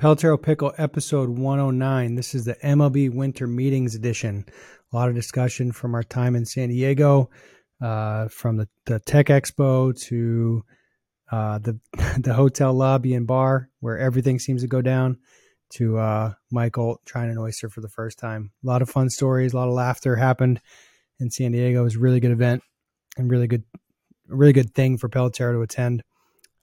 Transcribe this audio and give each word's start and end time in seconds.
Pelotero 0.00 0.40
Pickle 0.40 0.72
episode 0.78 1.28
109. 1.28 2.14
This 2.14 2.32
is 2.32 2.44
the 2.44 2.54
MLB 2.54 3.12
Winter 3.12 3.48
Meetings 3.48 3.96
edition. 3.96 4.44
A 4.92 4.96
lot 4.96 5.08
of 5.08 5.16
discussion 5.16 5.72
from 5.72 5.92
our 5.92 6.04
time 6.04 6.36
in 6.36 6.44
San 6.44 6.68
Diego, 6.68 7.30
uh, 7.82 8.28
from 8.28 8.58
the, 8.58 8.68
the 8.86 9.00
Tech 9.00 9.26
Expo 9.26 10.00
to 10.02 10.64
uh, 11.32 11.58
the 11.58 11.80
the 12.20 12.32
hotel 12.32 12.72
lobby 12.72 13.12
and 13.12 13.26
bar 13.26 13.70
where 13.80 13.98
everything 13.98 14.38
seems 14.38 14.62
to 14.62 14.68
go 14.68 14.80
down, 14.80 15.18
to 15.70 15.98
uh, 15.98 16.32
Michael 16.52 17.00
trying 17.04 17.30
an 17.30 17.38
oyster 17.38 17.68
for 17.68 17.80
the 17.80 17.88
first 17.88 18.20
time. 18.20 18.52
A 18.62 18.68
lot 18.68 18.82
of 18.82 18.88
fun 18.88 19.10
stories, 19.10 19.52
a 19.52 19.56
lot 19.56 19.66
of 19.66 19.74
laughter 19.74 20.14
happened 20.14 20.60
in 21.18 21.28
San 21.28 21.50
Diego. 21.50 21.80
It 21.80 21.84
was 21.84 21.96
a 21.96 22.00
really 22.00 22.20
good 22.20 22.30
event 22.30 22.62
and 23.16 23.28
really 23.28 23.48
good, 23.48 23.64
really 24.28 24.52
good 24.52 24.72
thing 24.76 24.96
for 24.96 25.08
Pelotero 25.08 25.54
to 25.54 25.62
attend. 25.62 26.04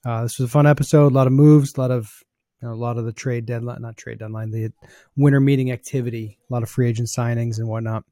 Uh, 0.06 0.22
this 0.22 0.38
was 0.38 0.48
a 0.48 0.50
fun 0.50 0.66
episode. 0.66 1.12
A 1.12 1.14
lot 1.14 1.26
of 1.26 1.34
moves, 1.34 1.76
a 1.76 1.80
lot 1.82 1.90
of 1.90 2.22
know, 2.66 2.74
a 2.74 2.74
lot 2.74 2.98
of 2.98 3.04
the 3.04 3.12
trade 3.12 3.46
deadline, 3.46 3.82
not 3.82 3.96
trade 3.96 4.18
deadline, 4.18 4.50
the 4.50 4.70
winter 5.16 5.40
meeting 5.40 5.72
activity, 5.72 6.38
a 6.48 6.52
lot 6.52 6.62
of 6.62 6.68
free 6.68 6.88
agent 6.88 7.08
signings 7.08 7.58
and 7.58 7.68
whatnot. 7.68 8.04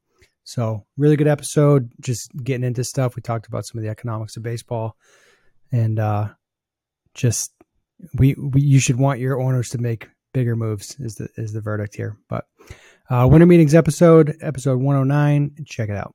So 0.44 0.84
really 0.96 1.16
good 1.16 1.28
episode. 1.28 1.90
Just 2.00 2.30
getting 2.42 2.64
into 2.64 2.84
stuff. 2.84 3.16
We 3.16 3.22
talked 3.22 3.46
about 3.46 3.66
some 3.66 3.78
of 3.78 3.84
the 3.84 3.90
economics 3.90 4.36
of 4.36 4.42
baseball, 4.42 4.96
and 5.72 5.98
uh, 5.98 6.28
just 7.14 7.52
we, 8.14 8.34
we 8.34 8.60
you 8.60 8.78
should 8.78 8.96
want 8.96 9.20
your 9.20 9.40
owners 9.40 9.70
to 9.70 9.78
make 9.78 10.08
bigger 10.32 10.56
moves 10.56 10.96
is 11.00 11.14
the 11.14 11.28
is 11.36 11.52
the 11.52 11.62
verdict 11.62 11.94
here. 11.96 12.18
But 12.28 12.44
uh, 13.08 13.26
winter 13.30 13.46
meetings 13.46 13.74
episode 13.74 14.36
episode 14.42 14.80
109. 14.80 15.64
Check 15.66 15.88
it 15.88 15.96
out. 15.96 16.14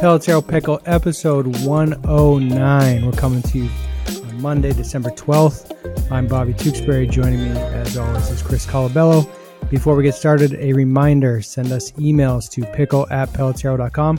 Pelotero 0.00 0.40
Pickle, 0.40 0.80
episode 0.86 1.58
109. 1.58 3.04
We're 3.04 3.12
coming 3.12 3.42
to 3.42 3.58
you 3.58 3.70
on 4.08 4.40
Monday, 4.40 4.72
December 4.72 5.10
12th. 5.10 6.10
I'm 6.10 6.26
Bobby 6.26 6.54
Tewksbury. 6.54 7.06
Joining 7.06 7.40
me, 7.40 7.50
as 7.50 7.98
always, 7.98 8.30
is 8.30 8.40
Chris 8.40 8.64
Colabello. 8.64 9.30
Before 9.68 9.94
we 9.94 10.02
get 10.02 10.14
started, 10.14 10.54
a 10.54 10.72
reminder 10.72 11.42
send 11.42 11.70
us 11.70 11.92
emails 11.92 12.50
to 12.52 12.64
pickle 12.72 13.06
at 13.10 13.28
pelotero.com 13.34 14.18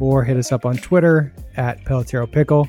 or 0.00 0.24
hit 0.24 0.36
us 0.36 0.50
up 0.50 0.66
on 0.66 0.76
Twitter 0.78 1.32
at 1.56 1.84
pelotero 1.84 2.28
pickle. 2.28 2.68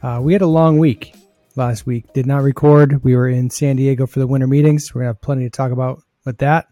Uh, 0.00 0.20
we 0.22 0.32
had 0.32 0.42
a 0.42 0.46
long 0.46 0.78
week 0.78 1.16
last 1.56 1.86
week, 1.86 2.12
did 2.12 2.24
not 2.24 2.44
record. 2.44 3.02
We 3.02 3.16
were 3.16 3.28
in 3.28 3.50
San 3.50 3.74
Diego 3.74 4.06
for 4.06 4.20
the 4.20 4.28
winter 4.28 4.46
meetings. 4.46 4.94
We're 4.94 5.00
going 5.00 5.06
to 5.06 5.14
have 5.14 5.22
plenty 5.22 5.42
to 5.42 5.50
talk 5.50 5.72
about 5.72 6.04
with 6.24 6.38
that. 6.38 6.68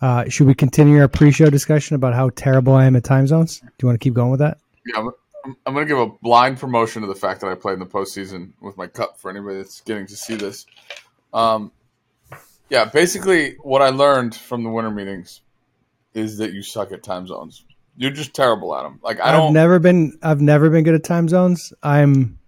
Uh, 0.00 0.28
should 0.28 0.46
we 0.46 0.54
continue 0.54 1.00
our 1.00 1.08
pre-show 1.08 1.50
discussion 1.50 1.94
about 1.94 2.14
how 2.14 2.30
terrible 2.30 2.74
I 2.74 2.86
am 2.86 2.96
at 2.96 3.04
time 3.04 3.26
zones? 3.26 3.60
Do 3.60 3.68
you 3.82 3.86
want 3.86 4.00
to 4.00 4.02
keep 4.02 4.14
going 4.14 4.30
with 4.30 4.40
that? 4.40 4.58
Yeah, 4.86 5.00
I'm, 5.44 5.56
I'm 5.66 5.74
going 5.74 5.86
to 5.86 5.88
give 5.88 5.98
a 5.98 6.06
blind 6.06 6.58
promotion 6.58 7.02
to 7.02 7.08
the 7.08 7.14
fact 7.14 7.42
that 7.42 7.48
I 7.48 7.54
played 7.54 7.74
in 7.74 7.80
the 7.80 7.86
postseason 7.86 8.52
with 8.60 8.76
my 8.76 8.86
cup 8.86 9.18
for 9.20 9.30
anybody 9.30 9.58
that's 9.58 9.82
getting 9.82 10.06
to 10.06 10.16
see 10.16 10.36
this. 10.36 10.64
Um, 11.34 11.70
yeah, 12.70 12.86
basically, 12.86 13.56
what 13.62 13.82
I 13.82 13.90
learned 13.90 14.34
from 14.34 14.62
the 14.62 14.70
winter 14.70 14.90
meetings 14.90 15.42
is 16.14 16.38
that 16.38 16.52
you 16.52 16.62
suck 16.62 16.92
at 16.92 17.02
time 17.02 17.26
zones. 17.26 17.64
You're 17.96 18.10
just 18.10 18.32
terrible 18.32 18.74
at 18.74 18.84
them. 18.84 19.00
Like 19.02 19.20
I 19.20 19.32
don't. 19.32 19.48
I've 19.48 19.52
never 19.52 19.78
been. 19.78 20.18
I've 20.22 20.40
never 20.40 20.70
been 20.70 20.84
good 20.84 20.94
at 20.94 21.04
time 21.04 21.28
zones. 21.28 21.72
I'm 21.82 22.38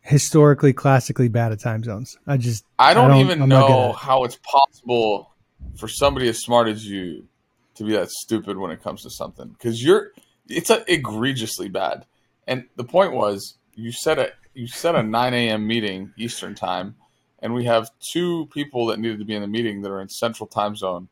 historically, 0.00 0.72
classically 0.72 1.28
bad 1.28 1.52
at 1.52 1.60
time 1.60 1.82
zones. 1.82 2.16
I 2.26 2.36
just. 2.38 2.64
I 2.78 2.94
don't, 2.94 3.06
I 3.06 3.08
don't 3.08 3.18
even 3.18 3.48
know 3.48 3.92
how 3.92 4.24
it's 4.24 4.38
possible 4.42 5.31
for 5.76 5.88
somebody 5.88 6.28
as 6.28 6.38
smart 6.38 6.68
as 6.68 6.86
you 6.86 7.26
to 7.74 7.84
be 7.84 7.92
that 7.92 8.10
stupid 8.10 8.56
when 8.56 8.70
it 8.70 8.82
comes 8.82 9.02
to 9.02 9.10
something 9.10 9.48
because 9.48 9.82
you're 9.82 10.12
it's 10.48 10.70
a, 10.70 10.84
egregiously 10.92 11.68
bad. 11.68 12.04
And 12.46 12.66
the 12.76 12.84
point 12.84 13.12
was 13.12 13.56
you 13.74 13.92
set 13.92 14.18
a 14.18 14.32
you 14.54 14.66
set 14.66 14.94
a 14.94 15.02
9 15.02 15.34
a.m. 15.34 15.66
meeting 15.66 16.12
Eastern 16.18 16.54
time, 16.54 16.94
and 17.38 17.54
we 17.54 17.64
have 17.64 17.90
two 18.00 18.46
people 18.52 18.86
that 18.86 18.98
needed 18.98 19.18
to 19.18 19.24
be 19.24 19.34
in 19.34 19.42
the 19.42 19.48
meeting 19.48 19.82
that 19.82 19.90
are 19.90 20.00
in 20.00 20.08
Central 20.08 20.46
Time 20.46 20.76
Zone. 20.76 21.08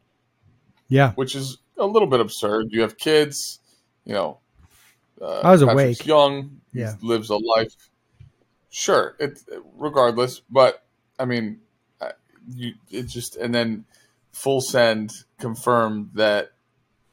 Yeah, 0.89 1.13
which 1.13 1.35
is 1.35 1.59
a 1.79 1.87
little 1.87 2.09
bit 2.09 2.21
absurd. 2.21 2.69
You 2.71 2.83
have 2.83 2.99
kids, 2.99 3.61
you 4.05 4.13
know. 4.13 4.39
Uh, 5.21 5.41
I 5.41 5.53
was 5.53 5.63
Patrick's 5.63 6.01
awake. 6.01 6.07
Young, 6.07 6.61
yeah, 6.73 6.95
lives 7.01 7.31
a 7.31 7.37
life. 7.37 7.75
Sure, 8.71 9.17
it 9.19 9.41
regardless, 9.77 10.41
but 10.51 10.85
I 11.19 11.25
mean, 11.25 11.61
you 12.55 12.75
it 12.91 13.07
just 13.07 13.37
and 13.37 13.55
then 13.55 13.85
Full 14.33 14.61
Send 14.61 15.13
confirmed 15.39 16.11
that 16.15 16.51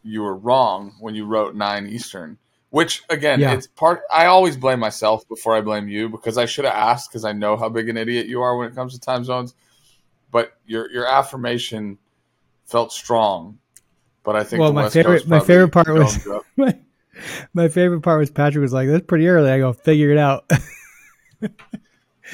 you 0.03 0.21
were 0.21 0.35
wrong 0.35 0.95
when 0.99 1.15
you 1.15 1.25
wrote 1.25 1.55
nine 1.55 1.87
Eastern. 1.87 2.37
Which 2.69 3.03
again, 3.09 3.39
yeah. 3.39 3.53
it's 3.53 3.67
part. 3.67 4.01
I 4.13 4.25
always 4.25 4.57
blame 4.57 4.79
myself 4.79 5.27
before 5.27 5.55
I 5.55 5.61
blame 5.61 5.87
you 5.87 6.09
because 6.09 6.37
I 6.37 6.45
should 6.45 6.65
have 6.65 6.73
asked 6.73 7.09
because 7.09 7.23
I 7.23 7.31
know 7.31 7.55
how 7.55 7.69
big 7.69 7.87
an 7.87 7.97
idiot 7.97 8.27
you 8.27 8.41
are 8.41 8.57
when 8.57 8.67
it 8.67 8.75
comes 8.75 8.93
to 8.93 8.99
time 8.99 9.23
zones. 9.23 9.55
But 10.31 10.57
your 10.65 10.91
your 10.91 11.07
affirmation 11.07 11.97
felt 12.65 12.91
strong. 12.91 13.59
But 14.23 14.35
I 14.35 14.43
think 14.43 14.59
well, 14.59 14.73
my 14.73 14.89
favorite 14.89 15.25
my 15.27 15.39
favorite 15.39 15.69
part 15.69 15.87
was 15.87 16.27
my, 16.57 16.77
my 17.53 17.69
favorite 17.69 18.01
part 18.01 18.19
was 18.19 18.29
Patrick 18.29 18.61
was 18.61 18.73
like, 18.73 18.89
"That's 18.89 19.05
pretty 19.05 19.27
early." 19.29 19.49
I 19.49 19.59
go, 19.59 19.71
"Figure 19.71 20.11
it 20.11 20.17
out." 20.17 20.45
yeah, 21.41 21.49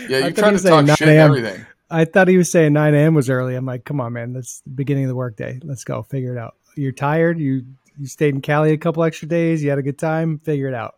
you're 0.10 0.32
trying 0.32 0.58
to 0.58 0.64
talk 0.64 0.98
shit 0.98 1.10
everything. 1.10 1.64
I 1.94 2.06
thought 2.06 2.28
he 2.28 2.38
was 2.38 2.52
saying 2.52 2.74
9 2.74 2.96
a.m. 2.96 3.14
was 3.14 3.30
early. 3.30 3.54
I'm 3.54 3.68
like, 3.68 3.86
come 3.86 4.02
on, 4.02 4.14
man. 4.14 4.34
That's 4.34 4.62
the 4.62 4.72
beginning 4.72 5.04
of 5.04 5.10
the 5.10 5.16
workday. 5.16 5.60
Let's 5.64 5.84
go. 5.84 6.02
Figure 6.02 6.36
it 6.36 6.40
out. 6.40 6.56
You're 6.76 6.92
tired. 6.92 7.40
You 7.40 7.66
you 8.00 8.08
stayed 8.08 8.34
in 8.34 8.42
Cali 8.42 8.72
a 8.72 8.78
couple 8.78 9.04
extra 9.04 9.28
days. 9.28 9.64
You 9.64 9.70
had 9.70 9.78
a 9.78 9.84
good 9.84 10.00
time. 10.00 10.40
Figure 10.40 10.68
it 10.68 10.74
out. 10.74 10.96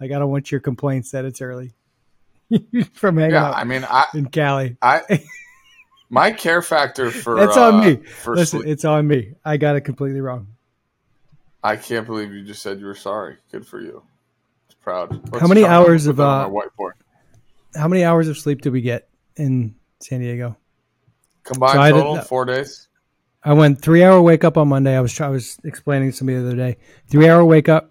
Like, 0.00 0.10
I 0.10 0.18
don't 0.18 0.30
want 0.30 0.50
your 0.50 0.60
complaints 0.60 1.10
that 1.10 1.26
it's 1.26 1.42
early 1.42 1.74
from 2.94 3.18
hanging 3.18 3.32
yeah, 3.32 3.48
out. 3.48 3.56
I 3.56 3.64
mean, 3.64 3.84
I, 3.84 4.06
in 4.14 4.26
Cali. 4.30 4.78
I 4.80 5.22
my 6.08 6.30
care 6.30 6.62
factor 6.62 7.10
for 7.10 7.44
it's 7.44 7.58
on 7.58 7.80
me. 7.84 8.00
Uh, 8.26 8.30
Listen, 8.30 8.60
sleep. 8.60 8.72
it's 8.72 8.86
on 8.86 9.06
me. 9.06 9.34
I 9.44 9.58
got 9.58 9.76
it 9.76 9.82
completely 9.82 10.22
wrong. 10.22 10.46
I 11.62 11.76
can't 11.76 12.06
believe 12.06 12.32
you 12.32 12.42
just 12.42 12.62
said 12.62 12.80
you 12.80 12.86
were 12.86 12.94
sorry. 12.94 13.36
Good 13.52 13.66
for 13.66 13.82
you. 13.82 14.02
It's 14.66 14.76
proud. 14.76 15.12
Let's 15.30 15.42
how 15.42 15.48
many 15.48 15.66
hours 15.66 16.06
of 16.06 16.20
uh, 16.20 16.48
whiteboard? 16.48 16.92
How 17.74 17.88
many 17.88 18.02
hours 18.02 18.28
of 18.28 18.38
sleep 18.38 18.62
did 18.62 18.72
we 18.72 18.80
get 18.80 19.10
in 19.36 19.74
San 20.00 20.20
Diego. 20.20 20.56
Combined 21.44 21.94
so 21.94 22.02
total 22.02 22.20
four 22.22 22.44
days. 22.44 22.88
I 23.42 23.52
went 23.52 23.80
three 23.80 24.02
hour 24.02 24.20
wake 24.20 24.44
up 24.44 24.56
on 24.56 24.68
Monday. 24.68 24.96
I 24.96 25.00
was 25.00 25.18
I 25.20 25.28
was 25.28 25.58
explaining 25.64 26.10
to 26.10 26.16
somebody 26.16 26.38
the 26.38 26.46
other 26.46 26.56
day. 26.56 26.76
Three 27.08 27.28
hour 27.28 27.44
wake 27.44 27.68
up. 27.68 27.90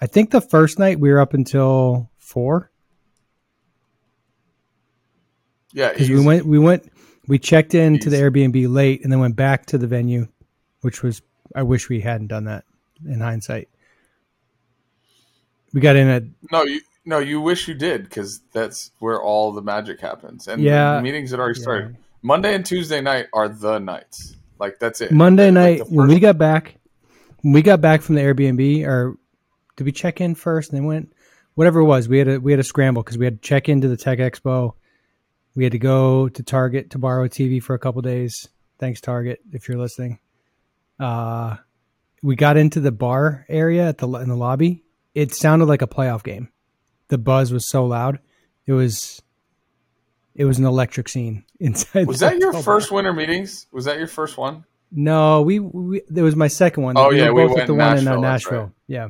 I 0.00 0.06
think 0.06 0.30
the 0.30 0.40
first 0.40 0.78
night 0.78 0.98
we 0.98 1.10
were 1.10 1.20
up 1.20 1.34
until 1.34 2.10
four. 2.18 2.70
Yeah, 5.72 5.90
because 5.92 6.08
we 6.08 6.24
went 6.24 6.46
we 6.46 6.58
went 6.58 6.90
we 7.28 7.38
checked 7.38 7.74
in 7.74 7.94
easy. 7.94 8.04
to 8.04 8.10
the 8.10 8.16
Airbnb 8.16 8.72
late 8.72 9.02
and 9.04 9.12
then 9.12 9.20
went 9.20 9.36
back 9.36 9.66
to 9.66 9.78
the 9.78 9.86
venue, 9.86 10.26
which 10.80 11.02
was 11.02 11.22
I 11.54 11.62
wish 11.62 11.88
we 11.88 12.00
hadn't 12.00 12.28
done 12.28 12.44
that 12.44 12.64
in 13.04 13.20
hindsight. 13.20 13.68
We 15.72 15.80
got 15.80 15.96
in 15.96 16.08
at 16.08 16.24
no 16.50 16.64
you 16.64 16.80
no, 17.04 17.18
you 17.18 17.40
wish 17.40 17.66
you 17.68 17.74
did 17.74 18.04
because 18.04 18.40
that's 18.52 18.90
where 18.98 19.20
all 19.20 19.52
the 19.52 19.62
magic 19.62 20.00
happens. 20.00 20.48
And 20.48 20.62
yeah, 20.62 21.00
meetings 21.00 21.30
had 21.30 21.40
already 21.40 21.60
started. 21.60 21.90
Yeah. 21.90 21.96
Monday 22.22 22.54
and 22.54 22.64
Tuesday 22.64 23.00
night 23.00 23.26
are 23.32 23.48
the 23.48 23.78
nights. 23.78 24.36
Like 24.58 24.78
that's 24.78 25.00
it. 25.00 25.10
Monday 25.10 25.46
like, 25.46 25.54
night 25.54 25.80
like 25.80 25.88
when 25.88 26.08
we 26.08 26.20
got 26.20 26.36
back, 26.36 26.76
when 27.40 27.54
we 27.54 27.62
got 27.62 27.80
back 27.80 28.02
from 28.02 28.16
the 28.16 28.20
Airbnb, 28.20 28.86
or 28.86 29.16
did 29.76 29.84
we 29.84 29.92
check 29.92 30.20
in 30.20 30.34
first 30.34 30.70
and 30.70 30.78
then 30.78 30.86
went? 30.86 31.12
Whatever 31.54 31.80
it 31.80 31.84
was, 31.84 32.08
we 32.08 32.18
had 32.18 32.28
a 32.28 32.40
we 32.40 32.52
had 32.52 32.60
a 32.60 32.64
scramble 32.64 33.02
because 33.02 33.18
we 33.18 33.24
had 33.24 33.42
to 33.42 33.48
check 33.48 33.68
into 33.68 33.88
the 33.88 33.96
Tech 33.96 34.18
Expo. 34.18 34.74
We 35.54 35.64
had 35.64 35.72
to 35.72 35.78
go 35.78 36.28
to 36.28 36.42
Target 36.42 36.90
to 36.90 36.98
borrow 36.98 37.24
a 37.24 37.28
TV 37.28 37.62
for 37.62 37.74
a 37.74 37.78
couple 37.78 38.02
days. 38.02 38.48
Thanks, 38.78 39.00
Target, 39.00 39.40
if 39.52 39.68
you're 39.68 39.78
listening. 39.78 40.18
Uh, 40.98 41.56
we 42.22 42.36
got 42.36 42.56
into 42.56 42.80
the 42.80 42.92
bar 42.92 43.46
area 43.48 43.88
at 43.88 43.98
the 43.98 44.08
in 44.18 44.28
the 44.28 44.36
lobby. 44.36 44.84
It 45.14 45.34
sounded 45.34 45.64
like 45.64 45.82
a 45.82 45.88
playoff 45.88 46.22
game 46.22 46.50
the 47.10 47.18
buzz 47.18 47.52
was 47.52 47.68
so 47.68 47.84
loud. 47.84 48.18
It 48.66 48.72
was 48.72 49.20
it 50.34 50.44
was 50.46 50.58
an 50.58 50.64
electric 50.64 51.08
scene 51.08 51.44
inside. 51.60 52.06
Was 52.06 52.20
that 52.20 52.38
your 52.38 52.54
first 52.54 52.90
winter 52.90 53.12
meetings? 53.12 53.66
Was 53.72 53.84
that 53.84 53.98
your 53.98 54.06
first 54.06 54.38
one? 54.38 54.64
No, 54.92 55.42
we, 55.42 55.60
we 55.60 56.00
it 56.14 56.22
was 56.22 56.34
my 56.34 56.48
second 56.48 56.84
one. 56.84 56.96
Oh 56.96 57.10
we 57.10 57.18
yeah, 57.18 57.30
we 57.30 57.46
went 57.46 57.66
the 57.66 57.74
one 57.74 57.98
in 57.98 58.08
uh, 58.08 58.16
Nashville. 58.16 58.58
Right. 58.58 58.72
Yeah. 58.88 59.08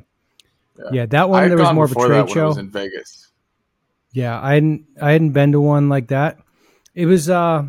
yeah. 0.79 0.85
yeah, 0.93 1.07
That 1.07 1.31
one 1.31 1.49
there 1.49 1.57
was 1.57 1.73
more 1.73 1.85
of 1.85 1.93
a 1.93 1.95
trade 1.95 2.31
show. 2.31 2.49
was 2.49 2.59
in 2.59 2.71
Vegas. 2.71 3.29
Yeah, 4.13 4.41
I 4.41 4.55
hadn't 4.55 4.87
I 5.01 5.13
hadn't 5.13 5.31
been 5.31 5.53
to 5.53 5.61
one 5.61 5.89
like 5.89 6.09
that. 6.09 6.39
It 6.95 7.07
was 7.07 7.31
uh 7.31 7.65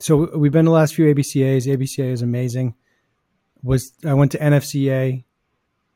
so 0.00 0.36
we've 0.36 0.50
been 0.52 0.64
to 0.64 0.70
the 0.70 0.74
last 0.74 0.94
few 0.94 1.14
ABCAs. 1.14 1.66
ABCA 1.66 2.10
is 2.12 2.22
amazing. 2.22 2.74
Was 3.62 3.92
I 4.04 4.14
went 4.14 4.32
to 4.32 4.38
NFCA 4.38 5.24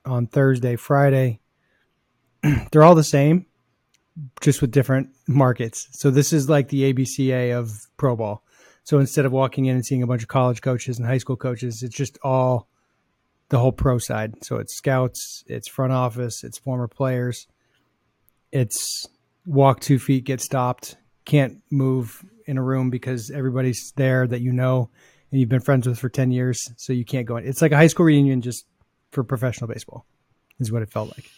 on 0.05 0.29
Thursday, 0.29 0.77
Friday. 0.77 1.41
they're 2.73 2.85
all 2.85 2.95
the 2.95 3.05
same, 3.05 3.47
just 4.41 4.61
with 4.61 4.71
different 4.71 5.11
markets. 5.27 5.89
So 5.93 6.11
this 6.11 6.33
is 6.33 6.49
like 6.49 6.69
the 6.69 6.93
ABCA 6.93 7.57
of 7.57 7.71
pro 7.97 8.17
ball. 8.17 8.43
So 8.85 8.99
instead 8.99 9.27
of 9.27 9.33
walking 9.33 9.67
in 9.67 9.75
and 9.75 9.85
seeing 9.85 10.03
a 10.03 10.07
bunch 10.07 10.23
of 10.23 10.29
college 10.29 10.61
coaches 10.61 10.99
and 10.99 11.07
high 11.07 11.19
school 11.19 11.37
coaches, 11.37 11.83
it's 11.83 11.95
just 11.95 12.19
all 12.23 12.69
the 13.49 13.59
whole 13.59 13.73
pro 13.73 13.99
side. 13.99 14.45
So 14.45 14.57
it's 14.57 14.77
scouts, 14.77 15.45
it's 15.47 15.69
front 15.69 15.93
office, 15.93 16.45
it's 16.45 16.59
former 16.59 16.89
players, 16.89 17.47
it's 18.53 19.07
walk 19.45 19.81
two 19.81 19.99
feet, 19.99 20.25
get 20.25 20.41
stopped, 20.41 20.97
can't 21.25 21.63
move 21.71 22.25
in 22.47 22.59
a 22.59 22.63
room 22.63 22.91
because 22.91 23.31
everybody's 23.31 23.93
there 23.97 24.27
that 24.27 24.41
you 24.41 24.53
know 24.53 24.89
and 25.31 25.41
you've 25.41 25.49
been 25.49 25.61
friends 25.61 25.87
with 25.87 25.99
for 25.99 26.09
10 26.09 26.31
years. 26.31 26.71
So 26.77 26.93
you 26.93 27.05
can't 27.05 27.27
go 27.27 27.37
in. 27.37 27.47
It's 27.47 27.63
like 27.63 27.73
a 27.73 27.77
high 27.77 27.89
school 27.89 28.07
reunion 28.07 28.41
just 28.41 28.67
for 29.11 29.25
professional 29.25 29.69
baseball, 29.69 30.07
is 30.59 30.71
what 30.71 30.83
it 30.83 30.91
felt 30.91 31.09
like. 31.09 31.31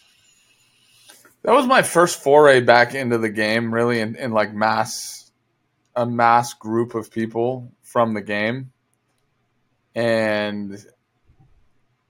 That 1.42 1.52
was 1.52 1.66
my 1.66 1.82
first 1.82 2.22
foray 2.22 2.60
back 2.60 2.94
into 2.94 3.18
the 3.18 3.30
game, 3.30 3.72
really, 3.72 4.00
in, 4.00 4.16
in 4.16 4.32
like 4.32 4.52
mass, 4.52 5.30
a 5.94 6.04
mass 6.04 6.54
group 6.54 6.94
of 6.94 7.10
people 7.10 7.72
from 7.82 8.14
the 8.14 8.20
game. 8.20 8.72
And 9.94 10.78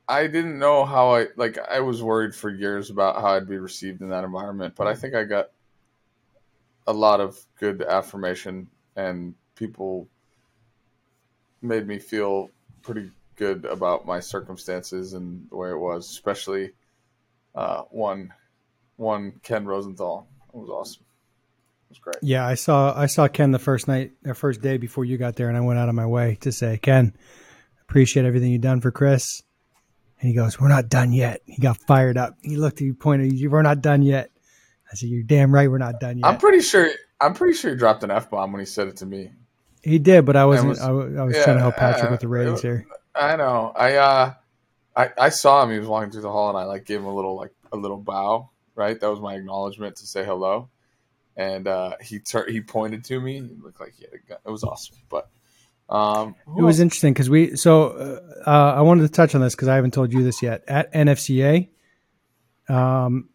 I 0.09 0.27
didn't 0.27 0.59
know 0.59 0.87
how 0.87 1.15
I 1.15 1.27
like 1.37 1.59
I 1.59 1.81
was 1.81 2.03
worried 2.03 2.35
for 2.35 2.49
years 2.49 2.91
about 2.91 3.21
how 3.21 3.35
I'd 3.35 3.49
be 3.49 3.59
received 3.59 4.01
in 4.01 4.09
that 4.09 4.25
environment, 4.25 4.75
but 4.75 4.87
I 4.87 4.95
think 4.95 5.15
I 5.15 5.25
got 5.25 5.51
a 6.87 6.93
lot 6.93 7.21
of 7.21 7.39
good 7.61 7.83
affirmation 7.83 8.69
and 8.97 9.35
people 9.55 10.09
made 11.61 11.87
me 11.87 11.99
feel 11.99 12.51
pretty 12.81 13.11
good 13.37 13.67
about 13.67 14.07
my 14.07 14.19
circumstances 14.19 15.13
and 15.13 15.47
the 15.51 15.57
way 15.57 15.71
it 15.71 15.79
was, 15.79 16.09
especially 16.09 16.73
uh, 17.55 17.83
one 17.91 18.33
one 18.99 19.41
Ken 19.43 19.65
Rosenthal. 19.65 20.29
It 20.53 20.57
was 20.57 20.69
awesome. 20.69 21.05
It 21.87 21.93
was 21.93 21.99
great. 21.99 22.17
Yeah, 22.21 22.47
I 22.47 22.55
saw 22.55 22.93
I 22.95 23.07
saw 23.07 23.29
Ken 23.29 23.51
the 23.53 23.59
first 23.59 23.89
night, 23.89 24.13
the 24.23 24.35
first 24.35 24.61
day 24.61 24.77
before 24.77 25.07
you 25.07 25.17
got 25.17 25.37
there, 25.37 25.49
and 25.49 25.57
I 25.57 25.61
went 25.61 25.79
out 25.79 25.89
of 25.89 25.95
my 25.95 26.07
way 26.07 26.37
to 26.43 26.53
say, 26.53 26.79
Ken, 26.79 27.15
appreciate 27.83 28.27
everything 28.27 28.53
you've 28.53 28.61
done 28.61 28.81
for 28.81 28.91
Chris. 28.91 29.43
And 30.21 30.29
he 30.29 30.35
goes, 30.35 30.61
"We're 30.61 30.69
not 30.69 30.89
done 30.89 31.13
yet." 31.13 31.43
He 31.47 31.63
got 31.63 31.79
fired 31.87 32.19
up. 32.19 32.37
He 32.43 32.57
looked 32.57 32.79
at 32.79 32.85
you, 32.85 32.95
pointed, 32.95 33.33
"We're 33.51 33.63
not 33.63 33.81
done 33.81 34.03
yet." 34.03 34.31
I 34.91 34.97
said, 34.97 35.09
"You're 35.09 35.23
damn 35.23 35.55
right, 35.55 35.71
we're 35.71 35.79
not 35.79 36.01
done 36.01 36.19
yet." 36.19 36.27
I'm 36.27 36.39
pretty 36.39 36.61
sure. 36.61 36.91
I'm 37.21 37.35
pretty 37.35 37.55
sure 37.55 37.71
he 37.71 37.77
dropped 37.77 38.03
an 38.03 38.11
f 38.11 38.29
bomb 38.29 38.53
when 38.53 38.61
he 38.61 38.67
said 38.67 38.89
it 38.89 38.97
to 38.97 39.07
me. 39.07 39.31
He 39.83 39.99
did, 39.99 40.25
but 40.25 40.35
I 40.35 40.45
wasn't. 40.45 40.71
Was, 40.71 40.81
I, 40.81 40.89
I, 40.89 40.93
was 40.93 41.37
yeah, 41.37 41.45
trying 41.45 41.57
to 41.57 41.63
help 41.63 41.77
Patrick 41.77 42.09
uh, 42.09 42.11
with 42.11 42.21
the 42.21 42.29
ratings 42.29 42.63
here. 42.63 42.85
I 43.15 43.37
know. 43.37 43.73
I 43.77 43.95
uh, 43.95 44.35
I 44.97 45.11
I 45.19 45.29
saw 45.29 45.63
him. 45.63 45.71
He 45.71 45.79
was 45.79 45.87
walking 45.87 46.11
through 46.11 46.23
the 46.23 46.33
hall, 46.33 46.49
and 46.49 46.59
I 46.59 46.65
like 46.65 46.85
gave 46.85 46.99
him 46.99 47.07
a 47.07 47.15
little 47.15 47.37
like 47.37 47.53
a 47.73 47.77
little 47.77 47.97
bow. 47.97 48.51
Right, 48.79 49.01
that 49.01 49.11
was 49.11 49.19
my 49.19 49.35
acknowledgement 49.35 49.97
to 49.97 50.07
say 50.07 50.25
hello. 50.25 50.69
And 51.37 51.67
uh, 51.67 51.97
he 52.01 52.21
tur- 52.21 52.49
he 52.49 52.61
pointed 52.61 53.03
to 53.07 53.21
me. 53.21 53.35
He 53.35 53.57
looked 53.61 53.81
like 53.81 53.95
he 53.99 54.05
had 54.05 54.15
a 54.15 54.19
gun. 54.19 54.39
It 54.47 54.51
was 54.51 54.63
awesome, 54.63 54.99
but 55.09 55.29
um, 55.89 56.37
it 56.57 56.63
was 56.63 56.79
interesting 56.79 57.13
because 57.13 57.29
we. 57.29 57.57
So 57.57 57.89
uh, 57.89 58.49
uh, 58.49 58.75
I 58.77 58.83
wanted 58.83 59.03
to 59.03 59.09
touch 59.09 59.35
on 59.35 59.41
this 59.41 59.57
because 59.57 59.67
I 59.67 59.75
haven't 59.75 59.95
told 59.95 60.13
you 60.13 60.23
this 60.23 60.43
yet. 60.43 60.63
At 60.69 60.93
NFCA, 60.93 61.71
um, 62.69 63.31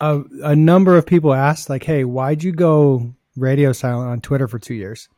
a, 0.00 0.22
a 0.42 0.56
number 0.56 0.96
of 0.96 1.06
people 1.06 1.32
asked 1.32 1.70
like, 1.70 1.84
"Hey, 1.84 2.02
why'd 2.02 2.42
you 2.42 2.50
go 2.50 3.14
radio 3.36 3.70
silent 3.70 4.10
on 4.10 4.20
Twitter 4.20 4.48
for 4.48 4.58
two 4.58 4.74
years?" 4.74 5.08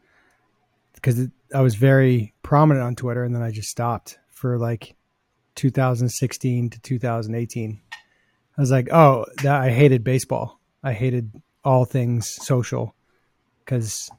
Because 0.92 1.28
I 1.54 1.62
was 1.62 1.76
very 1.76 2.34
prominent 2.42 2.84
on 2.84 2.94
Twitter, 2.94 3.24
and 3.24 3.34
then 3.34 3.40
I 3.40 3.52
just 3.52 3.70
stopped 3.70 4.18
for 4.28 4.58
like 4.58 4.96
2016 5.54 6.68
to 6.68 6.80
2018. 6.80 7.80
I 8.56 8.60
was 8.60 8.70
like, 8.70 8.92
"Oh, 8.92 9.26
that 9.42 9.60
I 9.60 9.70
hated 9.70 10.04
baseball. 10.04 10.60
I 10.82 10.92
hated 10.92 11.30
all 11.64 11.84
things 11.84 12.28
social 12.28 12.94
because." 13.64 14.10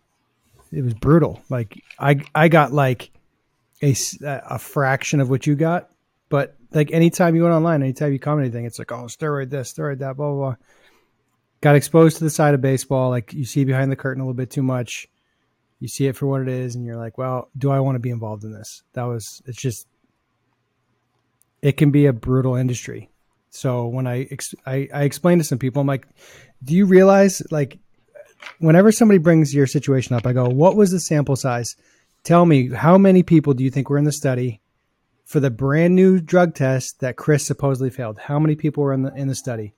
it 0.72 0.84
was 0.84 0.94
brutal. 0.94 1.42
Like 1.50 1.84
I 2.00 2.22
I 2.34 2.48
got 2.48 2.72
like 2.72 3.12
a, 3.82 3.96
a 4.24 4.60
fraction 4.60 5.20
of 5.20 5.30
what 5.30 5.46
you 5.46 5.56
got, 5.56 5.90
but 6.30 6.56
like 6.72 6.92
anytime 6.92 7.36
you 7.36 7.44
went 7.44 7.54
online, 7.54 7.84
anytime 7.84 8.14
you 8.14 8.20
comment 8.20 8.46
anything, 8.46 8.66
it's 8.66 8.80
like 8.80 8.92
oh 8.92 9.06
steroid 9.06 9.50
this, 9.50 9.74
steroid 9.74 10.00
that, 10.00 10.18
blah 10.18 10.32
blah 10.32 10.36
blah. 10.36 10.56
Got 11.60 11.76
exposed 11.76 12.18
to 12.18 12.24
the 12.24 12.30
side 12.30 12.54
of 12.54 12.62
baseball, 12.62 13.10
like 13.10 13.34
you 13.34 13.46
see 13.46 13.66
behind 13.66 13.92
the 13.92 13.96
curtain 13.96 14.22
a 14.22 14.26
little 14.26 14.34
bit 14.34 14.50
too 14.50 14.64
much. 14.64 15.08
You 15.80 15.88
see 15.88 16.08
it 16.08 16.16
for 16.16 16.28
what 16.28 16.42
it 16.42 16.48
is, 16.48 16.76
and 16.76 16.86
you're 16.86 16.98
like, 16.98 17.18
well, 17.18 17.50
do 17.58 17.72
I 17.72 17.80
want 17.80 17.96
to 17.96 18.00
be 18.00 18.12
involved 18.12 18.44
in 18.44 18.52
this? 18.52 18.84
That 18.94 19.04
was 19.04 19.42
it's 19.46 19.62
just 19.62 19.88
it 21.62 21.74
can 21.74 21.92
be 21.92 22.06
a 22.06 22.14
brutal 22.14 22.56
industry. 22.56 23.11
So 23.52 23.86
when 23.86 24.08
I, 24.08 24.28
I 24.66 24.88
I 24.94 25.04
explained 25.04 25.42
to 25.42 25.48
some 25.48 25.60
people, 25.60 25.82
I'm 25.82 25.88
like, 25.88 26.08
do 26.64 26.74
you 26.74 26.86
realize 26.86 27.42
like 27.52 27.78
whenever 28.60 28.92
somebody 28.92 29.20
brings 29.20 29.54
your 29.54 29.68
situation 29.68 30.16
up, 30.16 30.26
I 30.26 30.34
go, 30.34 30.48
what 30.48 30.76
was 30.76 30.92
the 30.92 31.00
sample 31.00 31.36
size? 31.36 31.76
Tell 32.24 32.46
me, 32.46 32.70
how 32.70 32.98
many 32.98 33.24
people 33.24 33.54
do 33.54 33.64
you 33.64 33.70
think 33.70 33.90
were 33.90 33.98
in 33.98 34.06
the 34.06 34.12
study 34.12 34.62
for 35.26 35.40
the 35.40 35.50
brand 35.50 35.96
new 35.96 36.20
drug 36.20 36.56
test 36.56 37.02
that 37.02 37.18
Chris 37.18 37.46
supposedly 37.46 37.90
failed? 37.90 38.20
How 38.20 38.40
many 38.40 38.56
people 38.56 38.84
were 38.84 38.94
in 38.94 39.04
the 39.04 39.14
in 39.14 39.28
the 39.28 39.36
study? 39.36 39.74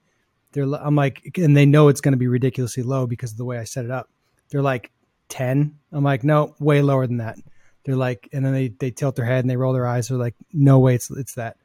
They're, 0.51 0.71
I'm 0.75 0.95
like, 0.95 1.31
and 1.37 1.57
they 1.57 1.65
know 1.65 1.87
it's 1.87 2.01
going 2.01 2.11
to 2.13 2.17
be 2.17 2.27
ridiculously 2.27 2.83
low 2.83 3.07
because 3.07 3.31
of 3.31 3.37
the 3.37 3.45
way 3.45 3.57
I 3.57 3.63
set 3.63 3.85
it 3.85 3.91
up. 3.91 4.09
They're 4.49 4.61
like 4.61 4.91
10. 5.29 5.79
I'm 5.91 6.03
like, 6.03 6.23
no, 6.23 6.55
way 6.59 6.83
lower 6.83 7.07
than 7.07 7.17
that. 7.17 7.37
They're 7.85 7.95
like, 7.95 8.29
and 8.31 8.45
then 8.45 8.53
they, 8.53 8.67
they 8.67 8.91
tilt 8.91 9.15
their 9.15 9.25
head 9.25 9.43
and 9.43 9.49
they 9.49 9.57
roll 9.57 9.73
their 9.73 9.87
eyes. 9.87 10.07
They're 10.07 10.17
like, 10.17 10.35
no 10.53 10.77
way, 10.77 10.93
it's, 10.93 11.09
it's 11.09 11.33
that. 11.33 11.57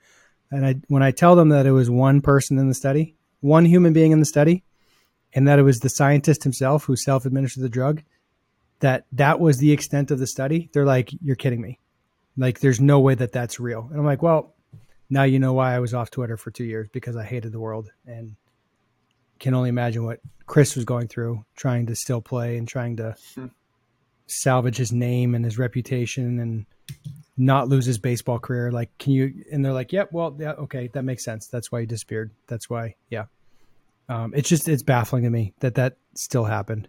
And 0.50 0.66
I, 0.66 0.74
when 0.88 1.02
I 1.02 1.10
tell 1.10 1.36
them 1.36 1.50
that 1.50 1.66
it 1.66 1.72
was 1.72 1.90
one 1.90 2.20
person 2.20 2.58
in 2.58 2.68
the 2.68 2.74
study, 2.74 3.16
one 3.40 3.64
human 3.64 3.92
being 3.92 4.12
in 4.12 4.20
the 4.20 4.26
study, 4.26 4.64
and 5.34 5.46
that 5.46 5.58
it 5.58 5.62
was 5.62 5.80
the 5.80 5.88
scientist 5.88 6.42
himself 6.42 6.84
who 6.84 6.96
self-administered 6.96 7.62
the 7.62 7.68
drug 7.68 8.02
that 8.80 9.04
that 9.12 9.40
was 9.40 9.58
the 9.58 9.72
extent 9.72 10.10
of 10.10 10.18
the 10.18 10.26
study 10.26 10.68
they're 10.72 10.86
like 10.86 11.10
you're 11.22 11.36
kidding 11.36 11.60
me 11.60 11.78
like 12.36 12.60
there's 12.60 12.80
no 12.80 13.00
way 13.00 13.14
that 13.14 13.32
that's 13.32 13.60
real 13.60 13.88
and 13.90 13.98
i'm 13.98 14.06
like 14.06 14.22
well 14.22 14.54
now 15.10 15.22
you 15.22 15.38
know 15.38 15.52
why 15.52 15.74
i 15.74 15.78
was 15.78 15.94
off 15.94 16.10
twitter 16.10 16.36
for 16.36 16.50
two 16.50 16.64
years 16.64 16.88
because 16.92 17.16
i 17.16 17.24
hated 17.24 17.52
the 17.52 17.60
world 17.60 17.90
and 18.06 18.36
can 19.38 19.54
only 19.54 19.68
imagine 19.68 20.04
what 20.04 20.20
chris 20.46 20.76
was 20.76 20.84
going 20.84 21.08
through 21.08 21.44
trying 21.56 21.86
to 21.86 21.94
still 21.94 22.20
play 22.20 22.56
and 22.56 22.68
trying 22.68 22.96
to 22.96 23.14
hmm. 23.34 23.46
salvage 24.26 24.76
his 24.76 24.92
name 24.92 25.34
and 25.34 25.44
his 25.44 25.58
reputation 25.58 26.38
and 26.38 26.66
not 27.38 27.68
lose 27.68 27.86
his 27.86 27.98
baseball 27.98 28.38
career 28.38 28.70
like 28.72 28.90
can 28.98 29.12
you 29.12 29.44
and 29.50 29.64
they're 29.64 29.72
like 29.72 29.92
yep 29.92 30.10
well 30.12 30.36
yeah 30.40 30.52
okay 30.52 30.88
that 30.92 31.04
makes 31.04 31.24
sense 31.24 31.46
that's 31.46 31.70
why 31.70 31.80
he 31.80 31.86
disappeared 31.86 32.32
that's 32.48 32.68
why 32.68 32.94
yeah 33.10 33.24
um, 34.08 34.32
it's 34.34 34.48
just 34.48 34.68
it's 34.68 34.82
baffling 34.82 35.24
to 35.24 35.30
me 35.30 35.54
that 35.60 35.74
that 35.74 35.98
still 36.14 36.44
happened. 36.44 36.88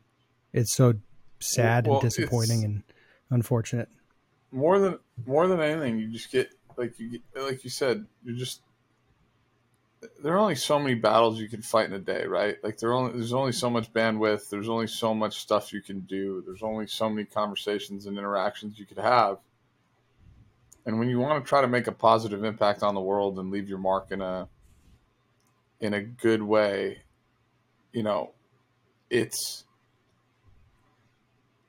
It's 0.54 0.74
so 0.74 0.94
sad 1.40 1.86
well, 1.86 2.00
and 2.00 2.10
disappointing 2.10 2.64
and 2.64 2.84
unfortunate. 3.30 3.90
More 4.52 4.80
than 4.80 5.00
more 5.26 5.48
than 5.48 5.60
anything, 5.60 6.00
you 6.00 6.08
just 6.08 6.32
get 6.32 6.50
like 6.78 6.98
you 7.00 7.12
get, 7.12 7.22
like 7.36 7.64
you 7.64 7.70
said, 7.70 8.06
you 8.24 8.36
just 8.36 8.62
there 10.24 10.34
are 10.34 10.40
only 10.40 10.56
so 10.56 10.80
many 10.80 10.96
battles 10.96 11.40
you 11.40 11.50
can 11.50 11.62
fight 11.62 11.88
in 11.88 11.94
a 11.94 12.00
day, 12.00 12.26
right? 12.26 12.56
Like 12.64 12.78
there 12.78 12.94
only 12.94 13.12
there's 13.12 13.34
only 13.34 13.52
so 13.52 13.70
much 13.70 13.92
bandwidth. 13.92 14.50
There's 14.50 14.70
only 14.70 14.88
so 14.88 15.14
much 15.14 15.42
stuff 15.42 15.74
you 15.74 15.82
can 15.82 16.00
do. 16.02 16.42
There's 16.46 16.64
only 16.64 16.88
so 16.88 17.10
many 17.10 17.26
conversations 17.26 18.06
and 18.06 18.18
interactions 18.18 18.80
you 18.80 18.86
could 18.86 18.98
have. 18.98 19.40
And 20.90 20.98
when 20.98 21.08
you 21.08 21.20
want 21.20 21.46
to 21.46 21.48
try 21.48 21.62
to 21.62 21.68
make 21.68 21.86
a 21.86 21.92
positive 21.92 22.44
impact 22.44 22.82
on 22.82 22.96
the 22.96 23.00
world 23.00 23.38
and 23.38 23.52
leave 23.52 23.70
your 23.70 23.78
mark 23.78 24.08
in 24.10 24.22
a 24.22 24.48
in 25.80 25.94
a 25.94 26.02
good 26.02 26.42
way, 26.42 27.04
you 27.94 28.02
know, 28.02 28.32
it's 29.12 29.66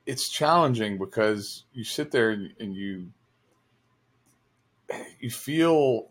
it's 0.07 0.27
challenging 0.27 0.97
because 0.97 1.65
you 1.71 1.83
sit 1.83 2.09
there 2.09 2.31
and 2.31 2.75
you 2.75 3.11
you 5.19 5.29
feel 5.29 6.07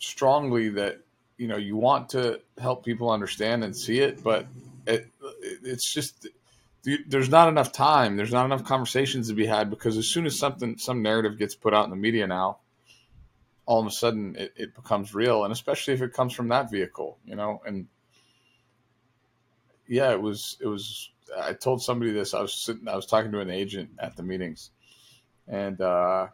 strongly 0.00 0.70
that 0.70 1.02
you 1.36 1.46
know 1.46 1.56
you 1.56 1.76
want 1.76 2.08
to 2.08 2.40
help 2.58 2.84
people 2.84 3.10
understand 3.10 3.62
and 3.62 3.76
see 3.76 4.00
it, 4.00 4.24
but 4.24 4.48
it, 4.88 5.06
it's 5.62 5.94
just 5.94 6.26
there's 6.82 7.28
not 7.28 7.48
enough 7.48 7.72
time. 7.72 8.16
There's 8.16 8.32
not 8.32 8.46
enough 8.46 8.64
conversations 8.64 9.28
to 9.28 9.34
be 9.34 9.46
had 9.46 9.70
because 9.70 9.98
as 9.98 10.06
soon 10.08 10.26
as 10.26 10.38
something 10.38 10.78
some 10.78 11.02
narrative 11.02 11.38
gets 11.38 11.54
put 11.54 11.74
out 11.74 11.84
in 11.84 11.90
the 11.90 11.96
media 11.96 12.26
now, 12.26 12.58
all 13.66 13.80
of 13.80 13.86
a 13.86 13.90
sudden 13.90 14.36
it, 14.36 14.52
it 14.56 14.74
becomes 14.74 15.14
real, 15.14 15.44
and 15.44 15.52
especially 15.52 15.94
if 15.94 16.02
it 16.02 16.12
comes 16.12 16.32
from 16.32 16.48
that 16.48 16.70
vehicle, 16.70 17.18
you 17.24 17.36
know, 17.36 17.60
and 17.66 17.86
yeah, 19.86 20.12
it 20.12 20.22
was 20.22 20.56
it 20.60 20.66
was. 20.66 21.10
I 21.38 21.52
told 21.52 21.82
somebody 21.82 22.12
this. 22.12 22.32
I 22.32 22.40
was 22.40 22.54
sitting. 22.54 22.88
I 22.88 22.96
was 22.96 23.06
talking 23.06 23.32
to 23.32 23.40
an 23.40 23.50
agent 23.50 23.90
at 23.98 24.16
the 24.16 24.22
meetings, 24.22 24.70
and 25.46 25.80
uh, 25.80 26.28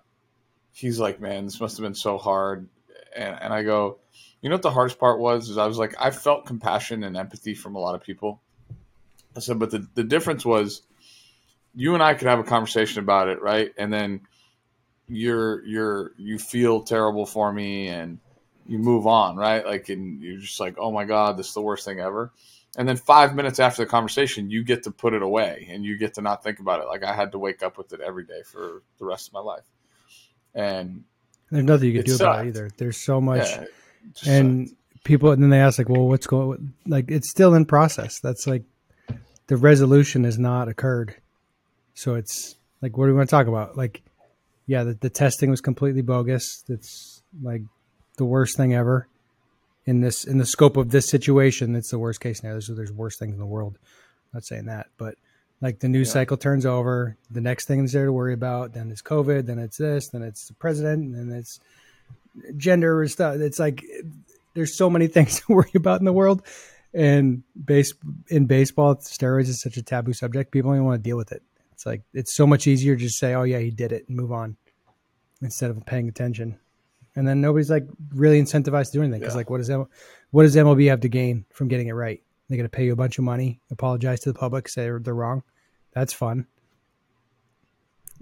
he's 0.73 1.01
like, 1.01 1.21
"Man, 1.21 1.47
this 1.47 1.61
must 1.61 1.77
have 1.77 1.85
been 1.85 1.95
so 1.95 2.19
hard." 2.19 2.69
And, 3.15 3.37
and 3.41 3.53
I 3.53 3.63
go, 3.63 3.99
"You 4.41 4.49
know 4.49 4.55
what 4.55 4.63
the 4.63 4.71
hardest 4.71 5.01
part 5.01 5.19
was? 5.19 5.49
Is 5.49 5.59
I 5.59 5.67
was 5.67 5.79
like, 5.79 5.95
I 5.99 6.11
felt 6.11 6.47
compassion 6.47 7.03
and 7.03 7.17
empathy 7.17 7.55
from 7.55 7.75
a 7.75 7.81
lot 7.81 7.95
of 7.95 8.03
people." 8.03 8.41
I 9.37 9.41
said, 9.41 9.59
but 9.59 9.71
the 9.71 9.87
the 9.95 10.05
difference 10.05 10.45
was, 10.45 10.83
you 11.75 11.95
and 11.95 12.03
I 12.03 12.15
could 12.15 12.29
have 12.29 12.39
a 12.39 12.45
conversation 12.45 13.01
about 13.01 13.29
it, 13.29 13.41
right? 13.43 13.73
And 13.77 13.93
then 13.93 14.23
you're 15.09 15.65
you're 15.65 16.13
you 16.17 16.39
feel 16.39 16.83
terrible 16.83 17.27
for 17.27 17.53
me 17.53 17.89
and 17.89 18.19
you 18.67 18.79
move 18.79 19.07
on, 19.07 19.37
right? 19.37 19.65
Like, 19.65 19.89
and 19.89 20.21
you're 20.21 20.41
just 20.41 20.61
like, 20.61 20.77
oh 20.79 20.91
my 20.91 21.05
god, 21.05 21.37
this 21.37 21.49
is 21.49 21.55
the 21.55 21.63
worst 21.63 21.85
thing 21.85 22.01
ever 22.01 22.33
and 22.79 22.87
then 22.87 22.97
five 22.97 23.35
minutes 23.35 23.59
after 23.59 23.83
the 23.83 23.89
conversation 23.89 24.51
you 24.51 24.63
get 24.63 24.83
to 24.83 24.91
put 24.91 25.15
it 25.15 25.23
away 25.23 25.67
and 25.71 25.83
you 25.83 25.97
get 25.97 26.13
to 26.13 26.21
not 26.21 26.43
think 26.43 26.59
about 26.59 26.79
it 26.79 26.87
like 26.87 27.03
i 27.03 27.15
had 27.15 27.33
to 27.33 27.39
wake 27.39 27.63
up 27.63 27.79
with 27.79 27.91
it 27.95 28.01
every 28.01 28.25
day 28.25 28.43
for 28.45 28.83
the 28.99 29.05
rest 29.07 29.29
of 29.29 29.33
my 29.33 29.41
life 29.41 29.65
and 30.57 31.05
There's 31.51 31.65
nothing 31.65 31.91
you 31.91 31.95
can 31.99 32.05
do 32.05 32.13
sucked. 32.13 32.23
about 32.23 32.47
it 32.47 32.49
either. 32.49 32.71
There's 32.77 32.97
so 32.97 33.21
much, 33.21 33.47
yeah, 33.47 33.65
and 34.27 34.69
sucked. 34.69 35.05
people. 35.05 35.31
And 35.31 35.43
then 35.43 35.51
they 35.51 35.61
ask 35.61 35.79
like, 35.79 35.89
"Well, 35.89 36.09
what's 36.09 36.27
going?" 36.27 36.73
Like, 36.87 37.11
it's 37.11 37.31
still 37.31 37.55
in 37.55 37.67
process. 37.67 38.19
That's 38.21 38.47
like 38.47 38.65
the 39.47 39.57
resolution 39.57 40.25
has 40.25 40.39
not 40.39 40.69
occurred. 40.69 41.17
So 41.95 42.15
it's 42.15 42.57
like, 42.83 42.97
what 42.97 43.07
do 43.07 43.13
we 43.13 43.17
want 43.17 43.29
to 43.29 43.35
talk 43.35 43.47
about? 43.47 43.77
Like, 43.77 44.03
yeah, 44.67 44.85
the, 44.85 44.95
the 44.95 45.11
testing 45.11 45.51
was 45.51 45.61
completely 45.61 46.03
bogus. 46.03 46.65
It's 46.69 47.23
like 47.43 47.63
the 48.17 48.25
worst 48.25 48.57
thing 48.57 48.75
ever 48.75 49.09
in 49.87 50.01
this 50.01 50.25
in 50.25 50.39
the 50.39 50.47
scope 50.47 50.77
of 50.77 50.91
this 50.91 51.09
situation. 51.09 51.75
It's 51.77 51.91
the 51.91 51.99
worst 51.99 52.21
case 52.21 52.39
scenario. 52.39 52.57
There's, 52.57 52.77
there's 52.77 52.93
worse 52.93 53.17
things 53.19 53.35
in 53.35 53.39
the 53.39 53.47
world. 53.47 53.79
I'm 53.83 54.39
not 54.39 54.45
saying 54.45 54.67
that, 54.67 54.89
but 54.99 55.15
like 55.61 55.79
the 55.79 55.89
news 55.89 56.09
yeah. 56.09 56.15
cycle 56.15 56.37
turns 56.37 56.67
over, 56.67 57.17
the 57.31 57.41
next 57.41 57.67
thing 57.67 57.85
is 57.85 57.93
there 57.93 58.07
to 58.07 58.13
worry 58.13 58.35
about. 58.35 58.75
Then 58.75 58.91
it's 58.91 59.03
COVID. 59.03 59.47
Then 59.47 59.59
it's 59.59 59.79
this. 59.79 60.09
Then 60.09 60.23
it's 60.23 60.49
the 60.49 60.55
president. 60.55 61.15
And 61.15 61.31
then 61.31 61.39
it's 61.39 61.61
gender 62.57 63.07
stuff. 63.09 63.37
It's 63.37 63.59
like 63.59 63.85
there's 64.55 64.77
so 64.77 64.91
many 64.91 65.07
things 65.07 65.41
to 65.41 65.53
worry 65.53 65.71
about 65.75 66.01
in 66.01 66.05
the 66.05 66.13
world. 66.13 66.43
And 66.95 67.43
base 67.63 67.93
in 68.29 68.47
baseball, 68.47 68.97
steroids 68.97 69.49
is 69.49 69.61
such 69.61 69.77
a 69.77 69.83
taboo 69.83 70.13
subject. 70.13 70.51
People 70.51 70.71
don't 70.71 70.79
even 70.79 70.87
want 70.87 71.03
to 71.03 71.09
deal 71.09 71.17
with 71.17 71.33
it. 71.33 71.43
It's 71.73 71.85
like 71.85 72.03
it's 72.15 72.35
so 72.35 72.47
much 72.47 72.67
easier 72.67 72.97
to 72.97 73.01
just 73.01 73.19
say, 73.19 73.35
"Oh 73.35 73.43
yeah, 73.43 73.59
he 73.59 73.71
did 73.71 73.93
it," 73.93 74.07
and 74.09 74.17
move 74.17 74.33
on 74.33 74.57
instead 75.43 75.71
of 75.71 75.85
paying 75.85 76.09
attention. 76.09 76.59
And 77.15 77.27
then 77.27 77.41
nobody's 77.41 77.71
like 77.71 77.87
really 78.15 78.41
incentivized 78.41 78.87
to 78.87 78.93
do 78.93 79.03
anything 79.03 79.21
because 79.21 79.35
yeah. 79.35 79.39
like, 79.39 79.51
what 79.51 79.59
does 79.59 79.71
M- 79.71 79.89
what 80.31 80.45
does 80.45 80.57
MLB 80.57 80.89
have 80.89 81.01
to 81.01 81.09
gain 81.09 81.45
from 81.53 81.69
getting 81.69 81.89
it 81.89 81.93
right? 81.93 82.23
They're 82.49 82.57
going 82.57 82.69
to 82.69 82.75
pay 82.75 82.85
you 82.85 82.93
a 82.93 82.97
bunch 82.97 83.19
of 83.19 83.25
money, 83.25 83.61
apologize 83.71 84.21
to 84.21 84.33
the 84.33 84.39
public, 84.39 84.69
say 84.69 84.83
they're, 84.83 85.01
they're 85.01 85.15
wrong. 85.15 85.43
That's 85.93 86.13
fun. 86.13 86.47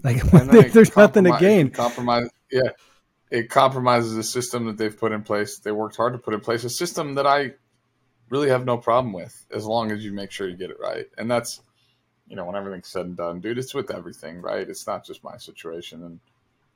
Like 0.03 0.21
there's 0.71 0.95
nothing 0.95 1.25
to 1.25 1.37
gain. 1.39 1.71
Compromise, 1.71 2.29
yeah. 2.51 2.69
It 3.31 3.49
compromises 3.49 4.15
the 4.15 4.23
system 4.23 4.65
that 4.65 4.77
they've 4.77 4.97
put 4.97 5.11
in 5.11 5.23
place. 5.23 5.57
They 5.57 5.71
worked 5.71 5.95
hard 5.95 6.13
to 6.13 6.19
put 6.19 6.33
in 6.33 6.39
place 6.41 6.63
a 6.63 6.69
system 6.69 7.15
that 7.15 7.25
I 7.25 7.53
really 8.29 8.49
have 8.49 8.65
no 8.65 8.77
problem 8.77 9.13
with, 9.13 9.45
as 9.51 9.65
long 9.65 9.91
as 9.91 10.03
you 10.03 10.11
make 10.11 10.31
sure 10.31 10.47
you 10.47 10.57
get 10.57 10.71
it 10.71 10.79
right. 10.79 11.05
And 11.17 11.29
that's, 11.29 11.61
you 12.27 12.35
know, 12.35 12.45
when 12.45 12.55
everything's 12.55 12.87
said 12.87 13.05
and 13.05 13.17
done, 13.17 13.39
dude. 13.39 13.57
It's 13.57 13.73
with 13.73 13.91
everything, 13.91 14.41
right? 14.41 14.67
It's 14.67 14.87
not 14.87 15.05
just 15.05 15.23
my 15.23 15.37
situation, 15.37 16.03
and 16.03 16.19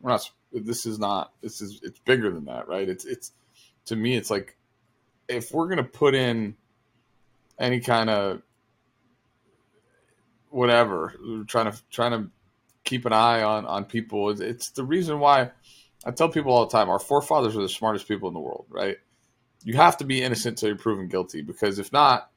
we're 0.02 0.12
not. 0.12 0.30
This 0.54 0.86
is 0.86 1.00
not. 1.00 1.34
This 1.42 1.62
is. 1.62 1.80
It's 1.84 2.00
bigger 2.00 2.32
than 2.32 2.46
that, 2.46 2.68
right? 2.68 2.88
It's. 2.88 3.06
It's. 3.06 3.32
To 3.86 3.96
me, 3.96 4.16
it's 4.16 4.30
like 4.30 4.56
if 5.30 5.52
we're 5.54 5.68
gonna 5.70 5.84
put 5.84 6.16
in 6.16 6.56
any 7.58 7.80
kind 7.80 8.10
of 8.10 8.42
whatever 10.50 11.14
trying 11.48 11.72
to 11.72 11.78
trying 11.92 12.12
to 12.12 12.30
keep 12.84 13.06
an 13.06 13.14
eye 13.14 13.44
on 13.44 13.66
on 13.66 13.86
people 13.86 14.30
it's 14.42 14.72
the 14.72 14.84
reason 14.84 15.20
why 15.20 15.52
i 16.06 16.12
tell 16.12 16.30
people 16.30 16.52
all 16.52 16.66
the 16.66 16.72
time 16.72 16.90
our 16.90 17.00
forefathers 17.00 17.56
are 17.56 17.62
the 17.62 17.70
smartest 17.70 18.08
people 18.08 18.28
in 18.28 18.34
the 18.34 18.40
world 18.40 18.66
right 18.70 18.98
you 19.64 19.76
have 19.76 19.98
to 19.98 20.06
be 20.06 20.22
innocent 20.22 20.58
till 20.58 20.70
you're 20.70 20.78
proven 20.78 21.08
guilty 21.08 21.42
because 21.42 21.80
if 21.80 21.92
not 21.92 22.30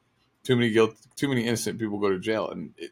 too 0.43 0.55
many 0.55 0.71
guilt 0.71 0.95
too 1.15 1.27
many 1.27 1.45
innocent 1.45 1.79
people 1.79 1.99
go 1.99 2.09
to 2.09 2.19
jail. 2.19 2.49
And 2.49 2.73
it, 2.77 2.91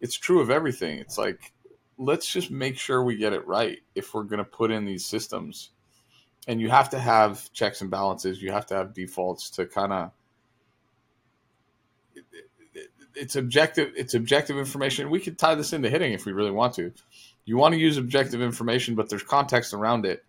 it's 0.00 0.16
true 0.16 0.40
of 0.40 0.50
everything. 0.50 0.98
It's 0.98 1.18
like 1.18 1.52
let's 1.98 2.26
just 2.26 2.50
make 2.50 2.78
sure 2.78 3.02
we 3.02 3.16
get 3.16 3.32
it 3.32 3.46
right 3.46 3.78
if 3.94 4.14
we're 4.14 4.24
going 4.24 4.38
to 4.38 4.44
put 4.44 4.70
in 4.70 4.84
these 4.84 5.04
systems. 5.04 5.70
And 6.48 6.60
you 6.60 6.70
have 6.70 6.90
to 6.90 6.98
have 6.98 7.52
checks 7.52 7.82
and 7.82 7.90
balances. 7.90 8.40
You 8.40 8.52
have 8.52 8.66
to 8.66 8.74
have 8.74 8.94
defaults 8.94 9.50
to 9.50 9.66
kind 9.66 9.92
of 9.92 10.10
it's 13.14 13.36
objective 13.36 13.92
it's 13.96 14.14
objective 14.14 14.58
information. 14.58 15.10
We 15.10 15.20
could 15.20 15.38
tie 15.38 15.54
this 15.54 15.72
into 15.72 15.90
hitting 15.90 16.12
if 16.12 16.26
we 16.26 16.32
really 16.32 16.50
want 16.50 16.74
to. 16.74 16.92
You 17.44 17.56
want 17.56 17.74
to 17.74 17.80
use 17.80 17.96
objective 17.96 18.42
information 18.42 18.94
but 18.94 19.08
there's 19.08 19.22
context 19.22 19.72
around 19.74 20.04
it 20.04 20.24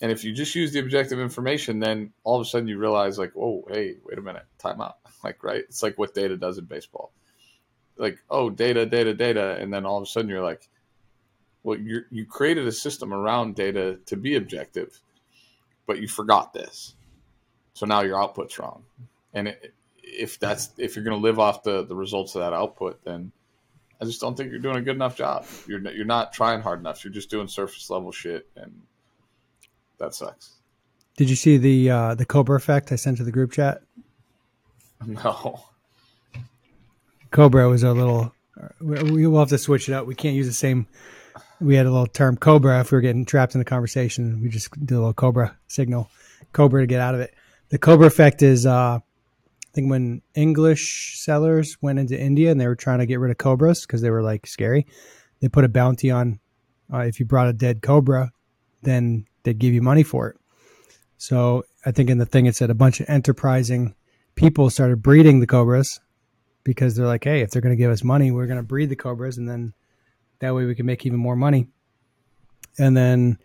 and 0.00 0.12
if 0.12 0.24
you 0.24 0.32
just 0.32 0.54
use 0.54 0.72
the 0.72 0.78
objective 0.78 1.18
information 1.18 1.78
then 1.78 2.12
all 2.24 2.40
of 2.40 2.46
a 2.46 2.48
sudden 2.48 2.68
you 2.68 2.78
realize 2.78 3.18
like 3.18 3.32
oh 3.36 3.64
hey 3.68 3.96
wait 4.04 4.18
a 4.18 4.22
minute 4.22 4.44
time 4.58 4.80
out. 4.80 4.96
Like 5.24 5.42
right? 5.42 5.64
It's 5.68 5.82
like 5.82 5.98
what 5.98 6.14
data 6.14 6.36
does 6.36 6.58
in 6.58 6.66
baseball. 6.66 7.10
Like 7.96 8.18
oh 8.30 8.48
data 8.48 8.86
data 8.86 9.12
data. 9.12 9.56
And 9.58 9.72
then 9.72 9.84
all 9.84 9.96
of 9.96 10.04
a 10.04 10.06
sudden 10.06 10.30
you're 10.30 10.42
like 10.42 10.68
well 11.64 11.78
you 11.78 12.02
you 12.10 12.26
created 12.26 12.66
a 12.66 12.72
system 12.72 13.12
around 13.12 13.56
data 13.56 13.98
to 14.06 14.16
be 14.16 14.36
objective 14.36 15.00
but 15.86 16.00
you 16.00 16.08
forgot 16.08 16.52
this. 16.52 16.94
So 17.74 17.86
now 17.86 18.02
your 18.02 18.20
output's 18.20 18.58
wrong. 18.58 18.84
And 19.32 19.48
it, 19.48 19.74
if 20.02 20.38
that's 20.38 20.70
if 20.78 20.94
you're 20.94 21.04
going 21.04 21.16
to 21.16 21.22
live 21.22 21.38
off 21.38 21.62
the 21.62 21.84
the 21.84 21.96
results 21.96 22.34
of 22.34 22.42
that 22.42 22.52
output, 22.52 23.04
then 23.04 23.32
I 24.00 24.04
just 24.04 24.20
don't 24.20 24.36
think 24.36 24.50
you're 24.50 24.60
doing 24.60 24.76
a 24.76 24.82
good 24.82 24.94
enough 24.94 25.16
job. 25.16 25.46
You're 25.66 25.80
you're 25.92 26.04
not 26.04 26.32
trying 26.32 26.60
hard 26.60 26.80
enough. 26.80 27.04
You're 27.04 27.12
just 27.12 27.30
doing 27.30 27.48
surface 27.48 27.90
level 27.90 28.12
shit, 28.12 28.48
and 28.56 28.82
that 29.98 30.14
sucks. 30.14 30.54
Did 31.16 31.30
you 31.30 31.36
see 31.36 31.56
the 31.56 31.90
uh, 31.90 32.14
the 32.14 32.26
Cobra 32.26 32.56
effect 32.56 32.92
I 32.92 32.96
sent 32.96 33.16
to 33.18 33.24
the 33.24 33.32
group 33.32 33.52
chat? 33.52 33.82
No. 35.04 35.64
Cobra 37.30 37.68
was 37.68 37.82
a 37.82 37.92
little. 37.92 38.32
We 38.80 39.26
will 39.26 39.38
have 39.40 39.48
to 39.50 39.58
switch 39.58 39.88
it 39.88 39.94
up. 39.94 40.06
We 40.06 40.14
can't 40.14 40.34
use 40.34 40.46
the 40.46 40.52
same. 40.52 40.86
We 41.60 41.74
had 41.74 41.86
a 41.86 41.90
little 41.90 42.06
term 42.06 42.36
Cobra 42.36 42.80
if 42.80 42.92
we 42.92 42.96
were 42.96 43.02
getting 43.02 43.24
trapped 43.24 43.54
in 43.54 43.58
the 43.58 43.64
conversation. 43.64 44.42
We 44.42 44.48
just 44.48 44.70
did 44.72 44.94
a 44.94 44.98
little 44.98 45.14
Cobra 45.14 45.56
signal, 45.68 46.10
Cobra 46.52 46.82
to 46.82 46.86
get 46.86 47.00
out 47.00 47.14
of 47.14 47.20
it. 47.20 47.34
The 47.70 47.78
Cobra 47.78 48.06
effect 48.06 48.42
is 48.42 48.66
uh, 48.66 49.00
I 49.00 49.00
think 49.72 49.90
when 49.90 50.22
English 50.34 51.18
settlers 51.18 51.76
went 51.80 51.98
into 51.98 52.18
India 52.18 52.50
and 52.50 52.60
they 52.60 52.66
were 52.66 52.76
trying 52.76 52.98
to 53.00 53.06
get 53.06 53.20
rid 53.20 53.30
of 53.30 53.38
cobras 53.38 53.82
because 53.82 54.00
they 54.00 54.10
were 54.10 54.22
like 54.22 54.46
scary, 54.46 54.86
they 55.40 55.48
put 55.48 55.64
a 55.64 55.68
bounty 55.68 56.10
on 56.10 56.40
uh, 56.92 56.98
if 56.98 57.20
you 57.20 57.26
brought 57.26 57.48
a 57.48 57.52
dead 57.52 57.82
cobra, 57.82 58.32
then 58.82 59.26
they'd 59.46 59.58
give 59.58 59.72
you 59.72 59.80
money 59.80 60.02
for 60.02 60.28
it. 60.28 60.36
So 61.16 61.64
I 61.86 61.92
think 61.92 62.10
in 62.10 62.18
the 62.18 62.26
thing 62.26 62.46
it 62.46 62.56
said 62.56 62.68
a 62.68 62.74
bunch 62.74 63.00
of 63.00 63.08
enterprising 63.08 63.94
people 64.34 64.68
started 64.68 65.02
breeding 65.02 65.40
the 65.40 65.46
cobras 65.46 66.00
because 66.64 66.96
they're 66.96 67.06
like, 67.06 67.24
hey, 67.24 67.40
if 67.40 67.50
they're 67.50 67.62
going 67.62 67.74
to 67.74 67.82
give 67.82 67.92
us 67.92 68.02
money, 68.04 68.30
we're 68.30 68.48
going 68.48 68.58
to 68.58 68.62
breed 68.62 68.90
the 68.90 68.96
cobras, 68.96 69.38
and 69.38 69.48
then 69.48 69.72
that 70.40 70.54
way 70.54 70.66
we 70.66 70.74
can 70.74 70.84
make 70.84 71.06
even 71.06 71.18
more 71.18 71.36
money. 71.36 71.68
And 72.76 72.96
then 72.96 73.38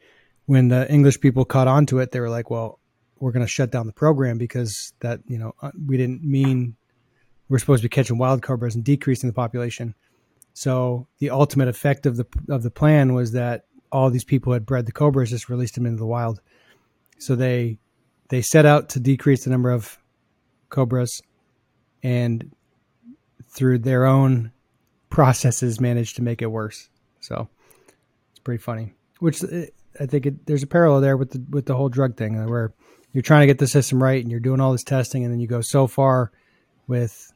when 0.48 0.68
the 0.68 0.92
English 0.92 1.22
people 1.22 1.46
caught 1.46 1.68
on 1.68 1.86
to 1.86 2.00
it, 2.00 2.12
they 2.12 2.20
were 2.20 2.32
like, 2.32 2.50
well, 2.50 2.80
we're 3.20 3.32
going 3.32 3.46
to 3.46 3.52
shut 3.52 3.72
down 3.72 3.86
the 3.86 3.94
program 3.94 4.40
because 4.40 4.94
that 5.00 5.20
you 5.28 5.38
know 5.38 5.54
uh, 5.62 5.72
we 5.88 5.96
didn't 5.98 6.24
mean 6.24 6.76
we're 7.48 7.60
supposed 7.60 7.84
to 7.84 7.86
be 7.86 7.94
catching 7.94 8.18
wild 8.18 8.42
cobras 8.42 8.76
and 8.76 8.84
decreasing 8.84 9.30
the 9.30 9.34
population. 9.34 9.94
So 10.54 11.08
the 11.20 11.30
ultimate 11.30 11.68
effect 11.68 12.08
of 12.08 12.18
the 12.18 12.26
of 12.50 12.64
the 12.64 12.72
plan 12.72 13.14
was 13.14 13.34
that 13.34 13.66
all 13.92 14.10
these 14.10 14.24
people 14.24 14.54
had 14.54 14.66
bred 14.66 14.86
the 14.86 14.92
cobras, 14.92 15.30
just 15.30 15.50
released 15.50 15.76
them 15.76 15.86
into 15.86 15.98
the 15.98 16.06
wild. 16.06 16.42
So 17.20 17.36
they 17.36 17.78
they 18.30 18.42
set 18.42 18.66
out 18.66 18.90
to 18.90 19.00
decrease 19.00 19.44
the 19.44 19.50
number 19.50 19.72
of 19.72 19.98
cobras, 20.70 21.22
and 22.02 22.52
through 23.50 23.80
their 23.80 24.06
own 24.06 24.52
processes, 25.10 25.80
managed 25.80 26.16
to 26.16 26.22
make 26.22 26.42
it 26.42 26.48
worse. 26.48 26.90
So 27.20 27.50
it's 28.32 28.40
pretty 28.40 28.62
funny. 28.62 28.94
Which 29.20 29.44
uh, 29.44 29.66
I 30.00 30.06
think 30.06 30.26
it, 30.26 30.46
there's 30.46 30.64
a 30.64 30.68
parallel 30.68 31.02
there 31.02 31.18
with 31.18 31.32
the 31.32 31.46
with 31.50 31.66
the 31.66 31.76
whole 31.76 31.90
drug 31.90 32.18
thing, 32.18 32.44
where 32.50 32.74
you're 33.14 33.22
trying 33.22 33.42
to 33.42 33.48
get 33.48 33.60
the 33.60 33.68
system 33.68 34.02
right 34.02 34.22
and 34.22 34.32
you're 34.32 34.40
doing 34.40 34.62
all 34.62 34.72
this 34.72 34.84
testing 34.84 35.24
and 35.24 35.34
then 35.34 35.40
you 35.40 35.48
go 35.48 35.62
so 35.62 35.86
far 35.86 36.32
with 36.88 37.32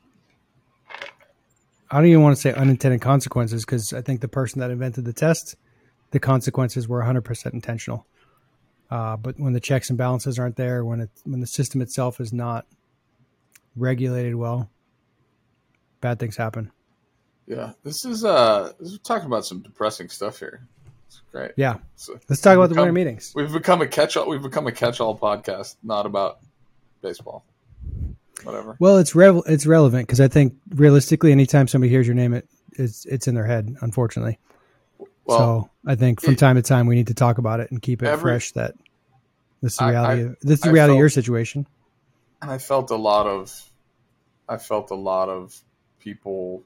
I 1.92 1.98
don't 1.98 2.08
even 2.08 2.24
want 2.24 2.36
to 2.36 2.42
say 2.42 2.54
unintended 2.54 3.02
consequences 3.02 3.64
because 3.64 3.94
I 3.94 4.02
think 4.02 4.22
the 4.22 4.28
person 4.28 4.60
that 4.60 4.72
invented 4.72 5.06
the 5.06 5.14
test, 5.14 5.56
the 6.16 6.20
consequences 6.22 6.88
were 6.88 7.04
100% 7.04 7.54
intentional. 7.54 8.08
Uh, 8.90 9.18
but 9.18 9.38
when 9.38 9.52
the 9.52 9.60
checks 9.60 9.90
and 9.90 9.98
balances 9.98 10.40
aren't 10.40 10.56
there, 10.56 10.86
when 10.86 11.02
it 11.02 11.10
when 11.26 11.42
the 11.42 11.48
system 11.48 11.82
itself 11.82 12.22
is 12.22 12.32
not 12.32 12.66
regulated 13.76 14.34
well, 14.36 14.70
bad 16.00 16.20
things 16.20 16.38
happen. 16.38 16.72
Yeah, 17.48 17.74
this 17.84 18.06
is 18.06 18.24
uh, 18.24 18.72
is 18.80 18.98
talking 19.04 19.26
about 19.26 19.46
some 19.46 19.62
depressing 19.62 20.08
stuff 20.08 20.40
here. 20.40 20.66
It's 21.08 21.22
great. 21.34 21.52
Yeah. 21.58 21.80
So 21.98 22.18
Let's 22.30 22.42
talk 22.42 22.56
about 22.56 22.70
become, 22.70 22.76
the 22.76 22.82
winter 22.84 22.94
meetings. 22.94 23.34
We've 23.36 23.52
become 23.52 23.82
a 23.82 23.88
catch 23.88 24.16
all. 24.16 24.30
We've 24.30 24.42
become 24.42 24.68
a 24.68 24.72
catch 24.72 25.02
all 25.02 25.18
podcast, 25.18 25.76
not 25.84 26.06
about 26.06 26.40
baseball. 27.02 27.44
Whatever. 28.44 28.78
Well, 28.80 29.00
it's 29.00 29.16
re- 29.16 29.42
it's 29.48 29.66
relevant 29.66 30.08
because 30.08 30.22
I 30.22 30.30
think 30.30 30.54
realistically, 30.70 31.34
anytime 31.34 31.68
somebody 31.68 31.90
hears 31.90 32.08
your 32.08 32.16
name, 32.16 32.34
it 32.34 32.48
it's 32.74 33.06
it's 33.06 33.28
in 33.28 33.36
their 33.36 33.48
head. 33.48 33.76
Unfortunately. 33.82 34.40
Well, 35.26 35.38
so 35.38 35.70
I 35.86 35.96
think 35.96 36.22
from 36.22 36.34
it, 36.34 36.40
time 36.40 36.56
to 36.56 36.62
time 36.62 36.88
we 36.88 36.96
need 36.96 37.08
to 37.08 37.14
talk 37.14 37.38
about 37.38 37.60
it 37.60 37.72
and 37.72 37.82
keep 37.82 38.04
it 38.04 38.08
every, 38.08 38.22
fresh. 38.22 38.52
That 38.52 38.76
this 39.62 39.74
is 39.74 39.80
the 39.80 39.88
reality. 39.88 40.24
I, 40.24 40.26
I, 40.26 40.36
this 40.42 40.60
is 40.60 40.62
the 40.62 40.72
reality 40.72 40.92
felt, 40.92 40.98
of 40.98 41.00
your 41.00 41.10
situation. 41.10 41.68
And 42.42 42.52
I 42.52 42.58
felt 42.58 42.92
a 42.92 42.96
lot 42.96 43.26
of, 43.28 43.72
I 44.48 44.58
felt 44.58 44.92
a 44.92 44.96
lot 44.96 45.30
of 45.30 45.60
people 46.00 46.64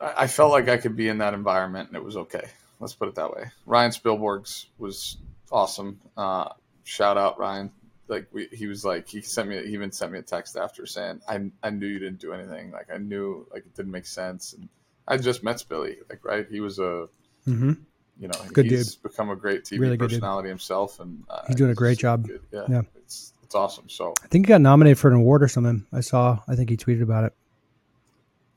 I 0.00 0.26
felt 0.28 0.52
like 0.52 0.68
I 0.68 0.76
could 0.76 0.96
be 0.96 1.08
in 1.08 1.18
that 1.18 1.34
environment 1.34 1.88
and 1.88 1.96
it 1.96 2.04
was 2.04 2.16
okay. 2.16 2.44
Let's 2.80 2.94
put 2.94 3.08
it 3.08 3.16
that 3.16 3.32
way. 3.32 3.50
Ryan 3.66 3.90
Spilborghs 3.90 4.66
was 4.78 5.16
awesome. 5.50 6.00
Uh, 6.16 6.50
shout 6.84 7.18
out 7.18 7.38
Ryan. 7.38 7.72
Like 8.06 8.28
we, 8.32 8.48
he 8.52 8.66
was 8.66 8.84
like 8.84 9.08
he 9.08 9.20
sent 9.20 9.48
me 9.48 9.56
he 9.66 9.72
even 9.72 9.90
sent 9.92 10.12
me 10.12 10.18
a 10.18 10.22
text 10.22 10.56
after 10.56 10.86
saying 10.86 11.20
I 11.28 11.50
I 11.62 11.70
knew 11.70 11.86
you 11.86 11.98
didn't 11.98 12.20
do 12.20 12.32
anything. 12.32 12.70
Like 12.70 12.88
I 12.94 12.98
knew 12.98 13.46
like 13.52 13.66
it 13.66 13.74
didn't 13.74 13.92
make 13.92 14.06
sense. 14.06 14.52
And 14.52 14.68
I 15.08 15.16
just 15.16 15.42
met 15.42 15.56
Spilly. 15.56 15.96
Like 16.08 16.24
right, 16.24 16.46
he 16.50 16.60
was 16.60 16.78
a 16.78 17.08
mm-hmm. 17.46 17.72
you 18.20 18.28
know, 18.28 18.34
good 18.52 18.66
he's 18.66 18.94
dude. 18.96 19.02
become 19.04 19.30
a 19.30 19.36
great 19.36 19.64
TV 19.64 19.80
Really 19.80 19.96
dude. 19.96 20.10
personality 20.10 20.48
himself, 20.50 21.00
and 21.00 21.24
uh, 21.30 21.42
He's 21.46 21.56
doing 21.56 21.70
a 21.70 21.74
great 21.74 21.98
job. 21.98 22.26
good. 22.26 22.42
Yeah, 22.52 22.64
Yeah. 22.68 22.82
it's 22.96 23.32
it's 23.42 23.54
awesome. 23.54 23.88
So 23.88 24.12
I 24.22 24.26
think 24.28 24.44
he 24.46 24.50
got 24.50 24.60
nominated 24.60 24.98
for 24.98 25.08
an 25.08 25.14
award 25.16 25.42
or 25.42 25.48
something. 25.48 25.86
I 25.92 26.00
saw. 26.00 26.38
I 26.46 26.54
think 26.54 26.68
he 26.70 26.76
tweeted 26.76 27.02
about 27.02 27.24
it. 27.24 27.32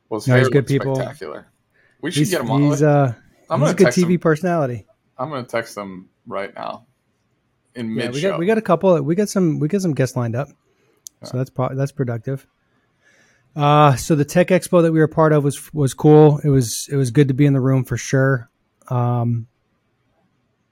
well, 0.10 0.20
his 0.20 0.28
No, 0.28 0.34
hair 0.34 0.40
he's 0.42 0.50
good 0.50 0.68
people. 0.68 0.96
spectacular. 0.96 1.48
We 2.02 2.12
should 2.12 2.20
He's, 2.20 2.32
get 2.32 2.42
him 2.42 2.52
on. 2.52 2.62
he's, 2.64 2.82
uh, 2.84 3.14
I'm 3.50 3.62
he's 3.62 3.70
a 3.72 3.74
good 3.76 3.88
TV 3.88 4.14
him. 4.16 4.20
personality. 4.20 4.86
I'm 5.18 5.30
gonna 5.30 5.44
text 5.44 5.78
him 5.78 6.10
right 6.28 6.54
now. 6.54 6.86
In 7.76 7.90
Yeah, 7.92 7.96
mid 8.06 8.14
we 8.16 8.20
show. 8.20 8.32
got 8.32 8.40
we 8.40 8.46
got 8.46 8.58
a 8.58 8.62
couple. 8.62 9.02
We 9.02 9.16
got 9.16 9.30
some 9.30 9.60
we 9.60 9.68
got 9.70 9.82
some 9.82 9.94
guests 9.94 10.18
lined 10.18 10.36
up, 10.36 10.50
so 10.50 10.54
Yeah. 11.34 11.38
that's 11.38 11.50
pro- 11.52 11.74
that's 11.76 11.92
productive. 11.94 12.46
Uh, 13.56 13.96
so 13.96 14.16
the 14.16 14.26
tech 14.26 14.48
expo 14.48 14.82
that 14.82 14.92
we 14.92 15.00
were 15.00 15.08
part 15.08 15.34
of 15.34 15.44
was 15.44 15.74
was 15.74 15.94
cool. 15.94 16.40
It 16.44 16.50
was 16.50 16.88
it 16.92 16.96
was 16.96 17.12
good 17.12 17.28
to 17.28 17.34
be 17.34 17.46
in 17.46 17.54
the 17.54 17.60
room 17.60 17.84
for 17.84 17.98
sure. 17.98 18.50
Um, 18.88 19.48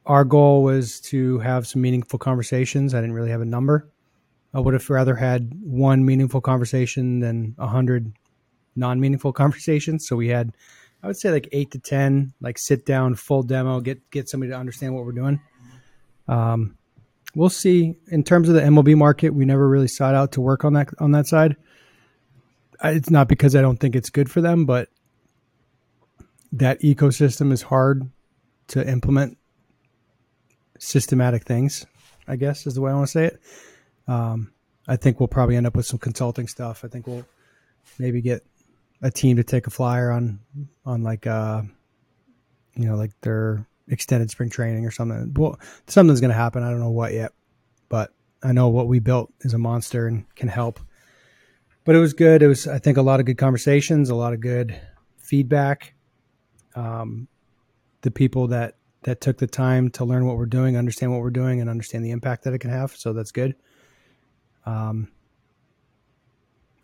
our 0.06 0.24
goal 0.24 0.64
was 0.64 1.00
to 1.02 1.40
have 1.40 1.68
some 1.68 1.82
meaningful 1.82 2.20
conversations. 2.20 2.94
I 2.94 3.02
didn't 3.02 3.16
really 3.16 3.32
have 3.32 3.42
a 3.42 3.46
number. 3.46 3.90
I 4.54 4.60
would 4.60 4.74
have 4.74 4.90
rather 4.90 5.16
had 5.16 5.54
one 5.62 6.06
meaningful 6.06 6.42
conversation 6.42 7.20
than 7.20 7.56
a 7.60 7.68
hundred 7.68 8.14
non 8.76 9.00
meaningful 9.00 9.34
conversations. 9.44 10.08
So 10.08 10.16
we 10.16 10.30
had, 10.30 10.56
I 11.04 11.08
would 11.08 11.18
say, 11.18 11.32
like 11.32 11.50
eight 11.52 11.72
to 11.72 11.80
ten, 11.80 12.34
like 12.42 12.58
sit 12.58 12.86
down, 12.86 13.16
full 13.16 13.44
demo, 13.44 13.82
get 13.82 14.10
get 14.10 14.30
somebody 14.30 14.52
to 14.52 14.58
understand 14.58 14.96
what 14.96 15.06
we're 15.06 15.12
doing. 15.12 15.40
Um, 16.30 16.78
we'll 17.36 17.50
see. 17.50 17.96
In 18.08 18.24
terms 18.24 18.48
of 18.48 18.56
the 18.56 18.62
MLB 18.62 18.96
market, 18.96 19.32
we 19.32 19.46
never 19.46 19.68
really 19.68 19.88
sought 19.88 20.16
out 20.16 20.32
to 20.34 20.42
work 20.42 20.64
on 20.64 20.74
that 20.74 20.90
on 21.00 21.12
that 21.12 21.28
side. 21.28 21.58
It's 22.84 23.10
not 23.10 23.28
because 23.28 23.56
I 23.56 23.62
don't 23.62 23.78
think 23.78 23.96
it's 23.96 24.10
good 24.10 24.32
for 24.32 24.42
them, 24.42 24.66
but 24.66 24.90
that 26.52 26.82
ecosystem 26.82 27.52
is 27.52 27.62
hard 27.62 28.10
to 28.68 28.88
implement 28.88 29.38
systematic 30.80 31.44
things. 31.44 31.86
I 32.28 32.36
guess 32.36 32.68
is 32.68 32.76
the 32.76 32.82
way 32.82 32.92
I 32.92 32.96
want 32.96 33.08
to 33.08 33.12
say 33.12 33.26
it. 33.26 33.40
Um, 34.08 34.54
I 34.88 34.96
think 34.96 35.20
we'll 35.20 35.28
probably 35.28 35.56
end 35.56 35.68
up 35.68 35.76
with 35.76 35.86
some 35.86 36.00
consulting 36.00 36.48
stuff. 36.48 36.86
I 36.86 36.88
think 36.88 37.08
we'll 37.08 37.26
maybe 37.98 38.22
get 38.22 38.44
a 39.02 39.12
team 39.12 39.38
to 39.38 39.44
take 39.44 39.68
a 39.68 39.70
flyer 39.70 40.12
on 40.12 40.40
on 40.86 41.04
like 41.04 41.28
uh, 41.28 41.62
you 42.76 42.86
know 42.86 42.96
like 42.96 43.12
their 43.22 43.66
extended 43.88 44.30
spring 44.30 44.50
training 44.50 44.86
or 44.86 44.92
something. 44.92 45.34
Well, 45.36 45.60
something's 45.88 46.22
going 46.22 46.30
to 46.30 46.36
happen. 46.36 46.64
I 46.64 46.70
don't 46.70 46.80
know 46.80 46.92
what 46.92 47.14
yet, 47.14 47.34
but 47.90 48.14
I 48.44 48.52
know 48.52 48.70
what 48.70 48.88
we 48.88 49.00
built 49.00 49.34
is 49.42 49.54
a 49.54 49.58
monster 49.58 50.08
and 50.08 50.24
can 50.36 50.48
help. 50.48 50.80
But 51.86 51.96
it 51.96 52.00
was 52.00 52.14
good. 52.14 52.42
It 52.42 52.48
was 52.48 52.68
I 52.68 52.80
think 52.80 52.98
a 52.98 53.02
lot 53.02 53.20
of 53.20 53.26
good 53.26 53.38
conversations, 53.38 54.10
a 54.10 54.16
lot 54.16 54.34
of 54.34 54.42
good 54.42 54.80
feedback. 55.18 55.94
Um, 56.76 57.28
the 58.02 58.12
people 58.12 58.48
that 58.48 58.76
that 59.04 59.22
took 59.22 59.38
the 59.38 59.48
time 59.48 59.90
to 59.92 60.06
learn 60.06 60.26
what 60.26 60.38
we're 60.38 60.46
doing, 60.46 60.76
understand 60.76 61.12
what 61.12 61.22
we're 61.22 61.30
doing, 61.30 61.62
and 61.62 61.70
understand 61.70 62.04
the 62.04 62.12
impact 62.12 62.44
that 62.44 62.54
it 62.54 62.60
can 62.60 62.70
have. 62.70 62.96
So 62.96 63.14
that's 63.14 63.32
good. 63.32 63.56
Um, 64.66 65.10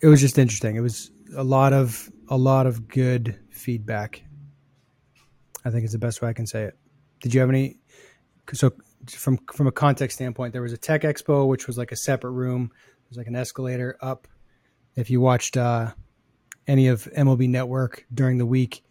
it 0.02 0.08
was 0.08 0.22
just 0.22 0.38
interesting. 0.38 0.75
It 0.75 0.82
was 0.82 1.12
a 1.36 1.44
lot 1.44 1.74
of 1.74 2.10
a 2.30 2.38
lot 2.38 2.68
of 2.68 2.88
good 2.88 3.38
feedback. 3.50 4.24
I 5.64 5.72
think 5.72 5.84
is 5.84 5.92
the 5.92 5.98
best 5.98 6.22
way 6.22 6.30
I 6.30 6.34
can 6.34 6.46
say 6.46 6.64
it. 6.64 6.78
Did 7.22 7.34
you 7.34 7.40
have 7.40 7.50
any? 7.50 7.78
So 8.54 8.74
from 9.08 9.40
from 9.54 9.68
a 9.68 9.72
context 9.72 10.18
standpoint, 10.18 10.54
there 10.54 10.62
was 10.62 10.74
a 10.74 10.78
tech 10.78 11.02
expo, 11.02 11.48
which 11.48 11.68
was 11.68 11.78
like 11.78 11.92
a 11.92 11.96
separate 11.96 12.32
room. 12.32 12.72
There's 13.10 13.18
like 13.18 13.28
an 13.28 13.36
escalator 13.36 13.98
up. 14.02 14.28
If 14.96 15.10
you 15.10 15.22
watched 15.22 15.58
uh, 15.58 15.92
any 16.68 16.88
of 16.88 17.04
MLB 17.16 17.50
Network 17.50 18.06
during 18.14 18.38
the 18.38 18.46
week, 18.46 18.84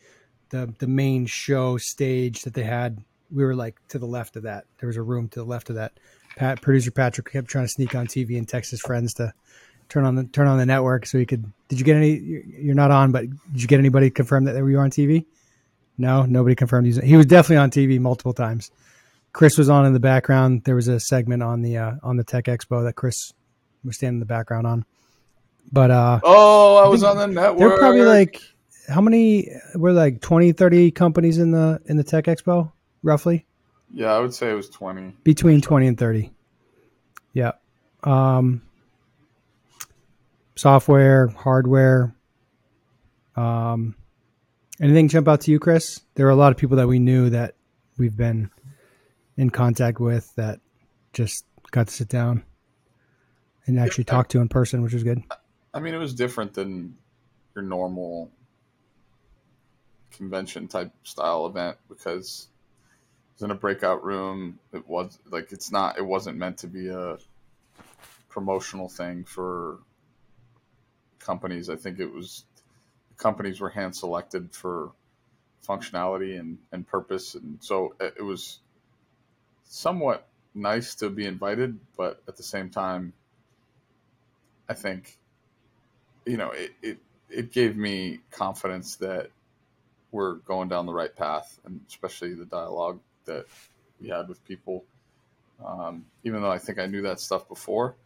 the 0.51 0.73
the 0.79 0.87
main 0.87 1.27
show 1.27 1.77
stage 1.79 2.43
that 2.43 2.55
they 2.55 2.63
had, 2.63 3.03
we 3.31 3.45
were 3.45 3.55
like 3.55 3.77
to 3.89 3.99
the 3.99 4.07
left 4.07 4.37
of 4.37 4.43
that. 4.45 4.65
There 4.79 4.87
was 4.87 4.97
a 4.97 5.03
room 5.03 5.29
to 5.31 5.41
the 5.41 5.47
left 5.47 5.71
of 5.71 5.77
that. 5.77 5.93
Pat, 6.37 6.61
producer 6.61 6.91
Patrick 6.91 7.31
kept 7.31 7.49
trying 7.49 7.65
to 7.65 7.69
sneak 7.69 7.95
on 7.95 8.07
TV 8.07 8.37
and 8.37 8.49
text 8.49 8.71
his 8.71 8.81
friends 8.81 9.15
to 9.15 9.33
turn 9.89 10.05
on 10.05 10.15
the 10.15 10.25
turn 10.25 10.47
on 10.47 10.59
the 10.59 10.67
network 10.67 11.07
so 11.07 11.19
he 11.19 11.27
could. 11.27 11.45
Did 11.69 11.79
you 11.79 11.85
get 11.85 11.97
any? 11.97 12.43
You're 12.59 12.75
not 12.75 12.91
on, 12.91 13.13
but 13.13 13.23
did 13.53 13.63
you 13.63 13.69
get 13.69 13.79
anybody 13.79 14.11
confirm 14.11 14.45
that 14.45 14.53
they 14.53 14.63
were 14.63 14.81
on 14.81 14.91
TV? 14.91 15.25
No, 15.97 16.25
nobody 16.25 16.57
confirmed. 16.57 16.87
He's, 16.87 16.97
he 16.97 17.17
was 17.17 17.27
definitely 17.27 17.59
on 17.59 17.71
TV 17.71 18.01
multiple 18.01 18.33
times. 18.33 18.71
Chris 19.33 19.57
was 19.57 19.69
on 19.69 19.87
in 19.87 19.93
the 19.93 20.01
background. 20.01 20.63
There 20.65 20.75
was 20.75 20.89
a 20.89 20.99
segment 20.99 21.43
on 21.43 21.63
the 21.63 21.79
uh, 21.79 21.93
on 22.03 22.17
the 22.17 22.25
Tech 22.25 22.45
Expo 22.45 22.85
that 22.85 22.95
Chris 22.95 23.33
was 23.85 23.97
standing 23.97 24.17
in 24.17 24.21
the 24.21 24.27
background 24.27 24.67
on. 24.67 24.85
But 25.73 25.91
uh, 25.91 26.21
oh, 26.23 26.77
I 26.77 26.89
was 26.89 27.03
on 27.03 27.17
the 27.17 27.27
network. 27.27 27.59
there 27.59 27.69
were 27.69 27.79
probably 27.79 28.03
like 28.03 28.41
how 28.89 29.01
many 29.01 29.51
were 29.75 29.93
like 29.93 30.21
20, 30.21 30.53
30 30.53 30.91
companies 30.91 31.39
in 31.39 31.51
the 31.51 31.81
in 31.87 31.97
the 31.97 32.05
Tech 32.05 32.25
Expo 32.25 32.73
roughly? 33.03 33.47
Yeah, 33.91 34.13
I 34.13 34.19
would 34.21 34.35
say 34.35 34.51
it 34.51 34.55
was 34.55 34.69
twenty. 34.69 35.15
between 35.23 35.61
20 35.61 35.87
and 35.87 35.99
30 35.99 36.33
yeah. 37.33 37.53
Um 38.03 38.63
software 40.57 41.29
hardware 41.29 42.15
um 43.37 43.97
anything 44.81 45.09
jump 45.09 45.29
out 45.29 45.41
to 45.43 45.51
you 45.51 45.59
chris? 45.59 46.01
There 46.15 46.27
were 46.27 46.33
a 46.33 46.37
lot 46.37 46.53
of 46.53 46.59
people 46.59 46.77
that 46.77 46.87
we 46.89 46.99
knew 46.99 47.31
that 47.31 47.57
we've 47.99 48.17
been 48.17 48.51
in 49.37 49.51
contact 49.51 49.99
with 50.01 50.33
that 50.37 50.61
just 51.13 51.45
got 51.71 51.89
to 51.89 51.93
sit 51.93 52.09
down 52.09 52.45
and 53.67 53.81
actually 53.81 54.05
talk 54.05 54.29
to 54.29 54.41
in 54.41 54.49
person 54.49 54.83
which 54.83 54.93
was 54.93 55.03
good 55.03 55.23
I 55.75 55.81
mean, 55.81 55.93
it 55.93 55.99
was 55.99 56.15
different 56.15 56.55
than 56.55 56.97
your 57.57 57.65
normal 57.65 58.31
convention 60.13 60.69
type 60.69 60.93
style 61.03 61.47
event 61.47 61.77
because 61.89 62.47
it 62.87 63.33
was 63.35 63.43
in 63.43 63.51
a 63.51 63.57
breakout 63.57 64.05
room. 64.05 64.61
It 64.73 64.89
was 64.89 65.19
like 65.29 65.51
it's 65.51 65.73
not. 65.73 65.99
It 65.99 66.07
wasn't 66.07 66.39
meant 66.39 66.59
to 66.59 66.69
be 66.69 66.89
a 66.89 67.19
promotional 68.29 68.89
thing 68.89 69.25
for 69.25 69.79
companies. 71.19 71.69
I 71.69 71.75
think 71.75 71.99
it 71.99 72.13
was 72.13 72.45
companies 73.17 73.61
were 73.61 73.71
hand 73.71 73.97
selected 73.97 74.55
for 74.55 74.93
functionality 75.67 76.39
and, 76.39 76.59
and 76.71 76.87
purpose, 76.87 77.35
and 77.35 77.59
so 77.61 77.97
it, 77.99 78.15
it 78.19 78.23
was 78.23 78.61
somewhat 79.65 80.29
nice 80.55 80.95
to 80.97 81.11
be 81.11 81.27
invited, 81.27 81.81
but 81.97 82.23
at 82.29 82.37
the 82.37 82.43
same 82.45 82.71
time, 82.71 83.13
I 84.69 84.75
think 84.75 85.19
you 86.27 86.37
know, 86.37 86.51
it, 86.51 86.73
it, 86.83 86.99
it 87.31 87.53
gave 87.53 87.77
me 87.77 88.21
confidence 88.31 88.97
that 88.97 89.31
we're 90.11 90.35
going 90.35 90.69
down 90.69 90.87
the 90.87 90.93
right 90.93 91.15
path, 91.15 91.59
and 91.65 91.81
especially 91.89 92.35
the 92.35 92.45
dialogue 92.45 93.01
that 93.25 93.47
we 94.01 94.09
had 94.09 94.29
with 94.29 94.45
people. 94.47 94.85
Um, 95.65 96.05
even 96.25 96.43
though 96.43 96.51
I 96.51 96.59
think 96.59 96.79
I 96.79 96.87
knew 96.87 97.03
that 97.03 97.21
stuff 97.21 97.49
before, 97.49 97.97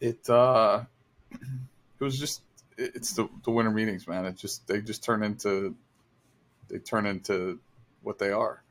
it 0.00 0.28
uh, 0.28 0.82
it 1.32 2.04
was 2.04 2.18
just 2.18 2.42
it, 2.76 2.92
it's 2.96 3.12
the 3.12 3.28
the 3.44 3.50
winter 3.50 3.70
meetings, 3.70 4.08
man. 4.08 4.24
It 4.24 4.36
just 4.36 4.66
they 4.66 4.80
just 4.80 5.04
turn 5.04 5.22
into 5.22 5.76
they 6.68 6.78
turn 6.78 7.06
into 7.06 7.60
what 8.02 8.18
they 8.18 8.30
are. 8.30 8.62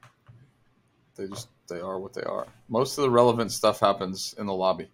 They 1.15 1.28
just 1.28 1.48
they 1.67 1.80
are 1.80 2.00
what 2.00 2.13
they 2.13 2.24
are. 2.24 2.48
Most 2.67 2.98
of 2.98 3.04
the 3.04 3.10
relevant 3.10 3.52
stuff 3.52 3.80
happens 3.80 4.36
in 4.38 4.46
the 4.46 4.54
lobby. 4.54 4.89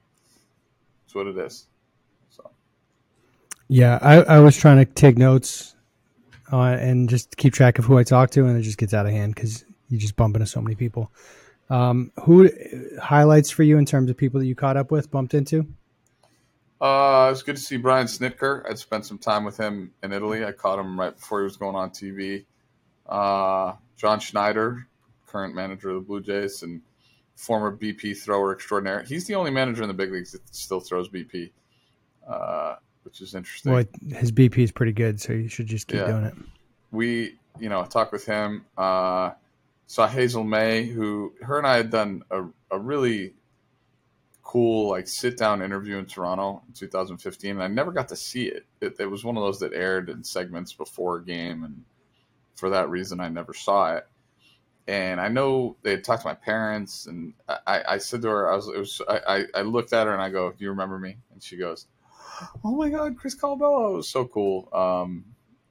That's 1.06 1.16
what 1.16 1.28
it 1.28 1.38
is. 1.38 1.66
Yeah, 3.68 4.00
I, 4.02 4.16
I 4.22 4.40
was 4.40 4.56
trying 4.56 4.78
to 4.78 4.86
take 4.86 5.18
notes 5.18 5.76
uh, 6.52 6.62
and 6.62 7.10
just 7.10 7.36
keep 7.38 7.54
track 7.54 7.80
of 7.80 7.86
who 7.86 7.98
I 7.98 8.04
talked 8.04 8.34
to, 8.34 8.46
and 8.46 8.58
it 8.58 8.62
just 8.62 8.78
gets 8.78 8.94
out 8.94 9.06
of 9.06 9.12
hand 9.12 9.36
because 9.36 9.66
you 9.90 9.98
just 9.98 10.16
bump 10.16 10.36
into 10.36 10.48
so 10.48 10.62
many 10.62 10.76
people. 10.76 11.12
Um, 11.70 12.12
who 12.24 12.50
highlights 13.02 13.50
for 13.50 13.64
you 13.64 13.78
in 13.78 13.86
terms 13.86 14.10
of 14.10 14.16
people 14.16 14.40
that 14.40 14.46
you 14.46 14.56
caught 14.56 14.78
up 14.78 14.90
with, 14.90 15.12
bumped 15.12 15.34
into? 15.34 15.68
Uh, 16.80 17.28
it 17.28 17.32
was 17.32 17.44
good 17.44 17.56
to 17.56 17.62
see 17.62 17.76
Brian 17.76 18.08
Snitker. 18.08 18.70
I'd 18.70 18.78
spent 18.78 19.06
some 19.06 19.18
time 19.18 19.44
with 19.44 19.58
him 19.58 19.92
in 20.04 20.14
Italy. 20.14 20.46
I 20.46 20.52
caught 20.52 20.80
him 20.80 20.98
right 20.98 21.14
before 21.14 21.42
he 21.42 21.44
was 21.44 21.58
going 21.58 21.76
on 21.76 21.90
TV. 21.90 22.46
Uh, 23.08 23.74
John 23.98 24.20
Schneider, 24.20 24.88
current 25.26 25.56
manager 25.56 25.90
of 25.90 25.96
the 25.96 26.02
Blue 26.02 26.22
Jays 26.22 26.64
and 26.64 26.82
former 27.36 27.76
BP 27.76 28.18
thrower 28.18 28.54
extraordinaire. 28.54 29.04
He's 29.04 29.26
the 29.28 29.36
only 29.36 29.52
manager 29.52 29.82
in 29.82 29.88
the 29.88 29.94
big 29.94 30.12
leagues 30.12 30.32
that 30.32 30.42
still 30.56 30.80
throws 30.80 31.10
BP. 31.10 31.52
Uh, 32.28 32.76
which 33.08 33.22
is 33.22 33.34
interesting. 33.36 33.72
Well, 33.72 33.86
his 34.10 34.34
BP 34.34 34.58
is 34.58 34.72
pretty 34.74 34.92
good, 34.92 35.22
so 35.22 35.32
you 35.32 35.48
should 35.48 35.66
just 35.68 35.88
keep 35.88 36.02
Yeah. 36.02 36.08
doing 36.08 36.24
it. 36.26 36.34
we, 36.92 37.38
you 37.58 37.70
know, 37.70 37.80
I 37.80 37.86
talked 37.86 38.12
with 38.12 38.26
him. 38.26 38.66
Uh, 38.78 39.32
saw 39.86 40.08
Hazel 40.08 40.44
Mae, 40.44 40.84
who 40.84 41.34
her 41.42 41.58
and 41.58 41.66
I 41.66 41.78
had 41.78 41.90
done 41.90 42.24
a, 42.30 42.44
a 42.70 42.78
really 42.78 43.34
cool 44.44 44.90
like 44.90 45.08
sit 45.08 45.38
down 45.38 45.62
interview 45.62 45.98
in 45.98 46.06
Toronto 46.06 46.62
in 46.68 46.74
2015, 46.74 47.52
and 47.52 47.64
I 47.64 47.68
never 47.68 47.94
got 47.94 48.10
to 48.10 48.18
see 48.18 48.48
it. 48.48 48.66
it. 48.82 49.00
It 49.00 49.10
was 49.10 49.24
one 49.24 49.38
of 49.38 49.44
those 49.44 49.60
that 49.62 49.72
aired 49.74 50.10
in 50.10 50.22
segments 50.26 50.74
before 50.74 51.18
a 51.18 51.24
game, 51.24 51.64
and 51.64 51.84
for 52.56 52.70
that 52.72 52.90
reason, 52.90 53.22
I 53.22 53.30
never 53.30 53.54
saw 53.54 53.96
it. 53.96 54.06
And 54.90 55.20
I 55.22 55.30
know 55.30 55.78
they 55.84 55.92
had 55.92 56.04
talked 56.04 56.24
to 56.24 56.28
my 56.28 56.34
parents, 56.34 57.08
and 57.08 57.34
I, 57.66 57.84
I 57.88 57.98
said 58.00 58.22
to 58.24 58.28
her, 58.30 58.52
I 58.52 58.56
was, 58.58 58.68
it 58.68 58.78
was, 58.78 59.02
I, 59.08 59.20
I- 59.28 59.60
I 59.60 59.62
looked 59.62 59.94
at 59.94 60.08
her 60.08 60.14
and 60.14 60.22
I 60.22 60.30
go, 60.30 60.50
"Do 60.52 60.64
you 60.64 60.70
remember 60.72 61.00
me?" 61.00 61.16
And 61.34 61.42
she 61.42 61.56
goes, 61.56 61.88
"Oh 62.64 62.76
my 62.76 62.90
God, 62.90 63.18
Chris 63.18 63.36
Colabello 63.36 63.94
it 63.94 63.98
was 63.98 64.10
so 64.10 64.26
cool." 64.26 64.70
Um, 64.74 65.26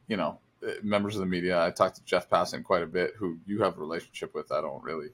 you 0.09 0.17
know, 0.17 0.39
members 0.83 1.15
of 1.15 1.21
the 1.21 1.27
media. 1.27 1.65
I 1.65 1.71
talked 1.71 1.97
to 1.97 2.05
Jeff 2.05 2.29
Passan 2.29 2.65
quite 2.65 2.83
a 2.83 2.87
bit, 2.87 3.15
who 3.17 3.39
you 3.47 3.63
have 3.63 3.77
a 3.77 3.81
relationship 3.81 4.35
with. 4.35 4.53
I 4.53 4.61
don't 4.61 4.83
really, 4.83 5.09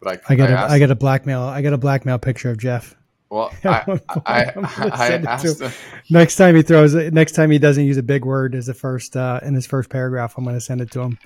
but 0.00 0.20
I 0.28 0.32
I 0.32 0.36
got 0.36 0.50
I, 0.50 0.52
a, 0.52 0.68
I 0.68 0.78
got 0.78 0.90
a 0.90 0.94
blackmail 0.94 1.42
I 1.42 1.62
got 1.62 1.72
a 1.72 1.78
blackmail 1.78 2.18
picture 2.18 2.50
of 2.50 2.58
Jeff. 2.58 2.96
Well, 3.30 3.52
I, 3.64 4.00
I, 4.24 4.52
I, 4.56 4.72
I 4.76 5.08
asked 5.26 5.60
him. 5.60 5.70
Next 6.08 6.36
time 6.36 6.56
he 6.56 6.62
throws 6.62 6.94
it, 6.94 7.12
next 7.12 7.32
time 7.32 7.50
he 7.50 7.58
doesn't 7.58 7.84
use 7.84 7.98
a 7.98 8.02
big 8.02 8.24
word 8.24 8.54
as 8.54 8.66
the 8.66 8.74
first 8.74 9.16
uh, 9.16 9.40
in 9.42 9.54
his 9.54 9.66
first 9.66 9.90
paragraph, 9.90 10.34
I'm 10.38 10.44
going 10.44 10.56
to 10.56 10.60
send 10.60 10.80
it 10.80 10.90
to 10.92 11.00
him. 11.00 11.18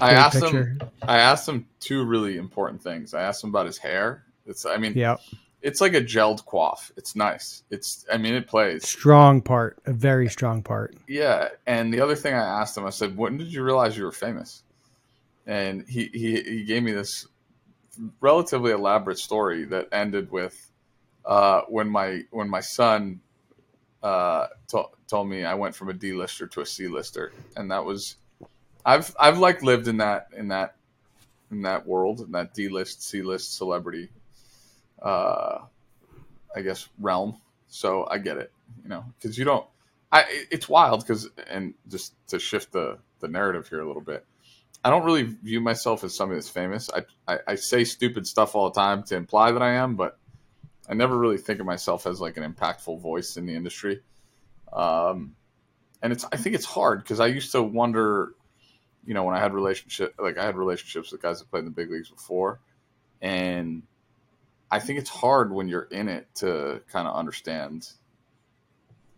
I 0.00 0.12
asked 0.12 0.40
picture. 0.40 0.64
him. 0.64 0.82
I 1.02 1.18
asked 1.18 1.48
him 1.48 1.66
two 1.80 2.04
really 2.04 2.36
important 2.36 2.82
things. 2.82 3.14
I 3.14 3.22
asked 3.22 3.42
him 3.42 3.50
about 3.50 3.66
his 3.66 3.78
hair. 3.78 4.24
It's. 4.46 4.66
I 4.66 4.76
mean, 4.76 4.92
yeah, 4.94 5.16
it's 5.62 5.80
like 5.80 5.94
a 5.94 6.00
gelled 6.00 6.44
quaff. 6.44 6.90
It's 6.96 7.14
nice. 7.14 7.62
It's. 7.70 8.04
I 8.12 8.16
mean, 8.16 8.34
it 8.34 8.46
plays 8.46 8.86
strong 8.86 9.42
part, 9.42 9.78
a 9.86 9.92
very 9.92 10.28
strong 10.28 10.62
part. 10.62 10.96
Yeah, 11.06 11.48
and 11.66 11.92
the 11.92 12.00
other 12.00 12.16
thing 12.16 12.34
I 12.34 12.60
asked 12.60 12.76
him, 12.76 12.86
I 12.86 12.90
said, 12.90 13.16
"When 13.16 13.36
did 13.36 13.52
you 13.52 13.62
realize 13.62 13.96
you 13.96 14.04
were 14.04 14.12
famous?" 14.12 14.62
And 15.46 15.86
he 15.88 16.10
he, 16.12 16.42
he 16.42 16.64
gave 16.64 16.82
me 16.82 16.92
this 16.92 17.26
relatively 18.20 18.72
elaborate 18.72 19.18
story 19.18 19.64
that 19.64 19.88
ended 19.92 20.30
with 20.30 20.70
uh, 21.24 21.62
when 21.68 21.88
my 21.88 22.22
when 22.30 22.48
my 22.48 22.60
son 22.60 23.20
uh, 24.02 24.46
to- 24.68 24.88
told 25.08 25.28
me 25.28 25.44
I 25.44 25.54
went 25.54 25.74
from 25.74 25.88
a 25.88 25.92
D 25.92 26.12
lister 26.12 26.46
to 26.46 26.60
a 26.62 26.66
C 26.66 26.88
lister, 26.88 27.32
and 27.56 27.70
that 27.70 27.84
was 27.84 28.16
I've 28.84 29.14
I've 29.18 29.38
like 29.38 29.62
lived 29.62 29.88
in 29.88 29.98
that 29.98 30.28
in 30.36 30.48
that 30.48 30.76
in 31.50 31.62
that 31.62 31.86
world 31.86 32.20
in 32.20 32.32
that 32.32 32.54
D 32.54 32.68
list 32.68 33.02
C 33.02 33.22
list 33.22 33.56
celebrity, 33.56 34.08
uh, 35.02 35.58
I 36.54 36.60
guess 36.62 36.88
realm. 36.98 37.40
So 37.68 38.06
I 38.10 38.18
get 38.18 38.36
it, 38.36 38.52
you 38.82 38.88
know, 38.88 39.04
because 39.18 39.38
you 39.38 39.44
don't. 39.44 39.66
I 40.12 40.24
it's 40.50 40.68
wild 40.68 41.00
because 41.00 41.28
and 41.48 41.74
just 41.88 42.14
to 42.28 42.38
shift 42.38 42.72
the 42.72 42.98
the 43.20 43.28
narrative 43.28 43.68
here 43.68 43.80
a 43.80 43.86
little 43.86 44.02
bit. 44.02 44.26
I 44.84 44.90
don't 44.90 45.04
really 45.04 45.22
view 45.22 45.60
myself 45.60 46.04
as 46.04 46.16
somebody 46.16 46.38
that's 46.38 46.48
famous. 46.48 46.88
I, 46.90 47.04
I, 47.28 47.38
I 47.48 47.54
say 47.56 47.84
stupid 47.84 48.26
stuff 48.26 48.54
all 48.54 48.70
the 48.70 48.80
time 48.80 49.02
to 49.04 49.16
imply 49.16 49.52
that 49.52 49.60
I 49.60 49.74
am, 49.74 49.94
but 49.94 50.18
I 50.88 50.94
never 50.94 51.18
really 51.18 51.36
think 51.36 51.60
of 51.60 51.66
myself 51.66 52.06
as 52.06 52.20
like 52.20 52.38
an 52.38 52.50
impactful 52.50 53.00
voice 53.00 53.36
in 53.36 53.44
the 53.44 53.54
industry. 53.54 54.00
Um, 54.72 55.36
and 56.02 56.12
it's 56.12 56.24
I 56.32 56.36
think 56.36 56.54
it's 56.54 56.64
hard 56.64 57.02
because 57.02 57.20
I 57.20 57.26
used 57.26 57.52
to 57.52 57.62
wonder, 57.62 58.32
you 59.04 59.12
know, 59.12 59.24
when 59.24 59.36
I 59.36 59.38
had 59.38 59.52
relationship 59.52 60.14
like 60.18 60.38
I 60.38 60.44
had 60.46 60.56
relationships 60.56 61.12
with 61.12 61.20
guys 61.20 61.40
that 61.40 61.50
played 61.50 61.60
in 61.60 61.64
the 61.66 61.70
big 61.70 61.90
leagues 61.90 62.10
before, 62.10 62.60
and 63.20 63.82
I 64.70 64.78
think 64.78 64.98
it's 64.98 65.10
hard 65.10 65.52
when 65.52 65.68
you're 65.68 65.82
in 65.90 66.08
it 66.08 66.28
to 66.36 66.80
kind 66.92 67.08
of 67.08 67.16
understand 67.16 67.88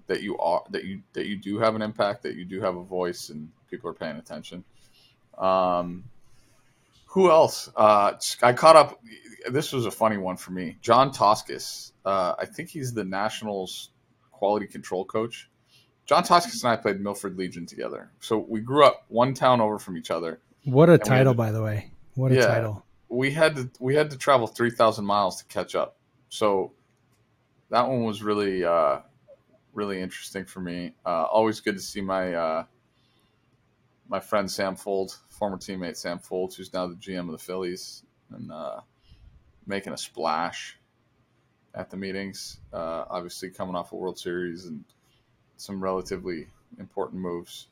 that 0.07 0.23
you 0.23 0.39
are 0.39 0.63
that 0.71 0.85
you 0.85 1.03
that 1.13 1.27
you 1.27 1.37
do 1.37 1.59
have 1.59 1.75
an 1.75 1.83
impact, 1.83 2.23
that 2.23 2.35
you 2.35 2.45
do 2.45 2.61
have 2.61 2.77
a 2.77 2.83
voice, 2.83 3.29
and 3.29 3.51
people 3.71 3.91
are 3.91 3.95
paying 3.95 4.17
attention. 4.17 4.65
Um, 5.37 6.05
who 7.07 7.31
else? 7.31 7.69
Uh, 7.77 8.15
I 8.43 8.53
caught 8.53 8.77
up. 8.77 9.01
This 9.51 9.73
was 9.73 9.87
a 9.87 9.91
funny 9.91 10.17
one 10.17 10.37
for 10.37 10.53
me. 10.53 10.79
John 10.81 11.13
Toskis. 11.13 11.93
Uh, 12.05 12.35
I 12.39 12.47
think 12.47 12.71
he's 12.71 12.95
the 12.95 13.05
Nationals 13.05 13.91
quality 14.31 14.67
control 14.67 15.05
coach. 15.05 15.49
John 16.07 16.25
Toskis 16.25 16.65
and 16.65 16.73
I 16.73 16.77
played 16.77 17.01
Milford 17.01 17.37
Legion 17.37 17.67
together. 17.67 18.11
So 18.21 18.39
we 18.39 18.61
grew 18.61 18.85
up 18.85 19.05
one 19.09 19.35
town 19.35 19.61
over 19.61 19.79
from 19.79 19.97
each 19.97 20.11
other. 20.11 20.41
What 20.65 20.91
a 20.91 20.99
title, 20.99 21.35
by 21.35 21.53
the 21.53 21.63
way. 21.63 21.91
What 22.15 22.33
a 22.33 22.37
yeah, 22.37 22.47
title. 22.47 22.85
We 23.13 23.31
had 23.31 23.57
to 23.57 23.71
we 23.79 23.95
had 23.95 24.11
to 24.11 24.17
travel 24.17 24.47
three 24.47 24.71
thousand 24.71 25.05
miles 25.05 25.37
to 25.43 25.45
catch 25.45 25.75
up. 25.75 25.97
So 26.31 26.73
that 27.69 27.87
one 27.87 28.05
was 28.05 28.23
really 28.23 28.65
uh, 28.65 29.01
really 29.75 30.01
interesting 30.01 30.47
for 30.47 30.61
me. 30.61 30.95
Uh, 31.05 31.25
always 31.25 31.61
good 31.61 31.77
to 31.77 31.83
see 31.83 32.01
my 32.01 32.33
uh, 32.33 32.65
my 34.09 34.19
friend 34.19 34.51
Sam 34.51 34.77
Fuld, 34.77 35.15
former 35.29 35.59
teammate 35.59 35.97
Sam 35.97 36.19
Fuld, 36.19 36.55
who's 36.55 36.73
now 36.73 36.87
the 36.87 36.95
GM 36.95 37.27
of 37.27 37.33
the 37.33 37.39
Phillies, 37.39 38.03
and 38.31 38.51
uh, 38.51 38.81
making 39.67 39.93
a 39.93 39.99
splash 39.99 40.79
at 41.75 41.91
the 41.91 41.99
meetings. 41.99 42.61
Uh, 42.73 43.05
obviously, 43.11 43.51
coming 43.51 43.75
off 43.75 43.93
a 43.93 43.97
World 43.97 44.19
Series 44.19 44.67
and 44.67 44.85
some 45.59 45.83
relatively 45.83 46.47
important 46.79 47.21
moves, 47.21 47.69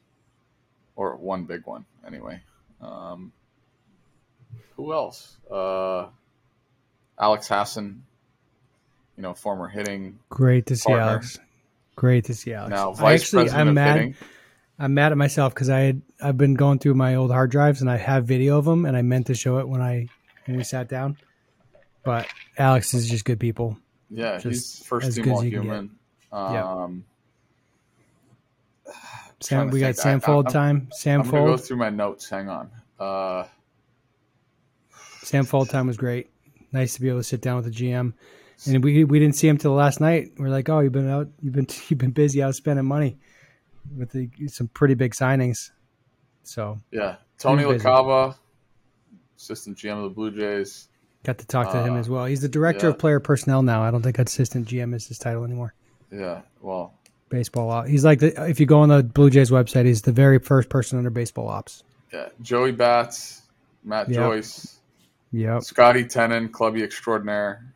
or 0.96 1.16
one 1.16 1.44
big 1.44 1.66
one 1.66 1.84
anyway. 2.06 2.40
Um, 2.80 3.32
who 4.76 4.92
else? 4.92 5.36
Uh, 5.50 6.06
Alex 7.18 7.48
Hassan, 7.48 8.02
you 9.16 9.22
know, 9.22 9.34
former 9.34 9.68
hitting. 9.68 10.18
Great 10.28 10.66
to 10.66 10.76
see 10.76 10.88
partner. 10.88 11.04
Alex. 11.06 11.38
Great 11.96 12.24
to 12.26 12.34
see 12.34 12.54
Alex. 12.54 12.70
Now, 12.70 12.92
vice 12.92 13.22
actually, 13.22 13.44
president 13.44 13.60
I'm 13.60 13.68
of 13.68 13.74
mad. 13.74 13.96
hitting 13.96 14.14
I'm 14.80 14.94
mad 14.94 15.12
at 15.12 15.18
myself 15.18 15.52
because 15.52 15.68
I 15.68 15.80
had 15.80 16.02
I've 16.22 16.38
been 16.38 16.54
going 16.54 16.78
through 16.78 16.94
my 16.94 17.14
old 17.16 17.30
hard 17.30 17.50
drives 17.50 17.82
and 17.82 17.90
I 17.90 17.98
have 17.98 18.24
video 18.24 18.56
of 18.56 18.64
them 18.64 18.86
and 18.86 18.96
I 18.96 19.02
meant 19.02 19.26
to 19.26 19.34
show 19.34 19.58
it 19.58 19.68
when 19.68 19.82
I 19.82 20.08
when 20.46 20.56
we 20.56 20.64
sat 20.64 20.88
down, 20.88 21.18
but 22.02 22.26
Alex 22.56 22.94
is 22.94 23.06
just 23.06 23.26
good 23.26 23.38
people. 23.38 23.76
Yeah, 24.08 24.38
just 24.38 24.78
he's 24.78 24.86
first 24.86 25.14
team 25.14 25.30
all 25.30 25.42
human. 25.42 25.90
Um, 26.32 27.04
Sam, 29.40 29.68
we 29.68 29.80
got 29.80 29.96
Sam 29.96 30.20
Fuld 30.20 30.48
time. 30.48 30.88
Sam 30.92 31.20
I'm 31.20 31.26
Fuld. 31.26 31.32
Go 31.32 31.56
through 31.58 31.76
my 31.76 31.90
notes. 31.90 32.30
Hang 32.30 32.48
on. 32.48 32.70
Uh, 32.98 33.44
Sam 35.30 35.46
Fuld 35.46 35.70
time 35.70 35.86
was 35.86 35.96
great. 35.96 36.28
Nice 36.72 36.94
to 36.94 37.00
be 37.00 37.08
able 37.08 37.20
to 37.20 37.24
sit 37.24 37.40
down 37.40 37.56
with 37.56 37.66
the 37.66 37.70
GM, 37.70 38.14
and 38.66 38.84
we 38.84 39.04
we 39.04 39.20
didn't 39.20 39.36
see 39.36 39.46
him 39.46 39.58
till 39.58 39.72
last 39.72 40.00
night. 40.00 40.32
We're 40.36 40.48
like, 40.48 40.68
oh, 40.68 40.80
you've 40.80 40.92
been 40.92 41.08
out, 41.08 41.28
you've 41.40 41.54
been 41.54 41.68
you've 41.88 41.98
been 41.98 42.10
busy 42.10 42.42
out 42.42 42.56
spending 42.56 42.84
money 42.84 43.16
with 43.96 44.10
the, 44.10 44.28
some 44.48 44.66
pretty 44.68 44.94
big 44.94 45.14
signings. 45.14 45.70
So 46.42 46.78
yeah, 46.90 47.16
Tony 47.38 47.62
LaCava, 47.62 48.34
assistant 49.36 49.78
GM 49.78 49.98
of 49.98 50.02
the 50.02 50.08
Blue 50.10 50.32
Jays. 50.32 50.88
Got 51.22 51.38
to 51.38 51.46
talk 51.46 51.70
to 51.72 51.78
uh, 51.78 51.84
him 51.84 51.96
as 51.96 52.08
well. 52.08 52.24
He's 52.24 52.40
the 52.40 52.48
director 52.48 52.86
yeah. 52.86 52.94
of 52.94 52.98
player 52.98 53.20
personnel 53.20 53.62
now. 53.62 53.82
I 53.82 53.92
don't 53.92 54.02
think 54.02 54.18
assistant 54.18 54.66
GM 54.66 54.94
is 54.96 55.06
his 55.06 55.18
title 55.18 55.44
anymore. 55.44 55.74
Yeah, 56.10 56.40
well, 56.60 56.94
baseball 57.28 57.70
ops. 57.70 57.88
He's 57.88 58.04
like 58.04 58.18
the, 58.18 58.48
if 58.48 58.58
you 58.58 58.66
go 58.66 58.80
on 58.80 58.88
the 58.88 59.04
Blue 59.04 59.30
Jays 59.30 59.50
website, 59.50 59.84
he's 59.84 60.02
the 60.02 60.12
very 60.12 60.40
first 60.40 60.70
person 60.70 60.98
under 60.98 61.10
baseball 61.10 61.48
ops. 61.48 61.84
Yeah, 62.12 62.30
Joey 62.42 62.72
Bats, 62.72 63.42
Matt 63.84 64.08
yep. 64.08 64.16
Joyce, 64.16 64.79
yeah, 65.32 65.58
Scotty 65.60 66.04
Tenen, 66.04 66.50
clubby 66.50 66.82
extraordinaire. 66.82 67.74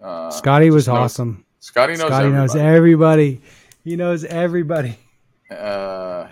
Uh, 0.00 0.30
Scotty 0.30 0.70
was 0.70 0.88
awesome. 0.88 1.44
Scotty 1.60 1.92
knows. 1.92 2.06
Scotty 2.06 2.26
everybody. 2.26 2.36
knows 2.36 2.56
everybody. 2.56 3.40
He 3.84 3.96
knows 3.96 4.24
everybody. 4.24 4.98
Uh, 5.50 6.28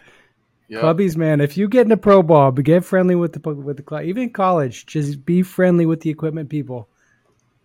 yep. 0.69 0.83
Clubbies, 0.83 1.17
man. 1.17 1.41
If 1.41 1.57
you 1.57 1.69
get 1.69 1.87
in 1.87 1.93
a 1.93 1.97
pro 1.97 2.23
ball, 2.23 2.53
but 2.53 2.65
get 2.65 2.85
friendly 2.85 3.15
with 3.15 3.33
the 3.33 3.51
with 3.51 3.77
the 3.77 3.83
club. 3.83 4.05
Even 4.05 4.25
in 4.25 4.31
college, 4.31 4.87
just 4.87 5.25
be 5.25 5.43
friendly 5.43 5.87
with 5.87 6.01
the 6.01 6.11
equipment 6.11 6.49
people. 6.49 6.89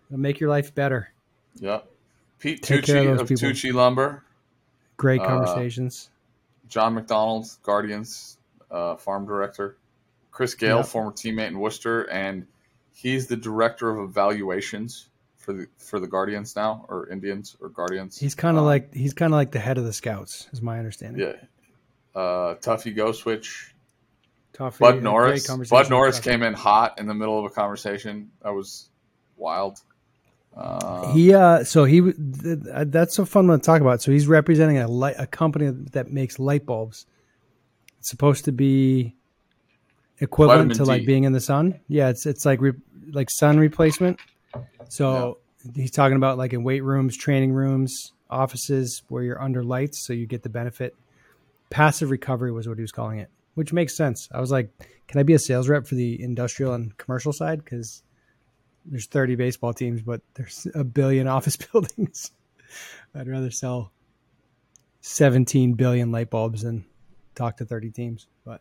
It'll 0.08 0.20
make 0.20 0.40
your 0.40 0.50
life 0.50 0.74
better. 0.74 1.10
Yep. 1.60 1.88
Pete 2.38 2.62
Take 2.62 2.84
Tucci 2.84 3.12
of, 3.12 3.20
of 3.20 3.28
Tucci 3.28 3.72
Lumber. 3.72 4.22
Great 4.96 5.20
uh, 5.20 5.26
conversations. 5.26 6.10
Uh, 6.10 6.68
John 6.68 6.94
McDonald, 6.94 7.46
Guardians 7.62 8.38
uh, 8.70 8.96
farm 8.96 9.26
director. 9.26 9.76
Chris 10.30 10.54
Gale, 10.54 10.78
yep. 10.78 10.86
former 10.86 11.12
teammate 11.12 11.48
in 11.48 11.58
Worcester, 11.58 12.02
and 12.10 12.46
he's 12.94 13.26
the 13.26 13.36
director 13.36 13.90
of 13.90 14.08
evaluations 14.08 15.08
for 15.36 15.52
the 15.52 15.66
for 15.76 16.00
the 16.00 16.06
Guardians 16.06 16.56
now, 16.56 16.86
or 16.88 17.08
Indians, 17.10 17.56
or 17.60 17.68
Guardians. 17.68 18.18
He's 18.18 18.34
kind 18.34 18.56
of 18.56 18.62
um, 18.62 18.66
like 18.66 18.94
he's 18.94 19.12
kind 19.12 19.32
of 19.32 19.36
like 19.36 19.50
the 19.50 19.58
head 19.58 19.76
of 19.76 19.84
the 19.84 19.92
scouts, 19.92 20.48
is 20.52 20.62
my 20.62 20.78
understanding. 20.78 21.20
Yeah, 21.20 22.20
uh, 22.20 22.54
Tuffy 22.54 22.96
Gosewisch. 22.96 23.72
Tuffy, 24.54 24.78
Bud 24.78 25.02
Norris. 25.02 25.46
Bud 25.68 25.90
Norris 25.90 26.20
came 26.20 26.42
in 26.42 26.54
hot 26.54 26.98
in 26.98 27.06
the 27.06 27.14
middle 27.14 27.38
of 27.38 27.44
a 27.44 27.50
conversation. 27.50 28.30
That 28.42 28.54
was 28.54 28.88
wild. 29.36 29.80
Uh, 30.56 31.12
he 31.12 31.34
uh, 31.34 31.64
so 31.64 31.84
he 31.84 32.00
that's 32.16 33.16
so 33.16 33.24
fun 33.24 33.48
one 33.48 33.58
to 33.58 33.64
talk 33.64 33.80
about. 33.80 34.00
So 34.00 34.12
he's 34.12 34.28
representing 34.28 34.78
a 34.78 34.86
light, 34.86 35.16
a 35.18 35.26
company 35.26 35.70
that 35.92 36.10
makes 36.10 36.38
light 36.38 36.64
bulbs. 36.64 37.06
It's 37.98 38.08
supposed 38.08 38.44
to 38.44 38.52
be 38.52 39.16
equivalent 40.20 40.72
to 40.74 40.78
D. 40.78 40.84
like 40.84 41.06
being 41.06 41.24
in 41.24 41.32
the 41.32 41.40
sun. 41.40 41.80
Yeah, 41.88 42.08
it's 42.08 42.26
it's 42.26 42.44
like 42.44 42.60
re, 42.60 42.72
like 43.10 43.30
sun 43.30 43.58
replacement. 43.58 44.20
So 44.88 45.38
yeah. 45.64 45.72
he's 45.82 45.90
talking 45.90 46.16
about 46.16 46.38
like 46.38 46.52
in 46.52 46.62
weight 46.64 46.82
rooms, 46.82 47.16
training 47.16 47.52
rooms, 47.52 48.12
offices 48.30 49.02
where 49.08 49.22
you're 49.22 49.40
under 49.40 49.62
lights, 49.62 50.06
so 50.06 50.12
you 50.12 50.26
get 50.26 50.42
the 50.42 50.48
benefit. 50.48 50.94
Passive 51.70 52.10
recovery 52.10 52.52
was 52.52 52.68
what 52.68 52.78
he 52.78 52.82
was 52.82 52.92
calling 52.92 53.18
it, 53.18 53.30
which 53.54 53.72
makes 53.72 53.96
sense. 53.96 54.28
I 54.32 54.40
was 54.40 54.50
like, 54.50 54.70
can 55.08 55.20
I 55.20 55.22
be 55.22 55.34
a 55.34 55.38
sales 55.38 55.68
rep 55.68 55.86
for 55.86 55.94
the 55.94 56.22
industrial 56.22 56.74
and 56.74 56.96
commercial 56.98 57.32
side? 57.32 57.64
Because 57.64 58.02
there's 58.84 59.06
30 59.06 59.36
baseball 59.36 59.72
teams, 59.72 60.02
but 60.02 60.20
there's 60.34 60.66
a 60.74 60.84
billion 60.84 61.26
office 61.36 61.56
buildings. 61.56 62.30
I'd 63.14 63.28
rather 63.28 63.50
sell 63.50 63.92
17 65.00 65.74
billion 65.74 66.12
light 66.12 66.30
bulbs 66.30 66.62
than 66.62 66.84
talk 67.34 67.58
to 67.58 67.64
30 67.64 67.90
teams. 67.90 68.26
But 68.44 68.60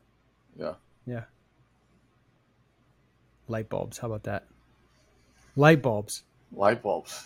yeah, 0.58 0.74
yeah, 1.06 1.24
light 3.54 3.70
bulbs. 3.70 4.00
How 4.00 4.08
about 4.08 4.24
that? 4.24 4.48
Light 5.56 5.82
bulbs. 5.82 6.24
Light 6.52 6.82
bulbs. 6.82 7.26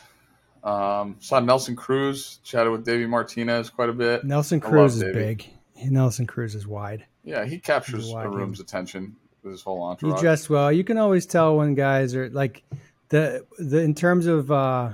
Um, 0.64 1.16
saw 1.20 1.40
Nelson 1.40 1.76
Cruz 1.76 2.40
chatted 2.44 2.72
with 2.72 2.86
Davey 2.86 3.08
Martinez 3.08 3.70
quite 3.70 3.90
a 3.90 3.94
bit. 3.94 4.26
Nelson 4.26 4.60
Cruz 4.60 4.96
is 4.96 5.02
Davey. 5.02 5.14
big. 5.14 5.50
Nelson 5.90 6.28
Cruz 6.28 6.54
is 6.54 6.68
wide. 6.68 7.06
Yeah, 7.24 7.46
he 7.46 7.60
captures 7.60 8.12
the 8.12 8.30
room's 8.30 8.60
attention 8.60 9.16
with 9.44 9.54
his 9.54 9.62
whole 9.62 9.82
entourage. 9.84 10.16
He 10.16 10.22
dressed 10.22 10.50
well. 10.50 10.72
You 10.72 10.84
can 10.84 10.98
always 10.98 11.26
tell 11.26 11.56
when 11.56 11.74
guys 11.74 12.14
are 12.16 12.30
like 12.30 12.64
the 13.10 13.46
the 13.58 13.80
in 13.80 13.96
terms 13.96 14.26
of 14.26 14.52
uh, 14.52 14.94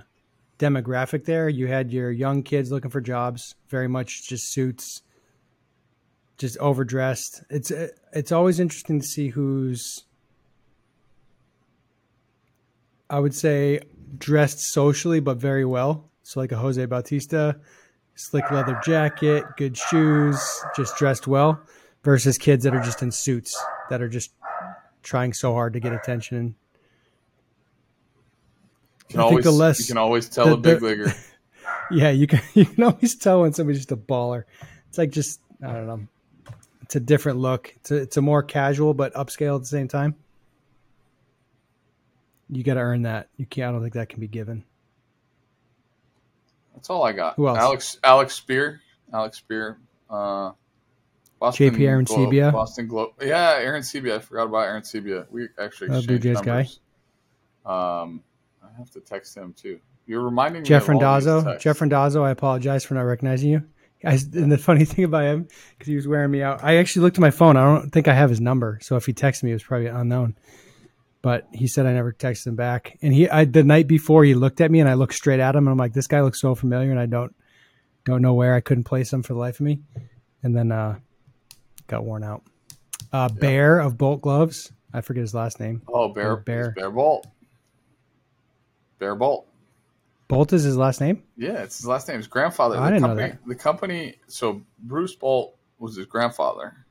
demographic. 0.60 1.26
There, 1.26 1.50
you 1.50 1.67
had 1.67 1.91
your 1.91 2.12
young 2.12 2.43
kids 2.43 2.72
looking 2.72 2.91
for 2.91 3.02
jobs, 3.02 3.56
very 3.69 3.88
much 3.88 4.28
just 4.28 4.52
suits, 4.52 5.02
just 6.38 6.58
overdressed. 6.60 7.43
It's 7.50 7.72
it's 8.12 8.32
always 8.32 8.60
interesting 8.60 9.00
to 9.00 9.08
see 9.08 9.30
who's 9.30 10.06
I 13.13 13.19
would 13.19 13.36
say 13.36 13.80
dressed 14.17 14.60
socially 14.60 15.19
but 15.19 15.38
very 15.38 15.65
well. 15.65 16.10
So 16.23 16.39
like 16.39 16.52
a 16.52 16.56
Jose 16.56 16.84
Bautista, 16.84 17.60
slick 18.15 18.49
leather 18.49 18.82
jacket, 18.84 19.43
good 19.56 19.78
shoes, 19.78 20.41
just 20.76 20.97
dressed 20.97 21.28
well, 21.28 21.62
versus 22.02 22.39
kids 22.39 22.63
that 22.63 22.73
are 22.73 22.82
just 22.82 23.04
in 23.04 23.12
suits 23.12 23.56
that 23.91 24.02
are 24.02 24.10
just 24.10 24.32
trying 25.04 25.32
so 25.32 25.54
hard 25.54 25.73
to 25.73 25.80
get 25.80 25.93
attention. 25.93 26.56
You 29.10 29.12
can, 29.12 29.19
always, 29.19 29.45
less, 29.45 29.80
you 29.80 29.86
can 29.86 29.97
always 29.97 30.28
tell 30.28 30.47
the, 30.47 30.54
a 30.54 30.58
big 30.58 30.80
the, 30.80 30.86
leaguer. 30.88 31.13
Yeah, 31.91 32.10
you 32.10 32.26
can 32.26 32.41
you 32.56 32.65
can 32.65 32.84
always 32.84 33.13
tell 33.15 33.41
when 33.41 33.54
somebody's 33.54 33.82
just 33.82 33.91
a 33.91 33.97
baller. 33.97 34.45
It's 34.89 34.97
like 34.97 35.12
just 35.12 35.39
I 35.62 35.73
don't 35.73 35.86
know. 35.86 36.08
It's 36.82 36.95
a 36.95 36.99
different 36.99 37.38
look. 37.38 37.73
It's 37.76 37.91
a, 37.91 37.95
it's 37.97 38.17
a 38.17 38.21
more 38.21 38.41
casual 38.41 38.95
but 38.95 39.13
upscale 39.13 39.56
at 39.56 39.62
the 39.62 39.67
same 39.67 39.88
time. 39.88 40.15
You 42.50 42.64
got 42.64 42.76
to 42.76 42.82
earn 42.82 43.04
that. 43.04 43.30
You 43.38 43.46
can't. 43.46 43.70
I 43.70 43.72
don't 43.72 43.82
think 43.82 43.94
that 43.94 44.10
can 44.10 44.20
be 44.20 44.28
given. 44.28 44.64
That's 46.74 46.90
all 46.90 47.04
I 47.04 47.14
got. 47.14 47.36
Who 47.36 47.48
else? 47.48 47.58
Alex 47.58 48.00
Alex 48.04 48.42
Speier. 48.42 48.80
Alex 49.14 49.42
Speier. 49.42 49.78
Uh, 50.10 50.52
Boston 51.40 51.72
JP 51.72 51.80
Arencibia. 51.80 52.52
Boston 52.52 52.88
Globe. 52.88 53.12
Yeah, 53.22 53.60
Arencibia. 53.62 54.16
I 54.16 54.20
forgot 54.20 54.44
about 54.46 54.68
Arencibia. 54.68 55.26
We 55.30 55.48
actually 55.60 55.88
exchanged 55.88 56.08
uh, 56.08 56.08
Blue 56.08 56.20
Jays 56.20 56.36
numbers. 56.42 56.80
guy. 57.66 58.02
Um, 58.02 58.24
I 58.64 58.78
have 58.78 58.90
to 58.92 59.00
text 59.00 59.36
him 59.36 59.54
too. 59.54 59.80
You're 60.06 60.22
reminding 60.22 60.64
Jeff 60.64 60.84
me. 60.84 60.86
Jeff 60.86 60.90
Randazzo. 60.90 61.58
Jeff 61.58 61.82
Randazzo. 61.82 62.24
I 62.24 62.32
apologize 62.32 62.84
for 62.84 62.94
not 62.96 63.02
recognizing 63.02 63.50
you. 63.50 63.64
I, 64.06 64.14
and 64.34 64.52
the 64.52 64.58
funny 64.58 64.86
thing 64.86 65.06
about 65.06 65.24
him, 65.24 65.48
because 65.72 65.88
he 65.88 65.96
was 65.96 66.08
wearing 66.08 66.32
me 66.32 66.42
out, 66.42 66.64
I 66.64 66.78
actually 66.78 67.04
looked 67.04 67.18
at 67.18 67.22
my 67.22 67.32
phone. 67.32 67.56
I 67.56 67.64
don't 67.64 67.90
think 67.90 68.08
I 68.08 68.14
have 68.14 68.30
his 68.30 68.42
number. 68.42 68.80
So 68.82 68.96
if 68.96 69.06
he 69.06 69.14
texted 69.14 69.44
me, 69.44 69.52
it 69.52 69.56
was 69.56 69.64
probably 69.64 69.88
unknown 69.88 70.36
but 71.24 71.48
he 71.54 71.68
said 71.68 71.88
I 71.88 71.94
never 71.94 72.12
texted 72.12 72.48
him 72.48 72.56
back. 72.56 73.00
And 73.02 73.14
he, 73.14 73.30
I, 73.30 73.46
the 73.46 73.64
night 73.64 73.88
before, 73.88 74.26
he 74.26 74.36
looked 74.36 74.62
at 74.62 74.70
me 74.70 74.82
and 74.82 74.90
I 74.90 74.94
looked 74.94 75.16
straight 75.16 75.40
at 75.40 75.56
him 75.56 75.66
and 75.66 75.72
I'm 75.72 75.78
like, 75.78 75.94
this 75.94 76.06
guy 76.06 76.22
looks 76.22 76.40
so 76.40 76.54
familiar, 76.54 76.92
and 76.92 77.00
I 77.00 77.08
don't, 77.08 77.34
don't 78.06 78.22
know 78.22 78.34
where. 78.34 78.54
I 78.54 78.60
couldn't 78.60 78.84
place 78.84 79.12
him 79.12 79.24
for 79.24 79.34
the 79.34 79.40
life 79.40 79.56
of 79.56 79.66
me. 79.66 79.80
And 80.44 80.56
then 80.56 80.74
uh, 80.74 81.00
got 81.88 82.04
worn 82.04 82.26
out. 82.26 82.44
Uh, 83.14 83.30
yeah. 83.32 83.40
Bear 83.40 83.80
of 83.80 83.98
Bolt 83.98 84.22
Gloves. 84.22 84.74
I 84.94 85.00
forget 85.00 85.22
his 85.22 85.34
last 85.34 85.62
name. 85.62 85.82
Oh, 85.88 86.10
Bear. 86.10 86.36
Bear. 86.36 86.72
Bear 86.72 86.92
Bolt. 86.92 87.26
Bear 89.00 89.16
Bolt. 89.16 89.48
Bolt 90.28 90.52
is 90.52 90.64
his 90.64 90.76
last 90.76 91.00
name. 91.00 91.24
Yeah, 91.38 91.64
it's 91.64 91.78
his 91.78 91.88
last 91.88 92.10
name. 92.10 92.18
His 92.18 92.28
grandfather. 92.28 92.76
Oh, 92.76 92.82
I 92.82 92.90
didn't 92.90 93.04
company, 93.04 93.22
know 93.22 93.30
that. 93.30 93.48
The 93.48 93.56
company. 93.56 94.16
So 94.28 94.62
Bruce 94.80 95.16
Bolt 95.16 95.56
was 95.80 95.96
his 95.96 96.06
grandfather. 96.06 96.86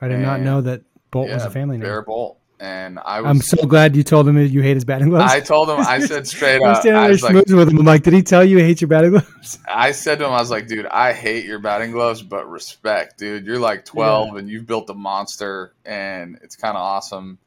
I 0.00 0.08
did 0.08 0.14
and, 0.14 0.24
not 0.24 0.40
know 0.40 0.60
that 0.62 0.82
Bolt 1.12 1.28
yeah, 1.28 1.34
was 1.34 1.44
a 1.44 1.50
family 1.50 1.76
name. 1.76 1.86
Bear 1.86 2.02
Bolt 2.02 2.39
and 2.60 2.98
I 2.98 3.22
was. 3.22 3.30
I'm 3.30 3.40
so 3.40 3.66
glad 3.66 3.96
you 3.96 4.02
told 4.02 4.28
him 4.28 4.36
you 4.38 4.60
hate 4.60 4.74
his 4.74 4.84
batting 4.84 5.08
gloves. 5.08 5.32
I 5.32 5.40
told 5.40 5.70
him. 5.70 5.80
I 5.80 5.98
said 6.00 6.26
straight 6.26 6.62
up. 6.62 6.82
standing 6.82 7.02
there 7.02 7.12
schmoozing 7.12 7.34
like, 7.34 7.46
with 7.56 7.70
him. 7.70 7.78
I'm 7.78 7.86
like, 7.86 8.02
did 8.02 8.12
he 8.12 8.22
tell 8.22 8.44
you 8.44 8.58
he 8.58 8.64
hates 8.64 8.82
your 8.82 8.88
batting 8.88 9.12
gloves? 9.12 9.58
I 9.68 9.92
said 9.92 10.18
to 10.18 10.26
him, 10.26 10.32
I 10.32 10.40
was 10.40 10.50
like, 10.50 10.68
dude, 10.68 10.86
I 10.86 11.14
hate 11.14 11.46
your 11.46 11.58
batting 11.58 11.90
gloves, 11.90 12.22
but 12.22 12.48
respect, 12.48 13.18
dude. 13.18 13.46
You're 13.46 13.58
like 13.58 13.86
12 13.86 14.28
yeah. 14.28 14.38
and 14.38 14.48
you've 14.48 14.66
built 14.66 14.90
a 14.90 14.94
monster, 14.94 15.72
and 15.86 16.38
it's 16.42 16.54
kind 16.54 16.76
of 16.76 16.82
awesome. 16.82 17.38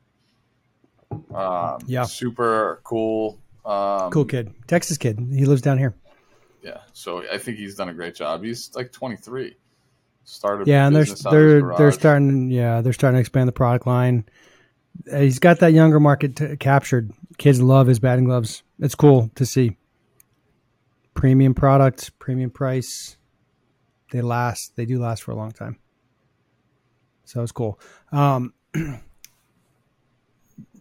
Um, 1.33 1.79
yeah, 1.85 2.03
super 2.05 2.81
cool. 2.83 3.37
Um, 3.63 4.09
cool 4.09 4.25
kid, 4.25 4.51
Texas 4.65 4.97
kid. 4.97 5.19
He 5.31 5.45
lives 5.45 5.61
down 5.61 5.77
here. 5.77 5.93
Yeah, 6.63 6.79
so 6.93 7.23
I 7.31 7.37
think 7.37 7.57
he's 7.57 7.75
done 7.75 7.89
a 7.89 7.93
great 7.93 8.15
job. 8.15 8.43
He's 8.43 8.73
like 8.75 8.91
23. 8.91 9.55
Started. 10.25 10.67
Yeah, 10.67 10.87
and 10.87 10.95
they're 10.95 11.05
they're 11.05 11.75
they're 11.77 11.91
starting. 11.91 12.49
Yeah, 12.49 12.81
they're 12.81 12.93
starting 12.93 13.17
to 13.17 13.19
expand 13.19 13.47
the 13.47 13.53
product 13.53 13.85
line 13.85 14.23
he's 15.11 15.39
got 15.39 15.59
that 15.59 15.73
younger 15.73 15.99
market 15.99 16.35
t- 16.35 16.55
captured. 16.57 17.11
Kids 17.37 17.61
love 17.61 17.87
his 17.87 17.99
batting 17.99 18.25
gloves. 18.25 18.63
It's 18.79 18.95
cool 18.95 19.31
to 19.35 19.45
see. 19.45 19.77
Premium 21.13 21.53
product, 21.53 22.17
premium 22.19 22.49
price. 22.49 23.17
They 24.11 24.21
last. 24.21 24.75
They 24.75 24.85
do 24.85 24.99
last 24.99 25.23
for 25.23 25.31
a 25.31 25.35
long 25.35 25.51
time. 25.51 25.77
So 27.25 27.41
it's 27.41 27.51
cool. 27.51 27.79
Um, 28.11 28.53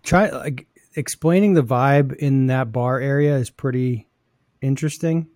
try 0.02 0.28
like 0.30 0.66
explaining 0.94 1.54
the 1.54 1.62
vibe 1.62 2.14
in 2.14 2.48
that 2.48 2.72
bar 2.72 3.00
area 3.00 3.36
is 3.36 3.50
pretty 3.50 4.08
interesting. 4.60 5.28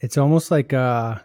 It's 0.00 0.18
almost 0.18 0.50
like 0.50 0.72
a. 0.72 1.24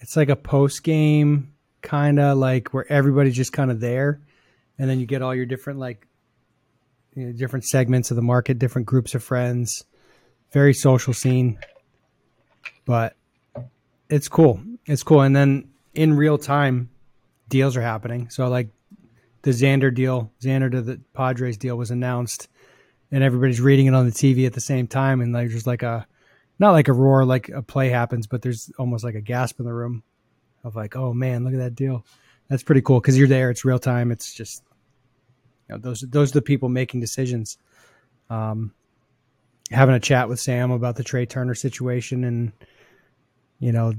It's 0.00 0.16
like 0.16 0.28
a 0.28 0.36
post 0.36 0.84
game 0.84 1.54
kind 1.88 2.20
of 2.20 2.36
like 2.36 2.74
where 2.74 2.90
everybody's 2.92 3.34
just 3.34 3.52
kind 3.52 3.70
of 3.70 3.80
there, 3.80 4.20
and 4.78 4.90
then 4.90 5.00
you 5.00 5.06
get 5.06 5.22
all 5.22 5.34
your 5.34 5.46
different 5.46 5.78
like 5.78 6.06
you 7.14 7.26
know, 7.26 7.32
different 7.32 7.64
segments 7.64 8.10
of 8.10 8.16
the 8.16 8.22
market, 8.22 8.58
different 8.58 8.86
groups 8.86 9.14
of 9.14 9.24
friends. 9.24 9.84
Very 10.52 10.74
social 10.74 11.14
scene, 11.14 11.58
but 12.84 13.16
it's 14.08 14.28
cool. 14.28 14.60
It's 14.86 15.02
cool, 15.02 15.22
and 15.22 15.34
then 15.34 15.70
in 15.94 16.14
real 16.14 16.38
time, 16.38 16.90
deals 17.48 17.76
are 17.76 17.82
happening. 17.82 18.28
So 18.30 18.48
like 18.48 18.68
the 19.42 19.50
Xander 19.50 19.94
deal, 19.94 20.30
Xander 20.42 20.70
to 20.70 20.82
the 20.82 21.00
Padres 21.14 21.56
deal 21.56 21.76
was 21.76 21.90
announced, 21.90 22.48
and 23.10 23.24
everybody's 23.24 23.60
reading 23.60 23.86
it 23.86 23.94
on 23.94 24.04
the 24.04 24.12
TV 24.12 24.46
at 24.46 24.52
the 24.52 24.60
same 24.60 24.86
time, 24.86 25.20
and 25.20 25.34
there's 25.34 25.52
just 25.52 25.66
like 25.66 25.82
a 25.82 26.06
not 26.58 26.72
like 26.72 26.88
a 26.88 26.92
roar, 26.92 27.24
like 27.24 27.48
a 27.48 27.62
play 27.62 27.88
happens, 27.88 28.26
but 28.26 28.42
there's 28.42 28.70
almost 28.78 29.04
like 29.04 29.14
a 29.14 29.20
gasp 29.22 29.58
in 29.58 29.66
the 29.66 29.72
room 29.72 30.02
of 30.68 30.76
like, 30.76 30.94
oh 30.94 31.12
man, 31.12 31.44
look 31.44 31.54
at 31.54 31.58
that 31.58 31.74
deal. 31.74 32.04
That's 32.48 32.62
pretty 32.62 32.82
cool 32.82 33.00
because 33.00 33.18
you're 33.18 33.28
there. 33.28 33.50
It's 33.50 33.64
real 33.64 33.78
time. 33.78 34.12
It's 34.12 34.32
just 34.32 34.62
you 35.68 35.74
know, 35.74 35.80
those 35.80 36.00
those 36.00 36.30
are 36.30 36.34
the 36.34 36.42
people 36.42 36.68
making 36.68 37.00
decisions. 37.00 37.58
Um, 38.30 38.72
having 39.70 39.94
a 39.94 40.00
chat 40.00 40.28
with 40.28 40.40
Sam 40.40 40.70
about 40.70 40.96
the 40.96 41.04
Trea 41.04 41.26
Turner 41.26 41.54
situation, 41.54 42.24
and 42.24 42.52
you 43.58 43.72
know, 43.72 43.92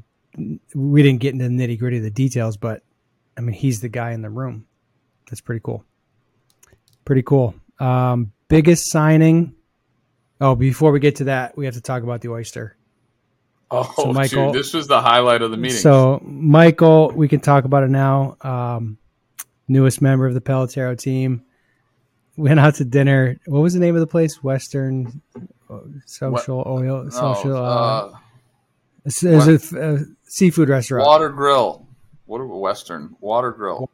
we 0.74 1.04
didn't 1.04 1.20
get 1.20 1.34
into 1.34 1.48
the 1.48 1.54
nitty 1.54 1.78
gritty 1.78 1.98
of 1.98 2.04
the 2.04 2.12
details, 2.12 2.58
but 2.58 2.84
I 3.38 3.42
mean, 3.42 3.56
he's 3.56 3.82
the 3.82 3.90
guy 3.90 4.12
in 4.12 4.22
the 4.22 4.30
room. 4.30 4.66
That's 5.30 5.42
pretty 5.42 5.62
cool. 5.64 5.84
Pretty 7.06 7.24
cool. 7.24 7.56
Um, 7.80 8.32
biggest 8.48 8.90
signing. 8.90 9.56
Oh, 10.42 10.56
before 10.56 10.92
we 10.92 11.00
get 11.00 11.18
to 11.18 11.26
that, 11.26 11.58
we 11.58 11.66
have 11.66 11.76
to 11.76 11.82
talk 11.82 12.04
about 12.04 12.22
the 12.22 12.30
oyster. 12.30 12.76
Oh, 13.72 13.94
so 13.96 14.14
Michael, 14.14 14.52
dude, 14.52 14.60
this 14.60 14.74
was 14.74 14.88
the 14.88 15.00
highlight 15.00 15.42
of 15.42 15.52
the 15.52 15.58
meeting. 15.58 15.78
So, 15.78 16.20
Michael, 16.24 17.12
we 17.12 17.28
can 17.28 17.40
talk 17.40 17.66
about 17.66 17.84
it 17.84 17.90
now. 17.90 18.36
Um, 18.42 18.98
newest 19.68 20.02
member 20.02 20.26
of 20.26 20.34
the 20.34 20.42
Pelotero 20.42 20.98
team 20.98 21.44
went 22.36 22.60
out 22.60 22.76
to 22.76 22.86
dinner. 22.86 23.40
What 23.46 23.60
was 23.60 23.74
the 23.74 23.80
name 23.80 23.96
of 23.96 24.02
the 24.02 24.08
place? 24.08 24.44
Western 24.44 25.22
uh, 25.70 25.80
Social 26.06 26.58
what? 26.58 26.68
Oil 26.68 27.04
no, 27.04 27.10
Social. 27.10 27.56
Uh, 27.56 27.60
uh, 27.60 28.18
it's, 29.06 29.24
it's 29.24 29.72
a, 29.72 29.94
a, 29.94 30.00
seafood 30.24 30.70
restaurant. 30.70 31.06
Water 31.06 31.30
Grill. 31.30 31.86
What 32.26 32.42
a 32.42 32.46
Western 32.46 33.16
Water 33.20 33.52
Grill? 33.52 33.90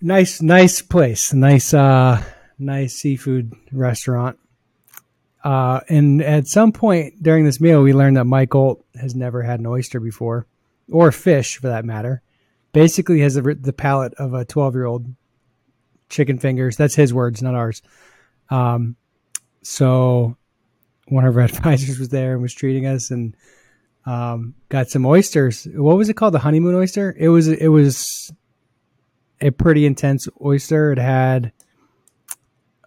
Nice, 0.00 0.42
nice 0.42 0.82
place. 0.82 1.32
Nice, 1.32 1.72
uh, 1.72 2.22
nice 2.58 2.94
seafood 2.94 3.52
restaurant. 3.72 4.38
Uh, 5.44 5.80
and 5.90 6.22
at 6.22 6.48
some 6.48 6.72
point 6.72 7.22
during 7.22 7.44
this 7.44 7.60
meal, 7.60 7.82
we 7.82 7.92
learned 7.92 8.16
that 8.16 8.24
Michael 8.24 8.82
has 8.98 9.14
never 9.14 9.42
had 9.42 9.60
an 9.60 9.66
oyster 9.66 10.00
before, 10.00 10.46
or 10.90 11.12
fish 11.12 11.58
for 11.58 11.68
that 11.68 11.84
matter. 11.84 12.22
Basically, 12.72 13.20
has 13.20 13.34
the, 13.34 13.42
the 13.60 13.72
palate 13.72 14.14
of 14.14 14.32
a 14.32 14.46
12 14.46 14.74
year 14.74 14.86
old 14.86 15.06
chicken 16.08 16.38
fingers. 16.38 16.76
That's 16.76 16.94
his 16.94 17.12
words, 17.12 17.42
not 17.42 17.54
ours. 17.54 17.82
Um, 18.48 18.96
so 19.62 20.36
one 21.08 21.26
of 21.26 21.36
our 21.36 21.42
advisors 21.44 21.98
was 21.98 22.08
there 22.08 22.32
and 22.32 22.42
was 22.42 22.54
treating 22.54 22.86
us 22.86 23.10
and 23.10 23.36
um, 24.06 24.54
got 24.70 24.88
some 24.88 25.04
oysters. 25.04 25.68
What 25.74 25.98
was 25.98 26.08
it 26.08 26.14
called? 26.14 26.34
The 26.34 26.38
honeymoon 26.38 26.74
oyster? 26.74 27.14
It 27.18 27.28
was, 27.28 27.48
it 27.48 27.68
was 27.68 28.32
a 29.42 29.50
pretty 29.50 29.84
intense 29.84 30.26
oyster. 30.42 30.92
It 30.92 30.98
had, 30.98 31.52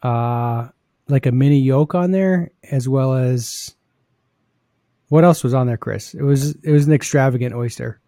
uh, 0.02 0.70
like 1.10 1.26
a 1.26 1.32
mini 1.32 1.60
yolk 1.60 1.96
on 1.96 2.12
there, 2.12 2.52
as 2.70 2.88
well 2.88 3.14
as 3.14 3.76
what 5.10 5.24
else 5.24 5.44
was 5.44 5.54
on 5.54 5.68
there, 5.68 5.78
Chris? 5.78 6.14
It 6.14 6.24
was 6.24 6.56
it 6.64 6.72
was 6.72 6.88
an 6.88 6.94
extravagant 6.94 7.56
oyster. 7.56 8.00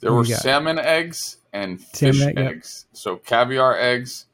There 0.00 0.12
were 0.12 0.24
salmon 0.24 0.78
eggs 0.78 1.38
and 1.52 1.80
fish 1.80 2.18
salmon, 2.18 2.38
eggs. 2.38 2.86
Yep. 2.90 2.96
So 2.96 3.16
caviar 3.16 3.76
eggs, 3.76 4.26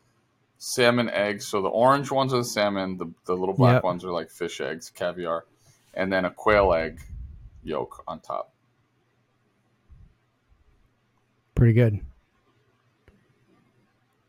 salmon 0.58 1.08
eggs. 1.08 1.46
So 1.46 1.62
the 1.62 1.68
orange 1.68 2.10
ones 2.10 2.34
are 2.34 2.38
the 2.38 2.44
salmon. 2.44 2.98
The 2.98 3.10
the 3.24 3.34
little 3.34 3.54
black 3.54 3.76
yep. 3.76 3.84
ones 3.84 4.04
are 4.04 4.12
like 4.12 4.30
fish 4.30 4.60
eggs, 4.60 4.90
caviar, 4.90 5.46
and 5.94 6.12
then 6.12 6.26
a 6.26 6.30
quail 6.30 6.74
egg 6.74 7.00
yolk 7.62 8.04
on 8.06 8.20
top. 8.20 8.52
Pretty 11.54 11.72
good. 11.72 12.00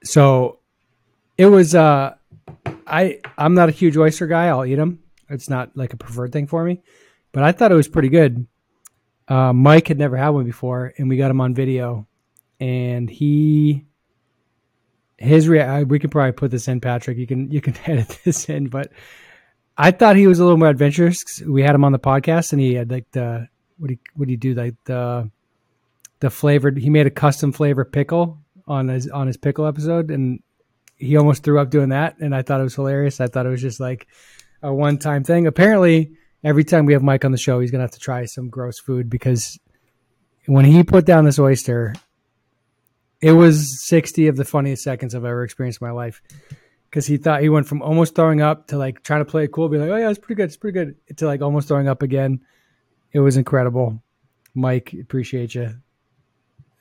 So 0.04 0.60
it 1.38 1.48
was 1.48 1.76
uh 1.76 2.16
I 2.88 3.20
I'm 3.38 3.54
not 3.54 3.70
a 3.70 3.74
huge 3.74 3.98
oyster 3.98 4.28
guy. 4.28 4.48
I'll 4.48 4.66
eat 4.66 4.76
them. 4.76 5.00
It's 5.30 5.50
not 5.50 5.76
like 5.76 5.94
a 5.94 5.98
preferred 5.98 6.32
thing 6.32 6.48
for 6.48 6.64
me, 6.64 6.82
but 7.32 7.44
I 7.44 7.52
thought 7.52 7.72
it 7.72 7.76
was 7.76 7.88
pretty 7.88 8.10
good. 8.10 8.46
Uh, 9.28 9.52
Mike 9.54 9.88
had 9.88 9.98
never 9.98 10.16
had 10.18 10.30
one 10.30 10.46
before, 10.46 10.94
and 10.98 11.10
we 11.10 11.18
got 11.18 11.32
him 11.32 11.42
on 11.42 11.56
video, 11.56 12.08
and 12.60 13.10
he 13.10 13.86
his 15.18 15.48
rea- 15.48 15.84
we 15.84 15.98
can 15.98 16.10
probably 16.10 16.34
put 16.34 16.52
this 16.52 16.68
in, 16.68 16.80
Patrick. 16.80 17.18
You 17.18 17.26
can 17.26 17.52
you 17.52 17.62
can 17.62 17.76
edit 17.86 18.20
this 18.24 18.50
in, 18.50 18.68
but 18.68 18.92
I 19.78 19.92
thought 19.92 20.16
he 20.16 20.28
was 20.28 20.40
a 20.40 20.44
little 20.44 20.58
more 20.58 20.70
adventurous. 20.70 21.42
We 21.42 21.64
had 21.64 21.76
him 21.76 21.84
on 21.84 21.92
the 21.92 22.00
podcast, 22.00 22.54
and 22.54 22.62
he 22.62 22.76
had 22.76 22.92
like 22.92 23.10
the 23.12 23.48
what 23.78 23.90
he 23.90 24.00
what 24.16 24.30
he 24.30 24.36
do 24.36 24.54
like 24.54 24.76
the 24.86 25.30
the 26.20 26.30
flavored. 26.30 26.78
He 26.78 26.90
made 26.90 27.08
a 27.08 27.12
custom 27.12 27.52
flavor 27.52 27.84
pickle 27.84 28.38
on 28.68 28.88
his 28.90 29.10
on 29.10 29.26
his 29.26 29.38
pickle 29.38 29.66
episode, 29.66 30.12
and 30.12 30.40
he 30.98 31.18
almost 31.18 31.44
threw 31.44 31.60
up 31.60 31.70
doing 31.70 31.90
that. 31.90 32.18
And 32.20 32.36
I 32.36 32.42
thought 32.42 32.60
it 32.60 32.64
was 32.64 32.76
hilarious. 32.76 33.20
I 33.20 33.28
thought 33.28 33.46
it 33.46 33.50
was 33.50 33.62
just 33.62 33.80
like 33.80 34.08
a 34.62 34.74
one 34.74 34.98
time 34.98 35.24
thing. 35.24 35.48
Apparently, 35.48 36.12
every 36.44 36.64
time 36.64 36.86
we 36.86 36.94
have 36.94 37.04
Mike 37.04 37.26
on 37.26 37.32
the 37.32 37.38
show, 37.38 37.60
he's 37.60 37.72
gonna 37.72 37.84
have 37.84 37.92
to 37.92 38.00
try 38.00 38.26
some 38.26 38.50
gross 38.50 38.80
food 38.80 39.10
because 39.10 39.60
when 40.46 40.66
he 40.66 40.84
put 40.84 41.06
down 41.06 41.26
this 41.26 41.40
oyster, 41.40 41.96
it 43.22 43.32
was 43.32 43.86
sixty 43.86 44.28
of 44.28 44.36
the 44.36 44.46
funniest 44.46 44.84
seconds 44.84 45.16
I've 45.16 45.26
ever 45.26 45.44
experienced 45.44 45.82
in 45.82 45.88
my 45.88 45.94
life. 45.94 46.22
Because 46.90 47.08
he 47.08 47.18
thought 47.18 47.42
he 47.42 47.50
went 47.50 47.68
from 47.68 47.82
almost 47.82 48.16
throwing 48.16 48.42
up 48.42 48.68
to 48.68 48.78
like 48.78 49.04
trying 49.04 49.20
to 49.20 49.30
play 49.30 49.44
it 49.44 49.52
cool, 49.52 49.68
be 49.68 49.78
like, 49.78 49.90
"Oh 49.90 49.98
yeah, 49.98 50.10
it's 50.10 50.20
pretty 50.20 50.36
good, 50.36 50.46
it's 50.46 50.58
pretty 50.58 50.74
good," 50.74 51.18
to 51.18 51.26
like 51.26 51.42
almost 51.42 51.68
throwing 51.68 51.88
up 51.88 52.02
again. 52.02 52.40
It 53.12 53.20
was 53.20 53.38
incredible. 53.38 54.02
Mike, 54.54 54.94
appreciate 54.94 55.56
you. 55.56 55.76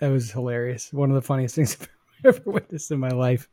That 0.00 0.08
was 0.08 0.30
hilarious. 0.30 0.92
One 0.92 1.10
of 1.10 1.14
the 1.16 1.22
funniest 1.22 1.54
things 1.56 1.76
I've 2.24 2.36
ever 2.36 2.50
witnessed 2.50 2.90
in 2.92 3.00
my 3.00 3.08
life. 3.08 3.48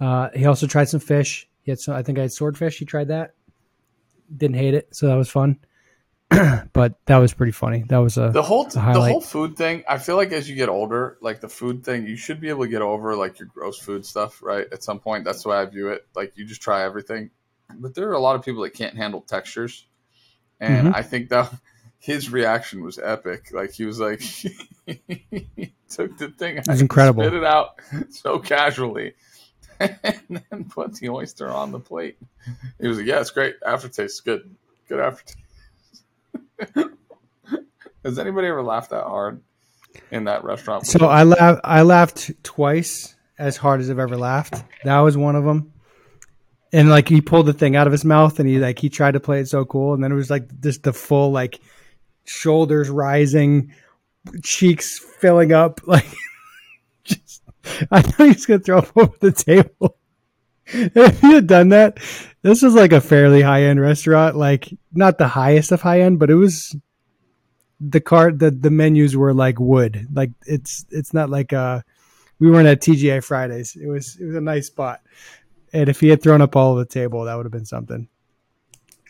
Uh, 0.00 0.30
he 0.34 0.46
also 0.46 0.66
tried 0.66 0.88
some 0.88 1.00
fish. 1.00 1.48
He 1.62 1.70
had 1.70 1.78
some. 1.78 1.94
I 1.94 2.02
think 2.02 2.18
I 2.18 2.22
had 2.22 2.32
swordfish. 2.32 2.78
He 2.78 2.84
tried 2.84 3.08
that. 3.08 3.34
Didn't 4.34 4.56
hate 4.56 4.74
it, 4.74 4.94
so 4.94 5.06
that 5.08 5.16
was 5.16 5.28
fun. 5.28 5.58
but 6.72 6.94
that 7.06 7.16
was 7.18 7.34
pretty 7.34 7.50
funny. 7.52 7.84
That 7.88 7.98
was 7.98 8.16
a 8.16 8.30
the 8.30 8.42
whole 8.42 8.66
a 8.66 8.70
the 8.70 8.80
whole 8.80 9.20
food 9.20 9.56
thing. 9.56 9.82
I 9.88 9.98
feel 9.98 10.14
like 10.16 10.30
as 10.30 10.48
you 10.48 10.54
get 10.54 10.68
older, 10.68 11.18
like 11.20 11.40
the 11.40 11.48
food 11.48 11.84
thing, 11.84 12.06
you 12.06 12.16
should 12.16 12.40
be 12.40 12.48
able 12.48 12.62
to 12.64 12.70
get 12.70 12.82
over 12.82 13.16
like 13.16 13.40
your 13.40 13.48
gross 13.48 13.78
food 13.78 14.06
stuff, 14.06 14.40
right? 14.42 14.66
At 14.72 14.84
some 14.84 15.00
point, 15.00 15.24
that's 15.24 15.42
the 15.42 15.48
way 15.48 15.56
I 15.56 15.64
view 15.66 15.88
it. 15.88 16.06
Like 16.14 16.32
you 16.36 16.44
just 16.44 16.62
try 16.62 16.84
everything, 16.84 17.30
but 17.74 17.94
there 17.96 18.08
are 18.08 18.12
a 18.14 18.20
lot 18.20 18.36
of 18.36 18.44
people 18.44 18.62
that 18.62 18.74
can't 18.74 18.96
handle 18.96 19.20
textures, 19.22 19.86
and 20.60 20.86
Mhm. 20.88 20.94
I 20.94 21.02
think 21.02 21.30
that 21.30 21.52
his 21.98 22.30
reaction 22.30 22.84
was 22.84 23.00
epic. 23.00 23.50
Like 23.52 23.72
he 23.72 23.84
was 23.84 23.98
like, 23.98 24.20
he 24.86 25.72
took 25.88 26.16
the 26.16 26.28
thing, 26.28 26.62
was 26.66 26.80
incredible. 26.80 27.24
spit 27.24 27.34
it 27.34 27.44
out 27.44 27.80
so 28.10 28.38
casually, 28.38 29.14
and 30.04 30.42
then 30.50 30.64
put 30.64 30.94
the 30.96 31.08
oyster 31.08 31.50
on 31.50 31.72
the 31.72 31.80
plate. 31.80 32.18
He 32.80 32.86
was 32.86 32.98
like, 32.98 33.06
"Yeah, 33.06 33.20
it's 33.20 33.30
great. 33.30 33.56
Aftertaste 33.66 34.14
is 34.14 34.20
good. 34.20 34.54
Good 34.88 35.00
aftertaste." 35.00 35.38
Has 38.04 38.18
anybody 38.18 38.48
ever 38.48 38.62
laughed 38.62 38.90
that 38.90 39.04
hard 39.04 39.40
in 40.10 40.24
that 40.24 40.44
restaurant? 40.44 40.86
So 40.86 41.06
I 41.06 41.22
laughed. 41.22 41.60
I 41.64 41.82
laughed 41.82 42.30
twice 42.42 43.14
as 43.38 43.56
hard 43.56 43.80
as 43.80 43.90
I've 43.90 43.98
ever 43.98 44.18
laughed. 44.18 44.62
That 44.84 45.00
was 45.00 45.16
one 45.16 45.34
of 45.34 45.44
them. 45.44 45.72
And 46.72 46.90
like 46.90 47.08
he 47.08 47.20
pulled 47.22 47.46
the 47.46 47.52
thing 47.54 47.74
out 47.74 47.86
of 47.86 47.92
his 47.92 48.04
mouth, 48.04 48.38
and 48.38 48.48
he 48.48 48.58
like 48.58 48.78
he 48.78 48.90
tried 48.90 49.12
to 49.12 49.20
play 49.20 49.40
it 49.40 49.48
so 49.48 49.64
cool, 49.64 49.94
and 49.94 50.04
then 50.04 50.12
it 50.12 50.16
was 50.16 50.30
like 50.30 50.60
just 50.60 50.82
the 50.82 50.92
full 50.92 51.32
like 51.32 51.58
shoulders 52.24 52.90
rising, 52.90 53.72
cheeks 54.42 54.98
filling 54.98 55.52
up, 55.52 55.80
like. 55.86 56.06
I 57.90 58.02
thought 58.02 58.26
he 58.26 58.32
was 58.32 58.46
gonna 58.46 58.60
throw 58.60 58.78
up 58.78 58.96
over 58.96 59.12
the 59.20 59.32
table. 59.32 59.96
if 60.66 61.20
he 61.20 61.32
had 61.32 61.46
done 61.46 61.70
that, 61.70 61.98
this 62.42 62.62
was 62.62 62.74
like 62.74 62.92
a 62.92 63.00
fairly 63.00 63.42
high 63.42 63.64
end 63.64 63.80
restaurant, 63.80 64.36
like 64.36 64.72
not 64.92 65.18
the 65.18 65.28
highest 65.28 65.72
of 65.72 65.82
high 65.82 66.00
end, 66.00 66.18
but 66.18 66.30
it 66.30 66.36
was 66.36 66.76
the 67.80 68.00
card 68.00 68.38
the 68.38 68.50
the 68.50 68.70
menus 68.70 69.16
were 69.16 69.34
like 69.34 69.58
wood. 69.58 70.06
Like 70.12 70.30
it's 70.46 70.84
it's 70.90 71.14
not 71.14 71.30
like 71.30 71.52
uh 71.52 71.80
we 72.38 72.50
weren't 72.50 72.68
at 72.68 72.80
TGI 72.80 73.24
Fridays. 73.24 73.76
It 73.76 73.88
was 73.88 74.16
it 74.20 74.26
was 74.26 74.36
a 74.36 74.40
nice 74.40 74.66
spot. 74.66 75.00
And 75.72 75.88
if 75.88 76.00
he 76.00 76.08
had 76.08 76.22
thrown 76.22 76.42
up 76.42 76.56
all 76.56 76.72
over 76.72 76.80
the 76.80 76.86
table, 76.86 77.24
that 77.24 77.34
would 77.36 77.46
have 77.46 77.52
been 77.52 77.66
something. 77.66 78.08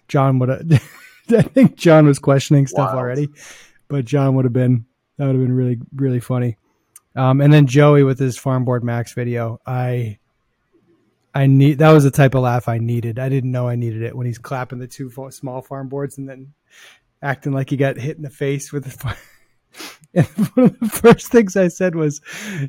John 0.09 0.39
would 0.39 0.49
have 0.49 0.71
I 1.31 1.43
think 1.43 1.77
John 1.77 2.07
was 2.07 2.19
questioning 2.19 2.67
stuff 2.67 2.89
Wild. 2.89 2.99
already. 2.99 3.29
But 3.89 4.05
John 4.05 4.35
would 4.35 4.45
have 4.45 4.53
been 4.53 4.87
that 5.17 5.27
would 5.27 5.35
have 5.35 5.45
been 5.45 5.55
really 5.55 5.79
really 5.95 6.21
funny. 6.21 6.57
Um 7.17 7.41
and 7.41 7.53
then 7.53 7.67
Joey 7.67 8.03
with 8.03 8.19
his 8.19 8.39
farm 8.39 8.65
board 8.65 8.85
max 8.85 9.13
video. 9.13 9.61
I 9.67 10.19
I 11.35 11.47
need 11.47 11.79
that 11.79 11.93
was 11.93 12.05
the 12.05 12.11
type 12.11 12.35
of 12.35 12.43
laugh 12.43 12.69
I 12.69 12.79
needed. 12.79 13.19
I 13.19 13.29
didn't 13.29 13.53
know 13.53 13.69
I 13.69 13.77
needed 13.77 14.03
it 14.03 14.17
when 14.17 14.27
he's 14.27 14.39
clapping 14.39 14.79
the 14.79 14.87
two 14.87 15.11
small 15.31 15.63
farm 15.63 15.89
boards 15.89 16.19
and 16.19 16.29
then 16.29 16.53
acting 17.23 17.53
like 17.53 17.71
he 17.71 17.77
got 17.77 17.97
hit 17.97 18.17
in 18.17 18.23
the 18.23 18.31
face 18.31 18.73
with 18.73 18.85
the. 18.85 18.91
Far- 18.91 19.17
and 20.15 20.27
one 20.27 20.67
of 20.67 20.81
the 20.81 20.89
first 20.89 21.29
things 21.29 21.57
I 21.57 21.69
said 21.69 21.95
was, 21.95 22.21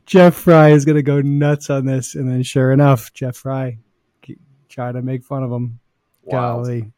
"Jeff 0.06 0.36
Frye 0.36 0.70
is 0.70 0.86
going 0.86 0.98
to 0.98 1.02
go 1.02 1.22
nuts 1.22 1.70
on 1.70 1.86
this," 1.86 2.16
and 2.16 2.30
then 2.30 2.44
sure 2.44 2.72
enough, 2.72 3.12
Jeff 3.14 3.38
Frye 3.38 3.80
tried 4.70 4.94
to 4.94 5.02
make 5.02 5.24
fun 5.24 5.44
of 5.44 5.52
him. 5.52 5.80
Wild. 6.24 6.66
Golly, 6.66 6.92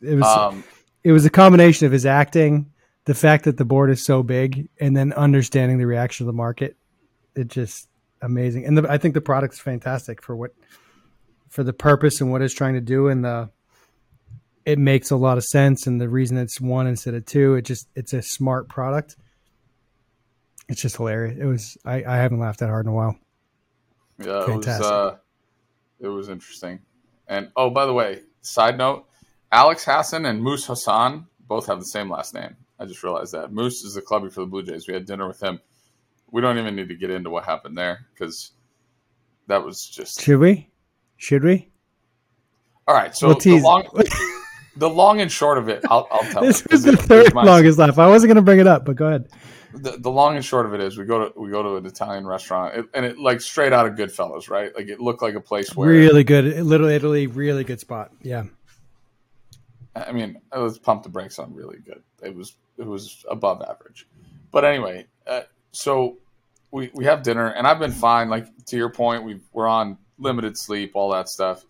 it 0.00 0.14
was 0.14 0.24
Um, 0.24 0.64
it 1.02 1.12
was 1.12 1.24
a 1.24 1.30
combination 1.30 1.86
of 1.86 1.92
his 1.92 2.06
acting, 2.06 2.71
the 3.04 3.14
fact 3.14 3.44
that 3.44 3.56
the 3.56 3.64
board 3.64 3.90
is 3.90 4.04
so 4.04 4.22
big, 4.22 4.68
and 4.80 4.96
then 4.96 5.12
understanding 5.12 5.78
the 5.78 5.86
reaction 5.86 6.24
of 6.24 6.26
the 6.26 6.36
market. 6.36 6.76
It 7.34 7.48
just 7.48 7.88
amazing, 8.20 8.66
and 8.66 8.78
the, 8.78 8.90
I 8.90 8.98
think 8.98 9.14
the 9.14 9.20
product's 9.20 9.58
fantastic 9.58 10.22
for 10.22 10.36
what 10.36 10.52
for 11.48 11.64
the 11.64 11.72
purpose 11.72 12.20
and 12.20 12.30
what 12.30 12.42
it's 12.42 12.54
trying 12.54 12.74
to 12.74 12.80
do, 12.80 13.08
and 13.08 13.24
the 13.24 13.50
it 14.64 14.78
makes 14.78 15.10
a 15.10 15.16
lot 15.16 15.38
of 15.38 15.44
sense. 15.44 15.86
And 15.86 16.00
the 16.00 16.08
reason 16.08 16.36
it's 16.36 16.60
one 16.60 16.86
instead 16.86 17.14
of 17.14 17.26
two, 17.26 17.54
it 17.54 17.62
just 17.62 17.88
it's 17.94 18.12
a 18.12 18.22
smart 18.22 18.68
product. 18.68 19.16
It's 20.68 20.80
just 20.80 20.96
hilarious. 20.96 21.38
It 21.38 21.44
was 21.44 21.76
I, 21.84 22.04
I 22.04 22.16
haven't 22.16 22.38
laughed 22.38 22.60
that 22.60 22.68
hard 22.68 22.86
in 22.86 22.92
a 22.92 22.94
while. 22.94 23.16
yeah, 24.18 24.50
it 24.50 24.56
was 24.56 24.66
uh, 24.66 25.16
it 26.00 26.08
was 26.08 26.28
interesting. 26.28 26.80
And 27.26 27.50
oh, 27.56 27.70
by 27.70 27.86
the 27.86 27.92
way, 27.92 28.20
side 28.42 28.78
note: 28.78 29.06
Alex 29.50 29.84
Hassan 29.84 30.26
and 30.26 30.42
Moose 30.42 30.66
Hassan 30.66 31.26
both 31.40 31.66
have 31.66 31.78
the 31.78 31.86
same 31.86 32.10
last 32.10 32.34
name. 32.34 32.56
I 32.82 32.86
just 32.86 33.02
realized 33.04 33.32
that 33.32 33.52
Moose 33.52 33.84
is 33.84 33.94
the 33.94 34.02
clubby 34.02 34.28
for 34.28 34.40
the 34.40 34.46
Blue 34.46 34.62
Jays. 34.64 34.88
We 34.88 34.94
had 34.94 35.06
dinner 35.06 35.28
with 35.28 35.40
him. 35.40 35.60
We 36.30 36.40
don't 36.40 36.58
even 36.58 36.74
need 36.74 36.88
to 36.88 36.96
get 36.96 37.10
into 37.10 37.30
what 37.30 37.44
happened 37.44 37.78
there 37.78 38.06
because 38.12 38.50
that 39.46 39.64
was 39.64 39.86
just 39.86 40.20
Should 40.20 40.38
we? 40.40 40.68
Should 41.16 41.44
we? 41.44 41.68
all 42.88 42.94
right. 42.94 43.14
So 43.14 43.28
we'll 43.28 43.36
the 43.36 43.60
long, 43.60 43.86
the 44.76 44.88
long 44.90 45.20
and 45.20 45.30
short 45.30 45.58
of 45.58 45.68
it, 45.68 45.84
I'll, 45.88 46.08
I'll 46.10 46.24
tell. 46.32 46.42
this 46.42 46.62
'cause 46.62 46.82
the 46.82 46.96
third 46.96 47.32
longest 47.34 47.78
laugh. 47.78 47.98
I 47.98 48.08
wasn't 48.08 48.28
going 48.30 48.36
to 48.36 48.42
bring 48.42 48.58
it 48.58 48.66
up, 48.66 48.84
but 48.84 48.96
go 48.96 49.06
ahead. 49.06 49.28
the, 49.74 49.98
the 49.98 50.10
long 50.10 50.34
and 50.34 50.44
short 50.44 50.66
of 50.66 50.74
it 50.74 50.80
is 50.80 50.98
we 50.98 51.04
go 51.04 51.28
to 51.28 51.40
we 51.40 51.50
go 51.50 51.62
to 51.62 51.76
an 51.76 51.86
Italian 51.86 52.26
restaurant 52.26 52.74
it, 52.76 52.86
and 52.94 53.04
it 53.06 53.18
like 53.18 53.40
straight 53.40 53.72
out 53.72 53.86
of 53.86 53.94
Goodfellas, 53.94 54.50
right? 54.50 54.74
Like 54.74 54.88
it 54.88 55.00
looked 55.00 55.22
like 55.22 55.34
a 55.34 55.40
place 55.40 55.74
where 55.76 55.88
Really 55.88 56.24
good, 56.24 56.44
Little 56.64 56.88
Italy, 56.88 57.26
really 57.28 57.62
good 57.62 57.78
spot. 57.78 58.10
Yeah, 58.22 58.44
I 59.94 60.12
mean, 60.12 60.40
let's 60.56 60.78
pump 60.78 61.02
the 61.02 61.08
brakes 61.08 61.38
on 61.38 61.54
really 61.54 61.78
good. 61.78 62.02
It 62.22 62.34
was 62.34 62.56
it 62.78 62.86
was 62.86 63.24
above 63.28 63.62
average, 63.62 64.06
but 64.50 64.64
anyway, 64.64 65.06
uh, 65.26 65.42
so 65.72 66.18
we 66.70 66.90
we 66.94 67.04
have 67.04 67.22
dinner 67.22 67.48
and 67.48 67.66
I've 67.66 67.78
been 67.78 67.92
fine. 67.92 68.28
Like 68.28 68.46
to 68.66 68.76
your 68.76 68.90
point, 68.90 69.24
we 69.24 69.40
we're 69.52 69.68
on 69.68 69.98
limited 70.18 70.56
sleep, 70.58 70.92
all 70.94 71.10
that 71.10 71.28
stuff. 71.28 71.64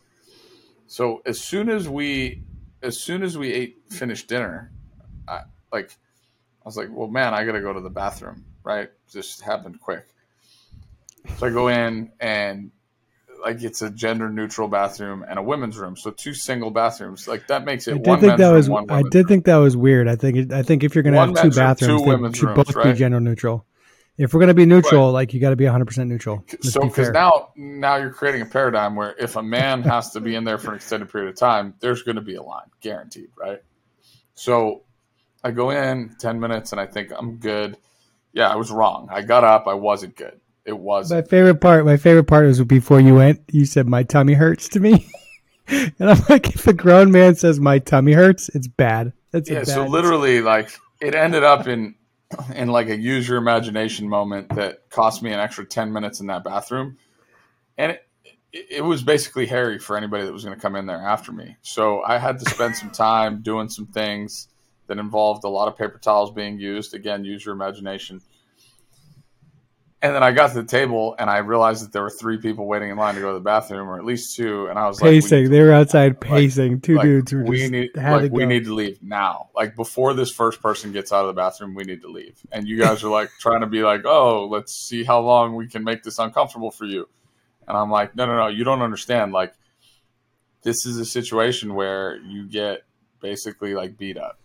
So 0.87 1.23
as 1.27 1.41
soon 1.41 1.69
as 1.69 1.89
we 1.89 2.43
as 2.83 3.01
soon 3.01 3.23
as 3.23 3.37
we 3.37 3.53
ate 3.53 3.79
finished 3.91 4.29
dinner, 4.29 4.73
I 5.27 5.43
like 5.73 5.91
I 5.91 6.65
was 6.69 6.77
like, 6.77 6.89
well, 6.91 7.09
man, 7.09 7.35
I 7.35 7.45
got 7.45 7.53
to 7.53 7.61
go 7.61 7.73
to 7.73 7.81
the 7.81 7.91
bathroom. 7.91 8.45
Right, 8.63 8.91
just 9.11 9.41
happened 9.41 9.81
quick. 9.81 10.07
So 11.39 11.47
I 11.47 11.51
go 11.51 11.69
in 11.69 12.13
and 12.21 12.71
like 13.43 13.63
it's 13.63 13.83
a 13.83 13.91
gender 13.91 14.29
neutral 14.31 14.69
bathroom 14.69 15.25
and 15.29 15.39
a 15.39 15.43
women's 15.43 15.77
room, 15.77 15.97
so 15.97 16.11
two 16.11 16.35
single 16.35 16.71
bathrooms. 16.71 17.27
Like 17.29 17.49
that 17.49 17.65
makes 17.65 17.89
it 17.89 17.93
I 17.93 17.95
one 17.97 18.21
did 18.21 18.21
think 18.21 18.39
men's 18.39 18.39
that 18.39 18.47
room, 18.47 18.57
was. 18.57 18.71
one 18.71 18.91
I 18.91 19.03
did 19.03 19.15
room. 19.15 19.27
think 19.27 19.45
that 19.47 19.57
was 19.57 19.77
weird. 19.77 20.09
I 20.09 20.17
think. 20.17 20.53
I 20.53 20.63
think 20.63 20.85
if 20.85 20.95
you're 20.95 21.03
going 21.03 21.15
to 21.15 21.21
have 21.21 21.35
two 21.35 21.49
room, 21.49 21.55
bathrooms, 21.55 22.03
two 22.03 22.05
they 22.05 22.33
should 22.33 22.49
rooms, 22.49 22.73
both 22.73 22.83
be 22.83 22.93
gender 22.95 23.21
neutral. 23.21 23.67
If 24.19 24.35
we're 24.35 24.41
going 24.41 24.49
to 24.49 24.55
be 24.55 24.67
neutral, 24.67 25.11
like 25.11 25.33
you 25.35 25.41
got 25.41 25.51
to 25.51 25.57
be 25.57 25.65
100 25.65 25.85
percent 25.87 26.09
neutral. 26.09 26.45
Let's 26.53 26.73
so 26.73 26.81
because 26.83 27.11
now 27.11 27.49
now 27.57 27.97
you're 27.97 28.13
creating 28.13 28.43
a 28.43 28.47
paradigm 28.47 28.95
where 28.95 29.15
if 29.19 29.37
a 29.37 29.43
man 29.43 29.83
has 29.85 30.11
to 30.11 30.21
be 30.21 30.35
in 30.35 30.45
there 30.45 30.59
for 30.59 30.71
an 30.71 30.77
extended 30.77 31.11
period 31.11 31.31
of 31.31 31.37
time, 31.37 31.75
there's 31.81 32.03
going 32.03 32.17
to 32.17 32.23
be 32.23 32.35
a 32.37 32.43
line, 32.43 32.67
guaranteed, 32.81 33.29
right? 33.37 33.63
So 34.35 34.83
I 35.43 35.51
go 35.51 35.71
in 35.71 36.15
ten 36.19 36.41
minutes 36.41 36.73
and 36.73 36.81
I 36.81 36.87
think 36.87 37.11
I'm 37.17 37.37
good. 37.37 37.77
Yeah, 38.33 38.49
I 38.49 38.57
was 38.57 38.71
wrong. 38.71 39.09
I 39.11 39.23
got 39.23 39.45
up. 39.45 39.67
I 39.67 39.75
wasn't 39.75 40.15
good. 40.17 40.41
It 40.65 40.79
was 40.79 41.11
my 41.11 41.23
favorite 41.23 41.61
part. 41.61 41.85
My 41.85 41.97
favorite 41.97 42.25
part 42.25 42.47
was 42.47 42.63
before 42.65 43.01
you 43.01 43.17
went. 43.17 43.41
You 43.51 43.65
said 43.65 43.89
my 43.89 44.03
tummy 44.03 44.35
hurts 44.35 44.69
to 44.71 44.81
me. 44.81 45.07
And 45.69 46.11
I'm 46.11 46.21
like, 46.29 46.55
if 46.55 46.67
a 46.67 46.73
grown 46.73 47.13
man 47.13 47.37
says 47.37 47.61
my 47.61 47.79
tummy 47.79 48.13
hurts, 48.13 48.49
it's 48.51 48.67
bad. 48.67 49.13
That's 49.31 49.49
yeah. 49.49 49.61
bad, 49.61 49.69
So 49.69 49.87
literally, 49.87 50.43
like 50.43 50.71
it 51.01 51.15
ended 51.15 51.45
up 51.45 51.67
in 51.69 51.95
in 52.55 52.69
like 52.69 52.89
a 52.89 52.97
use 52.97 53.29
your 53.29 53.39
imagination 53.39 54.09
moment 54.09 54.55
that 54.57 54.91
cost 54.91 55.23
me 55.23 55.33
an 55.33 55.39
extra 55.39 55.65
ten 55.65 55.93
minutes 55.93 56.21
in 56.21 56.27
that 56.27 56.45
bathroom, 56.45 56.99
and 57.79 57.93
it, 58.53 58.67
it 58.71 58.85
was 58.85 59.03
basically 59.03 59.47
Harry 59.47 59.79
for 59.79 59.97
anybody 59.97 60.25
that 60.25 60.33
was 60.33 60.45
going 60.45 60.55
to 60.55 60.61
come 60.61 60.77
in 60.77 60.87
there 60.87 61.01
after 61.01 61.33
me. 61.33 61.57
So 61.63 62.03
I 62.03 62.19
had 62.19 62.39
to 62.41 62.51
spend 62.51 62.77
some 62.77 62.91
time 62.91 63.41
doing 63.41 63.69
some 63.69 63.87
things 63.87 64.49
that 64.89 64.99
involved 64.99 65.45
a 65.45 65.49
lot 65.49 65.69
of 65.69 65.77
paper 65.77 65.99
towels 65.99 66.33
being 66.33 66.59
used. 66.59 66.93
Again, 66.93 67.25
use 67.25 67.45
your 67.45 67.55
imagination. 67.55 68.21
And 70.03 70.13
then 70.17 70.25
I 70.25 70.33
got 70.33 70.49
to 70.49 70.55
the 70.55 70.65
table 70.65 71.15
and 71.21 71.31
I 71.31 71.39
realized 71.39 71.85
that 71.85 71.93
there 71.93 72.03
were 72.03 72.11
three 72.11 72.37
people 72.37 72.67
waiting 72.67 72.91
in 72.91 72.97
line 72.97 73.15
to 73.15 73.21
go 73.21 73.29
to 73.29 73.35
the 73.35 73.41
bathroom, 73.41 73.89
or 73.89 73.97
at 73.99 74.05
least 74.05 74.35
two. 74.35 74.67
And 74.67 74.77
I 74.77 74.89
was 74.89 74.99
pacing. 74.99 75.45
like, 75.45 75.51
they 75.51 75.61
were 75.61 75.73
outside 75.73 76.21
pacing. 76.21 76.73
Like, 76.73 76.83
two 76.83 76.97
like, 76.97 77.05
dudes 77.05 77.33
were 77.33 77.45
we 77.45 77.59
just 77.59 77.71
need 77.71 77.91
like 77.97 78.33
we 78.33 78.45
need 78.45 78.65
to 78.65 78.75
leave 78.75 79.01
now. 79.01 79.51
Like 79.55 79.77
before 79.77 80.13
this 80.13 80.33
first 80.33 80.61
person 80.61 80.91
gets 80.91 81.13
out 81.13 81.21
of 81.21 81.29
the 81.29 81.41
bathroom, 81.41 81.77
we 81.77 81.85
need 81.85 82.03
to 82.03 82.09
leave. 82.09 82.37
And 82.51 82.67
you 82.67 82.79
guys 82.79 83.05
are 83.05 83.11
like 83.11 83.31
trying 83.41 83.61
to 83.61 83.69
be 83.69 83.85
like, 83.85 84.05
oh, 84.05 84.49
let's 84.51 84.75
see 84.75 85.05
how 85.05 85.21
long 85.21 85.55
we 85.55 85.69
can 85.69 85.85
make 85.85 86.03
this 86.03 86.19
uncomfortable 86.19 86.73
for 86.73 86.85
you. 86.85 87.09
And 87.69 87.77
I'm 87.77 87.91
like, 87.91 88.17
no, 88.17 88.27
no, 88.27 88.37
no, 88.37 88.49
you 88.49 88.65
don't 88.65 88.83
understand. 88.83 89.33
Like, 89.33 89.55
this 90.63 90.85
is 90.85 90.99
a 90.99 91.05
situation 91.05 91.75
where 91.75 92.17
you 92.17 92.49
get 92.49 92.83
basically 93.21 93.75
like 93.75 93.97
beat 93.97 94.19
up, 94.19 94.39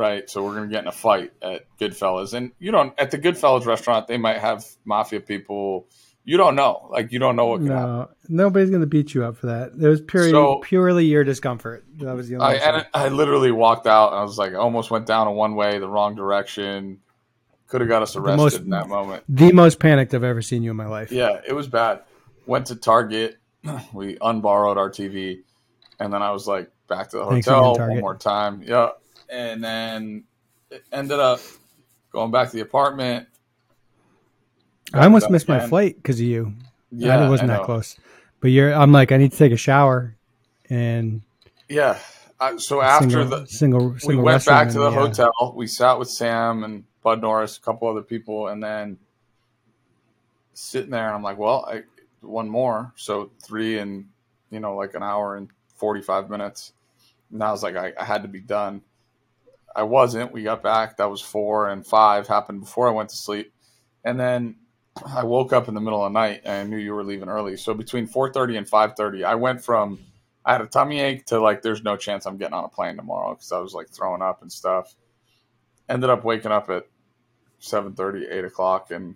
right? 0.00 0.28
So 0.28 0.42
we're 0.42 0.54
gonna 0.54 0.66
get 0.68 0.82
in 0.82 0.88
a 0.88 0.92
fight 0.92 1.32
at 1.42 1.66
Goodfellas, 1.78 2.32
and 2.34 2.50
you 2.58 2.72
don't 2.72 2.92
at 2.98 3.10
the 3.10 3.18
Goodfellas 3.18 3.66
restaurant. 3.66 4.08
They 4.08 4.16
might 4.18 4.38
have 4.38 4.64
mafia 4.84 5.20
people. 5.20 5.86
You 6.24 6.36
don't 6.36 6.54
know, 6.54 6.88
like 6.90 7.12
you 7.12 7.18
don't 7.18 7.34
know 7.36 7.46
what 7.46 7.58
can 7.60 7.68
happen. 7.68 7.86
No, 7.88 8.08
nobody's 8.28 8.70
gonna 8.70 8.86
beat 8.86 9.14
you 9.14 9.24
up 9.24 9.36
for 9.36 9.46
that. 9.46 9.72
It 9.80 9.86
was 9.88 10.00
purely 10.00 10.30
So- 10.32 10.60
purely 10.62 11.04
your 11.06 11.22
discomfort. 11.24 11.84
That 11.98 12.14
was 12.16 12.28
the 12.28 12.36
only. 12.36 12.46
I 12.46 12.54
and 12.54 12.86
I 12.94 13.08
literally 13.08 13.52
walked 13.52 13.86
out. 13.86 14.12
and 14.12 14.18
I 14.20 14.22
was 14.22 14.38
like, 14.38 14.52
I 14.52 14.56
almost 14.56 14.90
went 14.90 15.06
down 15.06 15.26
a 15.26 15.32
one 15.32 15.54
way, 15.54 15.78
the 15.78 15.88
wrong 15.88 16.14
direction. 16.14 16.98
Could 17.68 17.82
have 17.82 17.88
got 17.88 18.02
us 18.02 18.16
arrested 18.16 18.36
most- 18.42 18.58
in 18.60 18.70
that 18.70 18.88
moment. 18.88 19.22
the 19.28 19.52
most 19.52 19.78
panicked 19.78 20.12
I've 20.14 20.24
ever 20.24 20.42
seen 20.42 20.62
you 20.62 20.70
in 20.72 20.76
my 20.76 20.86
life. 20.86 21.12
Yeah, 21.12 21.40
it 21.46 21.52
was 21.52 21.68
bad. 21.68 22.00
Went 22.46 22.66
to 22.66 22.76
Target. 22.76 23.36
We 23.92 24.16
unborrowed 24.20 24.76
our 24.78 24.90
TV, 24.90 25.42
and 25.98 26.12
then 26.12 26.22
I 26.22 26.32
was 26.32 26.46
like 26.48 26.70
back 26.88 27.10
to 27.10 27.18
the 27.18 27.26
Thanks 27.26 27.46
hotel 27.46 27.74
again, 27.76 27.88
one 27.90 28.00
more 28.00 28.16
time. 28.16 28.62
Yeah, 28.64 28.88
and 29.30 29.62
then 29.62 30.24
it 30.70 30.84
ended 30.92 31.18
up 31.18 31.40
going 32.12 32.30
back 32.30 32.50
to 32.50 32.56
the 32.56 32.62
apartment. 32.62 33.28
I 34.92 35.04
almost 35.04 35.30
missed 35.30 35.48
my 35.48 35.60
flight 35.60 35.96
because 35.96 36.18
of 36.18 36.26
you. 36.26 36.54
Yeah, 36.90 37.26
it 37.26 37.28
wasn't 37.28 37.48
that 37.48 37.62
close. 37.62 37.96
But 38.40 38.48
you're. 38.48 38.72
I'm 38.74 38.92
like, 38.92 39.12
I 39.12 39.16
need 39.16 39.32
to 39.32 39.38
take 39.38 39.52
a 39.52 39.56
shower, 39.56 40.16
and 40.68 41.22
Yeah. 41.68 41.98
I, 42.40 42.56
so 42.56 42.80
after 42.80 43.10
single, 43.10 43.26
the 43.26 43.46
single, 43.46 43.98
single 43.98 44.24
we 44.24 44.24
went 44.24 44.46
back 44.46 44.68
to 44.68 44.78
the 44.78 44.86
uh, 44.86 44.90
hotel. 44.90 45.52
We 45.54 45.66
sat 45.66 45.98
with 45.98 46.08
Sam 46.08 46.64
and 46.64 46.84
Bud 47.02 47.20
Norris, 47.20 47.58
a 47.58 47.60
couple 47.60 47.86
other 47.86 48.00
people, 48.00 48.48
and 48.48 48.62
then 48.62 48.98
sitting 50.54 50.90
there, 50.90 51.06
and 51.06 51.14
I'm 51.14 51.22
like, 51.22 51.36
well, 51.36 51.66
I 51.70 51.82
one 52.22 52.48
more, 52.48 52.92
so 52.96 53.30
three 53.42 53.78
and 53.78 54.06
you 54.50 54.60
know 54.60 54.74
like 54.74 54.94
an 54.94 55.02
hour 55.02 55.36
and 55.36 55.48
forty 55.76 56.00
five 56.00 56.30
minutes. 56.30 56.72
And 57.30 57.42
I 57.44 57.50
was 57.50 57.62
like, 57.62 57.76
I, 57.76 57.92
I 57.98 58.04
had 58.04 58.22
to 58.22 58.28
be 58.28 58.40
done. 58.40 58.80
I 59.74 59.84
wasn't. 59.84 60.32
We 60.32 60.42
got 60.42 60.62
back. 60.62 60.96
That 60.96 61.10
was 61.10 61.20
four 61.20 61.68
and 61.68 61.86
five 61.86 62.26
happened 62.26 62.60
before 62.60 62.88
I 62.88 62.92
went 62.92 63.10
to 63.10 63.16
sleep, 63.16 63.52
and 64.04 64.18
then 64.18 64.56
I 65.06 65.24
woke 65.24 65.52
up 65.52 65.68
in 65.68 65.74
the 65.74 65.80
middle 65.80 66.04
of 66.04 66.12
the 66.12 66.18
night 66.18 66.42
and 66.44 66.52
I 66.52 66.64
knew 66.64 66.76
you 66.76 66.94
were 66.94 67.04
leaving 67.04 67.28
early. 67.28 67.56
So 67.56 67.74
between 67.74 68.06
four 68.06 68.32
thirty 68.32 68.56
and 68.56 68.68
five 68.68 68.94
thirty, 68.96 69.24
I 69.24 69.36
went 69.36 69.62
from 69.62 70.00
I 70.44 70.52
had 70.52 70.60
a 70.60 70.66
tummy 70.66 71.00
ache 71.00 71.26
to 71.26 71.40
like 71.40 71.62
there's 71.62 71.82
no 71.82 71.96
chance 71.96 72.26
I'm 72.26 72.36
getting 72.36 72.54
on 72.54 72.64
a 72.64 72.68
plane 72.68 72.96
tomorrow 72.96 73.34
because 73.34 73.52
I 73.52 73.58
was 73.58 73.74
like 73.74 73.88
throwing 73.88 74.22
up 74.22 74.42
and 74.42 74.50
stuff. 74.50 74.94
Ended 75.88 76.10
up 76.10 76.24
waking 76.24 76.52
up 76.52 76.70
at 76.70 76.86
7:30, 77.60 78.32
8 78.32 78.44
o'clock, 78.44 78.90
and 78.90 79.14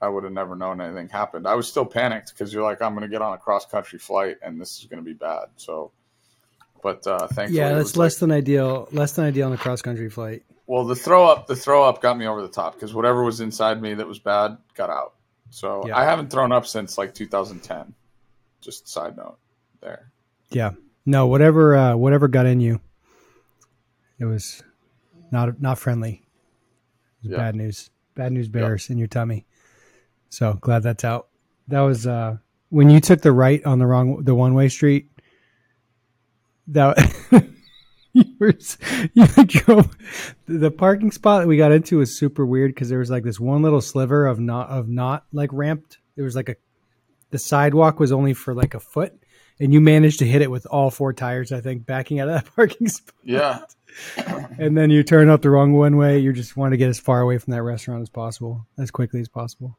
I 0.00 0.08
would 0.08 0.24
have 0.24 0.32
never 0.32 0.54
known 0.54 0.80
anything 0.80 1.08
happened. 1.08 1.46
I 1.46 1.54
was 1.54 1.68
still 1.68 1.86
panicked 1.86 2.32
because 2.34 2.52
you're 2.52 2.62
like, 2.62 2.82
I'm 2.82 2.94
going 2.94 3.08
to 3.08 3.08
get 3.08 3.22
on 3.22 3.32
a 3.32 3.38
cross 3.38 3.64
country 3.66 3.98
flight 3.98 4.36
and 4.42 4.60
this 4.60 4.78
is 4.78 4.84
going 4.84 5.02
to 5.02 5.04
be 5.04 5.14
bad. 5.14 5.46
So, 5.56 5.92
but 6.84 7.04
uh, 7.08 7.26
thankfully, 7.26 7.58
Yeah, 7.58 7.70
that's 7.74 7.96
less 7.96 8.14
like- 8.14 8.20
than 8.20 8.30
ideal. 8.30 8.86
Less 8.92 9.12
than 9.12 9.24
ideal 9.24 9.48
on 9.48 9.52
a 9.54 9.56
cross 9.56 9.82
country 9.82 10.08
flight. 10.08 10.44
well, 10.68 10.84
the 10.84 10.94
throw 10.94 11.26
up, 11.26 11.48
the 11.48 11.56
throw 11.56 11.82
up 11.82 12.00
got 12.00 12.16
me 12.16 12.26
over 12.26 12.40
the 12.42 12.48
top 12.48 12.74
because 12.74 12.94
whatever 12.94 13.24
was 13.24 13.40
inside 13.40 13.82
me 13.82 13.94
that 13.94 14.06
was 14.06 14.18
bad 14.20 14.56
got 14.74 14.88
out. 14.90 15.14
So 15.50 15.86
Yeah. 15.88 15.96
I 15.98 16.04
haven't 16.04 16.30
thrown 16.30 16.52
up 16.52 16.66
since 16.66 16.96
like 16.96 17.12
2010. 17.14 17.94
Just 18.60 18.86
side 18.88 19.16
note 19.16 19.38
there. 19.80 20.10
Yeah. 20.50 20.70
No, 21.06 21.26
whatever. 21.26 21.74
Uh, 21.76 21.96
whatever 21.96 22.28
got 22.28 22.46
in 22.46 22.60
you, 22.60 22.80
it 24.18 24.24
was 24.24 24.62
not 25.30 25.60
not 25.60 25.78
friendly. 25.78 26.22
It 27.22 27.28
was 27.28 27.30
Yeah. 27.32 27.36
bad 27.38 27.56
news. 27.56 27.90
Bad 28.14 28.32
news 28.32 28.48
bears 28.48 28.88
in 28.90 28.96
your 28.98 29.08
tummy. 29.08 29.44
So 30.30 30.54
glad 30.60 30.82
that's 30.82 31.04
out. 31.04 31.28
That 31.68 31.80
was 31.80 32.06
uh, 32.06 32.38
when 32.70 32.88
you 32.90 33.00
took 33.00 33.20
the 33.22 33.32
right 33.32 33.64
on 33.66 33.78
the 33.78 33.86
wrong 33.86 34.22
the 34.24 34.34
one 34.34 34.54
way 34.54 34.68
street. 34.68 35.10
That 36.68 36.96
you 38.12 38.24
were 38.38 38.54
you 39.14 39.26
drove 39.44 39.96
the 40.46 40.70
parking 40.70 41.10
spot 41.10 41.42
that 41.42 41.48
we 41.48 41.56
got 41.56 41.72
into 41.72 41.98
was 41.98 42.18
super 42.18 42.46
weird 42.46 42.72
because 42.74 42.88
there 42.88 42.98
was 42.98 43.10
like 43.10 43.24
this 43.24 43.40
one 43.40 43.62
little 43.62 43.80
sliver 43.80 44.26
of 44.26 44.38
not 44.40 44.68
of 44.70 44.88
not 44.88 45.26
like 45.32 45.50
ramped. 45.52 45.98
There 46.16 46.24
was 46.24 46.36
like 46.36 46.48
a 46.48 46.56
the 47.30 47.38
sidewalk 47.38 47.98
was 47.98 48.12
only 48.12 48.32
for 48.32 48.54
like 48.54 48.74
a 48.74 48.80
foot, 48.80 49.12
and 49.58 49.72
you 49.72 49.80
managed 49.80 50.20
to 50.20 50.26
hit 50.26 50.40
it 50.42 50.50
with 50.50 50.66
all 50.66 50.90
four 50.90 51.12
tires. 51.12 51.50
I 51.52 51.60
think 51.60 51.84
backing 51.84 52.20
out 52.20 52.28
of 52.28 52.34
that 52.44 52.52
parking 52.56 52.88
spot, 52.88 53.14
Yeah. 53.24 53.64
and 54.58 54.76
then 54.78 54.90
you 54.90 55.02
turn 55.02 55.28
up 55.28 55.42
the 55.42 55.50
wrong 55.50 55.72
one 55.72 55.96
way. 55.96 56.18
You 56.20 56.32
just 56.32 56.56
want 56.56 56.72
to 56.72 56.76
get 56.76 56.88
as 56.88 57.00
far 57.00 57.20
away 57.20 57.38
from 57.38 57.50
that 57.52 57.62
restaurant 57.62 58.02
as 58.02 58.08
possible, 58.08 58.66
as 58.78 58.90
quickly 58.90 59.20
as 59.20 59.28
possible. 59.28 59.76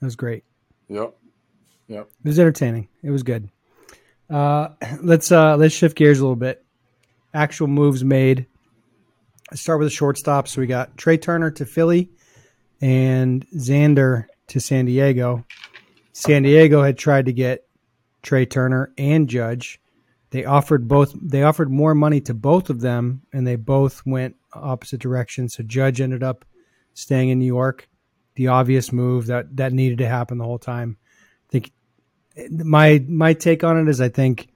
That 0.00 0.06
was 0.06 0.16
great. 0.16 0.44
Yep. 0.88 1.14
Yep. 1.88 2.08
It 2.24 2.28
was 2.28 2.38
entertaining. 2.38 2.88
It 3.02 3.10
was 3.10 3.22
good. 3.24 3.48
Uh, 4.34 4.70
let's 5.02 5.30
uh, 5.30 5.56
let's 5.56 5.74
shift 5.74 5.96
gears 5.96 6.18
a 6.18 6.22
little 6.22 6.36
bit. 6.36 6.64
Actual 7.32 7.68
moves 7.68 8.02
made. 8.02 8.46
Let's 9.50 9.62
start 9.62 9.78
with 9.78 9.86
the 9.86 9.94
shortstop. 9.94 10.48
So 10.48 10.60
we 10.60 10.66
got 10.66 10.96
Trea 10.96 11.18
Turner 11.18 11.52
to 11.52 11.64
Philly 11.64 12.10
and 12.80 13.46
Xander 13.54 14.26
to 14.48 14.60
San 14.60 14.86
Diego. 14.86 15.44
San 16.12 16.42
Diego 16.42 16.82
had 16.82 16.98
tried 16.98 17.26
to 17.26 17.32
get 17.32 17.66
Trea 18.22 18.46
Turner 18.46 18.92
and 18.98 19.28
Judge. 19.28 19.80
They 20.30 20.44
offered 20.44 20.88
both. 20.88 21.14
They 21.22 21.44
offered 21.44 21.70
more 21.70 21.94
money 21.94 22.20
to 22.22 22.34
both 22.34 22.70
of 22.70 22.80
them, 22.80 23.22
and 23.32 23.46
they 23.46 23.56
both 23.56 24.04
went 24.04 24.34
opposite 24.52 25.00
directions. 25.00 25.54
So 25.54 25.62
Judge 25.62 26.00
ended 26.00 26.24
up 26.24 26.44
staying 26.94 27.28
in 27.28 27.38
New 27.38 27.46
York. 27.46 27.88
The 28.34 28.48
obvious 28.48 28.90
move 28.90 29.26
that 29.26 29.56
that 29.56 29.72
needed 29.72 29.98
to 29.98 30.08
happen 30.08 30.38
the 30.38 30.44
whole 30.44 30.58
time. 30.58 30.96
I 31.48 31.52
think 31.52 31.72
my 32.50 33.04
my 33.08 33.32
take 33.32 33.64
on 33.64 33.78
it 33.78 33.88
is 33.88 34.00
I 34.00 34.08
think 34.08 34.48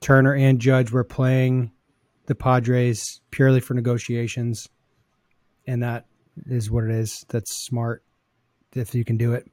Turner 0.00 0.34
and 0.34 0.60
Judge 0.60 0.90
were 0.90 1.04
playing 1.04 1.72
the 2.26 2.34
Padres 2.34 3.20
purely 3.30 3.60
for 3.60 3.74
negotiations, 3.74 4.68
and 5.66 5.82
that 5.82 6.06
is 6.46 6.70
what 6.70 6.84
it 6.84 6.90
is. 6.90 7.24
That's 7.28 7.52
smart 7.52 8.02
if 8.74 8.94
you 8.94 9.04
can 9.04 9.16
do 9.16 9.32
it. 9.32 9.50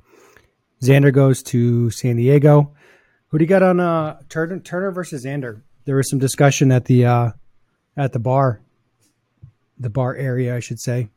Xander 0.81 1.13
goes 1.13 1.41
to 1.43 1.89
San 1.91 2.17
Diego. 2.17 2.73
Who 3.29 3.37
do 3.37 3.43
you 3.43 3.49
got 3.49 3.63
on 3.63 3.79
uh, 3.79 4.19
Turner, 4.29 4.59
Turner 4.59 4.91
versus 4.91 5.25
Xander? 5.25 5.61
There 5.85 5.95
was 5.95 6.09
some 6.09 6.19
discussion 6.19 6.71
at 6.71 6.85
the 6.85 7.05
uh, 7.05 7.31
at 7.95 8.11
the 8.11 8.19
bar, 8.19 8.61
the 9.79 9.89
bar 9.89 10.15
area, 10.15 10.55
I 10.55 10.59
should 10.59 10.79
say. 10.79 11.09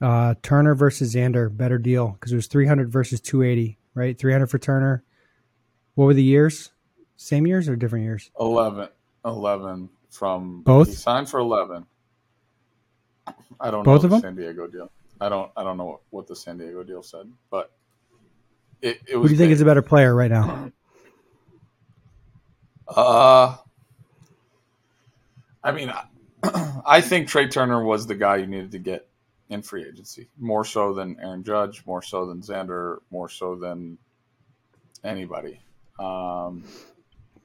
Uh, 0.00 0.34
Turner 0.42 0.74
versus 0.76 1.14
Xander, 1.14 1.54
better 1.54 1.78
deal 1.78 2.08
because 2.08 2.32
it 2.32 2.36
was 2.36 2.46
300 2.46 2.90
versus 2.90 3.20
280, 3.20 3.78
right? 3.94 4.16
300 4.16 4.46
for 4.46 4.58
Turner. 4.58 5.02
What 5.98 6.04
were 6.04 6.14
the 6.14 6.22
years? 6.22 6.70
Same 7.16 7.44
years 7.44 7.68
or 7.68 7.74
different 7.74 8.04
years? 8.04 8.30
11, 8.38 8.88
11 9.24 9.88
from 10.10 10.62
Both? 10.62 10.86
He 10.86 10.94
signed 10.94 11.28
for 11.28 11.40
eleven. 11.40 11.86
I 13.26 13.72
don't 13.72 13.82
Both 13.82 13.86
know 13.86 13.94
of 13.94 14.02
the 14.02 14.08
them? 14.10 14.20
San 14.20 14.36
Diego 14.36 14.68
deal. 14.68 14.92
I 15.20 15.28
don't. 15.28 15.50
I 15.56 15.64
don't 15.64 15.76
know 15.76 15.86
what, 15.86 16.00
what 16.10 16.26
the 16.28 16.36
San 16.36 16.56
Diego 16.56 16.84
deal 16.84 17.02
said, 17.02 17.28
but 17.50 17.72
it, 18.80 19.00
it 19.08 19.14
Who 19.14 19.18
was. 19.22 19.30
do 19.30 19.34
you 19.34 19.38
think 19.38 19.48
big. 19.48 19.54
is 19.54 19.60
a 19.60 19.64
better 19.64 19.82
player 19.82 20.14
right 20.14 20.30
now? 20.30 20.70
Uh, 22.86 23.56
I 25.64 25.72
mean, 25.72 25.90
I, 25.90 26.80
I 26.86 27.00
think 27.00 27.26
Trea 27.26 27.48
Turner 27.48 27.82
was 27.82 28.06
the 28.06 28.14
guy 28.14 28.36
you 28.36 28.46
needed 28.46 28.70
to 28.70 28.78
get 28.78 29.08
in 29.48 29.62
free 29.62 29.84
agency, 29.84 30.28
more 30.38 30.64
so 30.64 30.94
than 30.94 31.16
Aaron 31.20 31.42
Judge, 31.42 31.84
more 31.86 32.02
so 32.02 32.24
than 32.24 32.40
Xander, 32.40 32.98
more 33.10 33.28
so 33.28 33.56
than 33.56 33.98
anybody. 35.02 35.58
Um, 35.98 36.64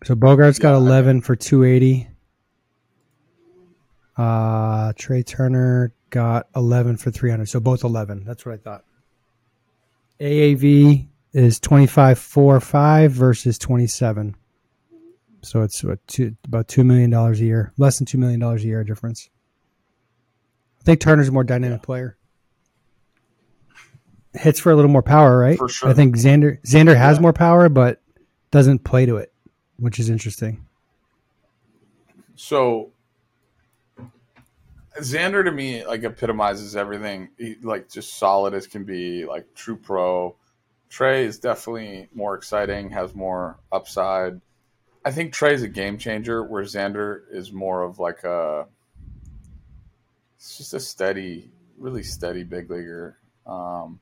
So 0.03 0.15
Bogaerts 0.15 0.59
got 0.59 0.71
Yeah, 0.71 0.77
I 0.77 0.79
mean- 0.79 0.87
11 0.87 1.21
for 1.21 1.35
280. 1.35 2.07
Uh, 4.15 4.93
Trea 4.95 5.23
Turner 5.23 5.93
got 6.09 6.47
11 6.55 6.97
for 6.97 7.09
300. 7.09 7.47
So 7.47 7.59
both 7.59 7.83
11. 7.83 8.23
That's 8.25 8.45
what 8.45 8.53
I 8.53 8.57
thought. 8.57 8.83
AAV 10.19 11.07
is 11.33 11.59
25.45 11.59 13.09
versus 13.09 13.57
27. 13.57 14.35
So 15.41 15.61
it's 15.61 15.83
what, 15.83 16.05
two, 16.07 16.35
about 16.45 16.67
two 16.67 16.83
million 16.83 17.09
dollars 17.09 17.41
a 17.41 17.43
year, 17.43 17.73
less 17.77 17.97
than 17.97 18.05
two 18.05 18.17
million 18.17 18.39
dollars 18.39 18.63
a 18.63 18.67
year 18.67 18.83
difference. 18.83 19.29
I 20.79 20.83
think 20.83 20.99
Turner's 20.99 21.27
a 21.27 21.31
more 21.31 21.43
dynamic 21.43 21.81
yeah. 21.81 21.85
player. 21.85 22.17
Hits 24.33 24.59
for 24.59 24.71
a 24.71 24.75
little 24.75 24.91
more 24.91 25.03
power, 25.03 25.37
right? 25.37 25.57
For 25.57 25.67
sure. 25.67 25.89
I 25.89 25.93
think 25.93 26.15
Xander 26.15 26.61
Xander 26.63 26.95
has 26.95 27.17
yeah. 27.17 27.21
more 27.21 27.33
power, 27.33 27.67
but 27.67 28.01
doesn't 28.53 28.83
play 28.83 29.03
to 29.03 29.17
it, 29.17 29.33
which 29.77 29.99
is 29.99 30.11
interesting. 30.11 30.63
So 32.35 32.91
Xander 34.99 35.43
to 35.43 35.51
me 35.51 35.83
like 35.83 36.03
epitomizes 36.03 36.75
everything. 36.75 37.29
He, 37.39 37.55
like 37.63 37.89
just 37.89 38.13
solid 38.13 38.53
as 38.53 38.67
can 38.67 38.83
be, 38.83 39.25
like 39.25 39.47
true 39.55 39.75
pro. 39.75 40.35
Trea 40.87 41.25
is 41.25 41.39
definitely 41.39 42.09
more 42.13 42.35
exciting, 42.35 42.91
has 42.91 43.15
more 43.15 43.57
upside. 43.71 44.39
I 45.03 45.09
think 45.09 45.33
Trea's 45.33 45.63
a 45.63 45.67
game 45.67 45.97
changer, 45.97 46.43
where 46.43 46.63
Xander 46.63 47.21
is 47.31 47.51
more 47.51 47.81
of 47.81 47.97
like 47.97 48.23
a. 48.23 48.67
It's 50.37 50.59
just 50.59 50.75
a 50.75 50.79
steady, 50.79 51.49
really 51.79 52.03
steady 52.03 52.43
big 52.43 52.69
leaguer. 52.69 53.17
Um, 53.47 53.99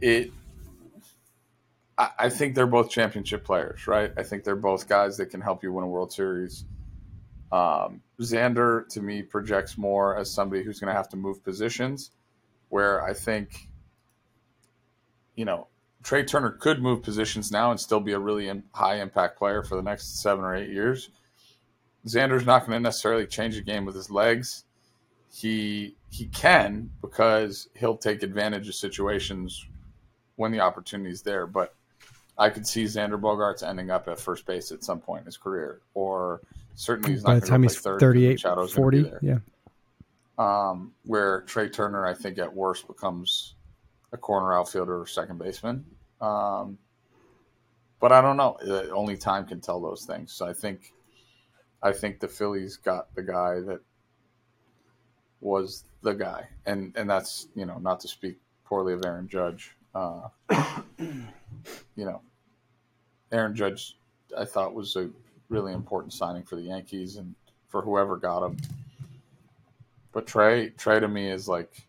it. 0.00 0.32
I, 1.98 2.10
I 2.18 2.28
think 2.28 2.54
they're 2.54 2.66
both 2.66 2.90
championship 2.90 3.44
players, 3.44 3.86
right? 3.86 4.12
I 4.16 4.22
think 4.22 4.44
they're 4.44 4.56
both 4.56 4.88
guys 4.88 5.16
that 5.16 5.26
can 5.26 5.40
help 5.40 5.62
you 5.62 5.72
win 5.72 5.84
a 5.84 5.88
World 5.88 6.12
Series. 6.12 6.64
Um, 7.52 8.02
Xander 8.20 8.88
to 8.88 9.00
me 9.00 9.22
projects 9.22 9.78
more 9.78 10.16
as 10.16 10.30
somebody 10.30 10.62
who's 10.62 10.80
going 10.80 10.92
to 10.92 10.96
have 10.96 11.08
to 11.10 11.16
move 11.16 11.44
positions, 11.44 12.10
where 12.68 13.02
I 13.04 13.12
think, 13.12 13.68
you 15.36 15.44
know, 15.44 15.68
Trea 16.02 16.24
Turner 16.24 16.50
could 16.50 16.82
move 16.82 17.02
positions 17.02 17.50
now 17.50 17.70
and 17.70 17.80
still 17.80 18.00
be 18.00 18.12
a 18.12 18.18
really 18.18 18.50
high 18.72 19.00
impact 19.00 19.38
player 19.38 19.62
for 19.62 19.76
the 19.76 19.82
next 19.82 20.22
seven 20.22 20.44
or 20.44 20.54
eight 20.54 20.70
years. 20.70 21.10
Xander's 22.06 22.46
not 22.46 22.60
going 22.60 22.72
to 22.72 22.80
necessarily 22.80 23.26
change 23.26 23.56
the 23.56 23.62
game 23.62 23.84
with 23.84 23.96
his 23.96 24.10
legs. 24.10 24.64
He 25.32 25.96
he 26.10 26.26
can 26.26 26.90
because 27.00 27.68
he'll 27.74 27.96
take 27.96 28.22
advantage 28.22 28.68
of 28.68 28.74
situations 28.74 29.66
when 30.36 30.52
the 30.52 30.60
opportunity 30.60 31.10
is 31.10 31.22
there. 31.22 31.46
But 31.46 31.74
I 32.38 32.50
could 32.50 32.66
see 32.66 32.84
Xander 32.84 33.20
Bogaerts 33.20 33.66
ending 33.66 33.90
up 33.90 34.08
at 34.08 34.20
first 34.20 34.46
base 34.46 34.70
at 34.70 34.84
some 34.84 35.00
point 35.00 35.20
in 35.20 35.26
his 35.26 35.36
career, 35.36 35.80
or 35.94 36.42
certainly 36.74 37.12
he's 37.12 37.22
not 37.22 37.30
by 37.30 37.40
the 37.40 37.46
time 37.46 37.62
he's 37.62 37.78
38, 37.78 38.42
40, 38.42 39.12
yeah. 39.22 39.38
Um, 40.38 40.92
where 41.04 41.42
Trea 41.42 41.70
Turner, 41.70 42.06
I 42.06 42.12
think, 42.12 42.38
at 42.38 42.54
worst 42.54 42.86
becomes 42.86 43.54
a 44.12 44.18
corner 44.18 44.52
outfielder 44.52 45.00
or 45.00 45.06
second 45.06 45.38
baseman. 45.38 45.86
Um, 46.20 46.78
but 48.00 48.12
I 48.12 48.20
don't 48.20 48.36
know. 48.36 48.58
Uh, 48.66 48.94
only 48.94 49.16
time 49.16 49.46
can 49.46 49.60
tell 49.60 49.80
those 49.80 50.04
things. 50.04 50.32
So 50.32 50.46
I 50.46 50.52
think, 50.52 50.92
I 51.82 51.92
think 51.92 52.20
the 52.20 52.28
Phillies 52.28 52.76
got 52.76 53.14
the 53.14 53.22
guy 53.22 53.60
that 53.60 53.80
was 55.40 55.84
the 56.02 56.12
guy, 56.12 56.48
and 56.66 56.92
and 56.96 57.08
that's 57.08 57.48
you 57.54 57.66
know 57.66 57.78
not 57.78 58.00
to 58.00 58.08
speak 58.08 58.38
poorly 58.64 58.92
of 58.92 59.04
Aaron 59.04 59.28
Judge. 59.28 59.74
Uh, 59.94 60.28
you 61.96 62.04
know, 62.04 62.20
Aaron 63.32 63.54
Judge, 63.54 63.96
I 64.36 64.44
thought 64.44 64.74
was 64.74 64.96
a 64.96 65.10
really 65.48 65.72
important 65.72 66.12
signing 66.12 66.42
for 66.42 66.56
the 66.56 66.62
Yankees 66.62 67.16
and 67.16 67.34
for 67.68 67.82
whoever 67.82 68.16
got 68.16 68.44
him. 68.44 68.56
But 70.12 70.26
Trea, 70.26 70.70
Trea 70.70 71.00
to 71.00 71.08
me 71.08 71.30
is 71.30 71.48
like 71.48 71.86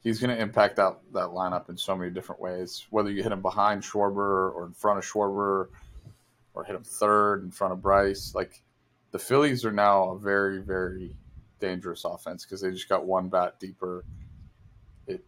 he's 0.00 0.20
going 0.20 0.34
to 0.34 0.40
impact 0.40 0.76
that 0.76 0.98
that 1.12 1.28
lineup 1.28 1.68
in 1.68 1.76
so 1.76 1.96
many 1.96 2.10
different 2.10 2.40
ways. 2.40 2.86
Whether 2.90 3.10
you 3.10 3.22
hit 3.22 3.32
him 3.32 3.42
behind 3.42 3.82
Schwarber 3.82 4.54
or 4.54 4.66
in 4.66 4.72
front 4.72 4.98
of 4.98 5.04
Schwarber, 5.04 5.68
or 6.54 6.64
hit 6.64 6.76
him 6.76 6.84
third 6.84 7.42
in 7.42 7.50
front 7.50 7.72
of 7.72 7.82
Bryce, 7.82 8.34
like 8.34 8.62
the 9.10 9.18
Phillies 9.18 9.64
are 9.64 9.72
now 9.72 10.10
a 10.10 10.18
very 10.18 10.60
very 10.60 11.16
dangerous 11.60 12.04
offense 12.04 12.44
because 12.44 12.60
they 12.60 12.70
just 12.70 12.88
got 12.88 13.06
one 13.06 13.28
bat 13.28 13.58
deeper. 13.58 14.04
It 15.06 15.24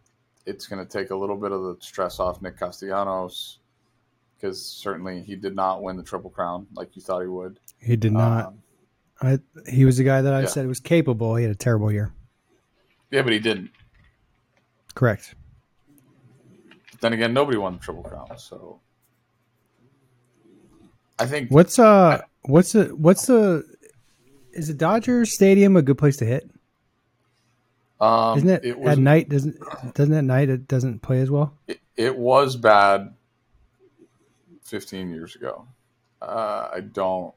it's 0.47 0.67
going 0.67 0.85
to 0.85 0.91
take 0.91 1.11
a 1.11 1.17
little 1.17 1.37
bit 1.37 1.53
of 1.53 1.63
the 1.63 1.77
stress 1.81 2.21
off 2.21 2.43
Nick 2.43 2.59
Castellanos 2.59 3.60
because 4.41 4.65
certainly 4.65 5.23
he 5.23 5.37
did 5.37 5.55
not 5.55 5.83
win 5.83 5.97
the 5.97 6.03
Triple 6.03 6.31
Crown 6.31 6.67
like 6.75 6.97
you 6.97 7.03
thought 7.03 7.21
he 7.21 7.29
would. 7.29 7.59
He 7.79 7.97
did 7.97 8.13
not. 8.13 8.47
Um, 8.47 8.63
I 9.23 9.39
he 9.69 9.85
was 9.85 9.99
the 9.99 10.05
guy 10.05 10.23
that 10.23 10.33
I 10.33 10.41
yeah. 10.41 10.47
said 10.47 10.67
was 10.67 10.81
capable. 10.81 11.37
He 11.37 11.45
had 11.45 11.53
a 11.53 11.57
terrible 11.57 11.93
year. 11.93 12.13
Yeah, 13.11 13.23
but 13.23 13.33
he 13.33 13.39
didn't. 13.39 13.71
Correct. 14.95 15.35
But 16.93 17.01
then 17.01 17.13
again, 17.13 17.35
nobody 17.35 17.59
won 17.59 17.75
the 17.75 17.81
Triple 17.81 18.03
Crown, 18.03 18.39
so 18.39 18.81
I 21.19 21.27
think 21.27 21.51
what's 21.51 21.79
uh 21.79 22.23
what's 22.43 22.73
the 22.73 22.85
what's 22.97 23.27
the 23.27 23.65
is 24.53 24.69
the 24.69 24.75
Dodger 24.75 25.27
Stadium 25.27 25.77
a 25.77 25.83
good 25.83 25.99
place 25.99 26.17
to 26.19 26.25
hit? 26.25 26.51
Um, 28.01 28.39
Isn't 28.39 28.49
it, 28.49 28.65
it 28.65 28.79
was, 28.79 28.93
at 28.93 28.99
night? 28.99 29.29
Doesn't 29.29 29.59
doesn't 29.95 30.15
at 30.15 30.25
night 30.25 30.49
it 30.49 30.67
doesn't 30.67 31.03
play 31.03 31.21
as 31.21 31.31
well? 31.31 31.53
It, 31.69 31.81
it 31.97 32.17
was 32.17 32.57
bad 32.57 33.13
15 34.71 35.11
years 35.11 35.35
ago. 35.35 35.67
Uh, 36.23 36.69
I 36.73 36.81
don't. 36.81 37.35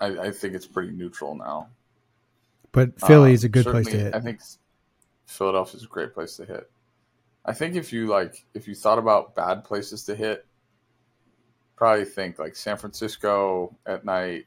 I, 0.00 0.06
I, 0.18 0.30
think 0.32 0.54
it's 0.54 0.66
pretty 0.66 0.90
neutral 0.90 1.36
now. 1.36 1.68
But 2.72 2.98
Philly 3.00 3.32
is 3.32 3.44
a 3.44 3.48
good 3.48 3.66
place 3.66 3.86
to 3.86 3.96
hit. 3.96 4.14
I 4.14 4.20
think 4.20 4.40
Philadelphia 5.26 5.76
is 5.76 5.84
a 5.84 5.88
great 5.88 6.12
place 6.12 6.36
to 6.36 6.44
hit. 6.44 6.68
I 7.44 7.52
think 7.52 7.76
if 7.76 7.92
you 7.92 8.06
like, 8.06 8.44
if 8.54 8.66
you 8.66 8.74
thought 8.74 8.98
about 8.98 9.36
bad 9.36 9.64
places 9.64 10.04
to 10.04 10.16
hit, 10.16 10.44
probably 11.76 12.04
think 12.04 12.38
like 12.38 12.56
San 12.56 12.76
Francisco 12.76 13.76
at 13.86 14.04
night. 14.04 14.46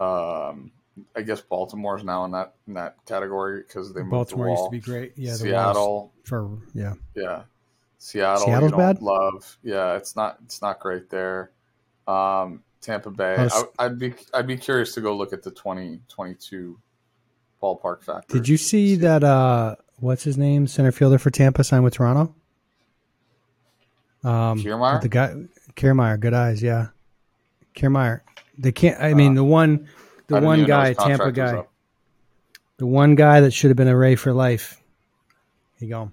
Um, 0.00 0.72
I 1.14 1.22
guess 1.22 1.40
Baltimore 1.40 1.96
is 1.96 2.04
now 2.04 2.24
in 2.24 2.32
that 2.32 2.54
in 2.66 2.74
that 2.74 2.96
category 3.06 3.62
because 3.62 3.92
they 3.94 4.00
moved 4.00 4.10
Baltimore 4.10 4.46
the 4.46 4.52
wall. 4.52 4.72
used 4.72 4.84
to 4.84 4.90
be 4.90 4.92
great. 4.92 5.12
Yeah, 5.16 5.34
Seattle 5.34 6.12
for 6.24 6.58
yeah, 6.74 6.94
yeah. 7.14 7.42
Seattle, 8.02 8.46
Seattle's 8.46 8.72
bad. 8.72 9.00
Love, 9.00 9.56
yeah, 9.62 9.94
it's 9.94 10.16
not 10.16 10.36
it's 10.44 10.60
not 10.60 10.80
great 10.80 11.08
there. 11.08 11.52
Um, 12.08 12.64
Tampa 12.80 13.12
Bay, 13.12 13.48
I, 13.78 13.86
would 13.86 14.00
be 14.00 14.12
I'd 14.34 14.48
be 14.48 14.56
curious 14.56 14.92
to 14.94 15.00
go 15.00 15.16
look 15.16 15.32
at 15.32 15.44
the 15.44 15.52
twenty 15.52 16.00
twenty 16.08 16.34
two 16.34 16.80
ballpark 17.62 18.02
factor. 18.02 18.36
Did 18.36 18.48
you 18.48 18.56
see 18.56 18.96
that? 18.96 19.22
Uh, 19.22 19.76
what's 20.00 20.24
his 20.24 20.36
name? 20.36 20.66
Center 20.66 20.90
fielder 20.90 21.16
for 21.16 21.30
Tampa 21.30 21.62
signed 21.62 21.84
with 21.84 21.94
Toronto. 21.94 22.34
Um, 24.24 24.58
Kiermaier? 24.58 25.00
the 25.00 25.08
guy 25.08 25.36
Kiermaier, 25.76 26.18
good 26.18 26.34
eyes, 26.34 26.60
yeah. 26.60 26.88
Kiermaier, 27.76 28.22
they 28.58 28.72
can't. 28.72 29.00
I 29.00 29.14
mean, 29.14 29.32
uh, 29.32 29.34
the 29.36 29.44
one, 29.44 29.88
the 30.26 30.40
one 30.40 30.64
guy, 30.64 30.92
Tampa 30.94 31.30
guy, 31.30 31.62
the 32.78 32.86
one 32.86 33.14
guy 33.14 33.42
that 33.42 33.52
should 33.52 33.70
have 33.70 33.76
been 33.76 33.86
a 33.86 33.96
Ray 33.96 34.16
for 34.16 34.32
life. 34.32 34.82
He 35.78 35.86
gone. 35.86 36.12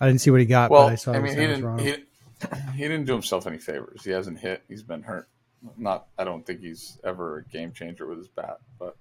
I 0.00 0.06
didn't 0.06 0.20
see 0.20 0.30
what 0.30 0.40
he 0.40 0.46
got, 0.46 0.70
well, 0.70 0.84
but 0.86 0.92
I 0.92 0.94
saw. 0.96 1.12
I 1.12 1.20
mean, 1.20 1.36
he 1.36 1.46
didn't. 1.46 1.78
He, 1.78 1.94
he 2.74 2.82
didn't 2.82 3.06
do 3.06 3.12
himself 3.12 3.46
any 3.46 3.58
favors. 3.58 4.04
He 4.04 4.10
hasn't 4.10 4.38
hit. 4.38 4.62
He's 4.68 4.82
been 4.82 5.02
hurt. 5.02 5.28
Not. 5.76 6.06
I 6.18 6.24
don't 6.24 6.46
think 6.46 6.60
he's 6.60 6.98
ever 7.04 7.38
a 7.38 7.44
game 7.44 7.72
changer 7.72 8.06
with 8.06 8.18
his 8.18 8.28
bat, 8.28 8.58
but 8.78 8.96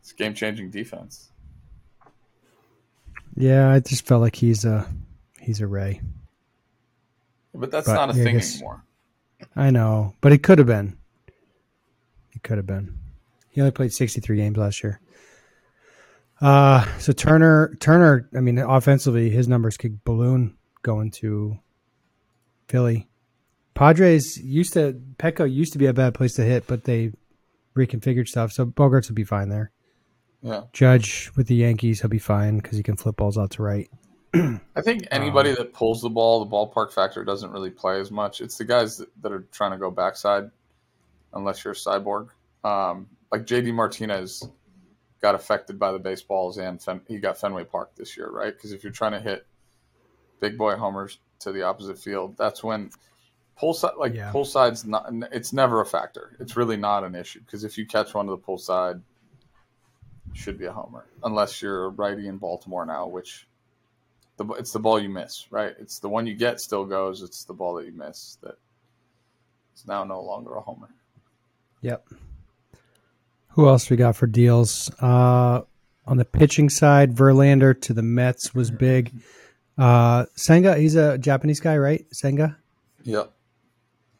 it's 0.00 0.12
game 0.12 0.34
changing 0.34 0.70
defense. 0.70 1.30
Yeah, 3.36 3.70
I 3.70 3.80
just 3.80 4.06
felt 4.06 4.20
like 4.20 4.36
he's 4.36 4.64
a 4.64 4.88
he's 5.40 5.60
a 5.60 5.66
Ray. 5.66 6.00
But 7.54 7.70
that's 7.70 7.86
but, 7.86 7.94
not 7.94 8.14
a 8.14 8.18
yeah, 8.18 8.24
thing 8.24 8.40
anymore. 8.40 8.84
I 9.54 9.70
know, 9.70 10.14
but 10.20 10.32
it 10.32 10.42
could 10.42 10.58
have 10.58 10.66
been. 10.66 10.98
It 12.32 12.42
could 12.42 12.56
have 12.56 12.66
been. 12.66 12.98
He 13.50 13.60
only 13.60 13.70
played 13.70 13.92
63 13.92 14.36
games 14.36 14.56
last 14.56 14.82
year. 14.82 15.00
Uh, 16.44 16.84
so 16.98 17.10
Turner, 17.10 17.74
Turner, 17.80 18.28
I 18.36 18.40
mean, 18.40 18.58
offensively, 18.58 19.30
his 19.30 19.48
numbers 19.48 19.78
could 19.78 20.04
balloon 20.04 20.58
going 20.82 21.10
to 21.12 21.58
Philly. 22.68 23.08
Padres 23.72 24.36
used 24.36 24.74
to 24.74 25.00
Petco 25.16 25.50
used 25.50 25.72
to 25.72 25.78
be 25.78 25.86
a 25.86 25.94
bad 25.94 26.12
place 26.12 26.34
to 26.34 26.44
hit, 26.44 26.66
but 26.66 26.84
they 26.84 27.12
reconfigured 27.74 28.28
stuff. 28.28 28.52
So 28.52 28.66
Bogaerts 28.66 29.08
would 29.08 29.14
be 29.14 29.24
fine 29.24 29.48
there. 29.48 29.72
Yeah. 30.42 30.64
Judge 30.74 31.32
with 31.34 31.46
the 31.46 31.54
Yankees, 31.54 32.02
he'll 32.02 32.10
be 32.10 32.18
fine 32.18 32.58
because 32.58 32.76
he 32.76 32.82
can 32.82 32.98
flip 32.98 33.16
balls 33.16 33.38
out 33.38 33.52
to 33.52 33.62
right. 33.62 33.88
I 34.34 34.82
think 34.82 35.04
anybody 35.10 35.48
um, 35.48 35.56
that 35.56 35.72
pulls 35.72 36.02
the 36.02 36.10
ball, 36.10 36.44
the 36.44 36.50
ballpark 36.50 36.92
factor 36.92 37.24
doesn't 37.24 37.52
really 37.52 37.70
play 37.70 37.98
as 38.00 38.10
much. 38.10 38.42
It's 38.42 38.58
the 38.58 38.66
guys 38.66 38.98
that, 38.98 39.08
that 39.22 39.32
are 39.32 39.46
trying 39.50 39.72
to 39.72 39.78
go 39.78 39.90
backside, 39.90 40.50
unless 41.32 41.64
you're 41.64 41.72
a 41.72 41.74
cyborg. 41.74 42.28
Um, 42.64 43.08
like 43.32 43.46
JD 43.46 43.72
Martinez 43.72 44.46
got 45.24 45.34
affected 45.34 45.78
by 45.78 45.90
the 45.90 45.98
baseballs 45.98 46.58
and 46.58 46.82
Fen- 46.82 47.00
he 47.08 47.16
got 47.16 47.40
Fenway 47.40 47.64
Park 47.64 47.94
this 47.96 48.14
year, 48.14 48.28
right? 48.30 48.52
Because 48.54 48.72
if 48.72 48.84
you're 48.84 48.92
trying 48.92 49.12
to 49.12 49.20
hit 49.20 49.46
big 50.38 50.58
boy 50.58 50.76
homers 50.76 51.18
to 51.38 51.50
the 51.50 51.62
opposite 51.62 51.98
field, 51.98 52.36
that's 52.36 52.62
when 52.62 52.90
pull 53.56 53.72
side 53.72 53.92
like 53.98 54.12
yeah. 54.12 54.30
pull 54.30 54.44
side's 54.44 54.84
not. 54.84 55.06
It's 55.32 55.54
never 55.54 55.80
a 55.80 55.86
factor. 55.86 56.36
It's 56.40 56.58
really 56.58 56.76
not 56.76 57.04
an 57.04 57.14
issue 57.14 57.40
because 57.40 57.64
if 57.64 57.78
you 57.78 57.86
catch 57.86 58.12
one 58.12 58.26
to 58.26 58.32
the 58.32 58.36
pull 58.36 58.58
side, 58.58 59.00
should 60.34 60.58
be 60.58 60.66
a 60.66 60.72
homer 60.72 61.06
unless 61.22 61.62
you're 61.62 61.84
a 61.84 61.88
righty 61.88 62.28
in 62.28 62.36
Baltimore 62.36 62.84
now, 62.84 63.06
which 63.06 63.46
the 64.36 64.44
it's 64.58 64.72
the 64.72 64.78
ball 64.78 65.00
you 65.00 65.08
miss, 65.08 65.46
right? 65.50 65.72
It's 65.78 66.00
the 66.00 66.10
one 66.10 66.26
you 66.26 66.34
get 66.34 66.60
still 66.60 66.84
goes. 66.84 67.22
It's 67.22 67.44
the 67.44 67.54
ball 67.54 67.76
that 67.76 67.86
you 67.86 67.92
miss 67.92 68.36
that 68.42 68.58
is 69.74 69.86
now 69.86 70.04
no 70.04 70.20
longer 70.20 70.54
a 70.56 70.60
homer. 70.60 70.90
Yep. 71.80 72.08
Who 73.54 73.68
else 73.68 73.88
we 73.88 73.96
got 73.96 74.16
for 74.16 74.26
deals? 74.26 74.90
Uh, 75.00 75.62
on 76.06 76.16
the 76.16 76.24
pitching 76.24 76.68
side, 76.68 77.14
Verlander 77.14 77.80
to 77.82 77.92
the 77.94 78.02
Mets 78.02 78.54
was 78.54 78.70
big. 78.70 79.12
Uh, 79.78 80.26
Senga, 80.34 80.76
he's 80.76 80.96
a 80.96 81.18
Japanese 81.18 81.60
guy, 81.60 81.76
right? 81.76 82.04
Senga. 82.12 82.56
Yeah. 83.04 83.24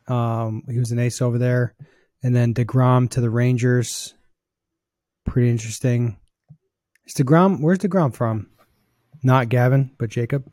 Um, 0.06 0.62
he 0.68 0.78
was 0.78 0.92
an 0.92 0.98
ace 0.98 1.20
over 1.20 1.38
there, 1.38 1.74
and 2.22 2.34
then 2.34 2.54
Degrom 2.54 3.10
to 3.10 3.20
the 3.20 3.30
Rangers. 3.30 4.14
Pretty 5.24 5.50
interesting. 5.50 6.18
Is 7.06 7.14
Degrom? 7.14 7.60
Where's 7.60 7.78
Degrom 7.78 8.14
from? 8.14 8.48
Not 9.22 9.48
Gavin, 9.48 9.90
but 9.98 10.10
Jacob. 10.10 10.48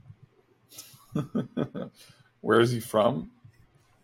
Where 2.41 2.59
is 2.59 2.71
he 2.71 2.79
from? 2.79 3.31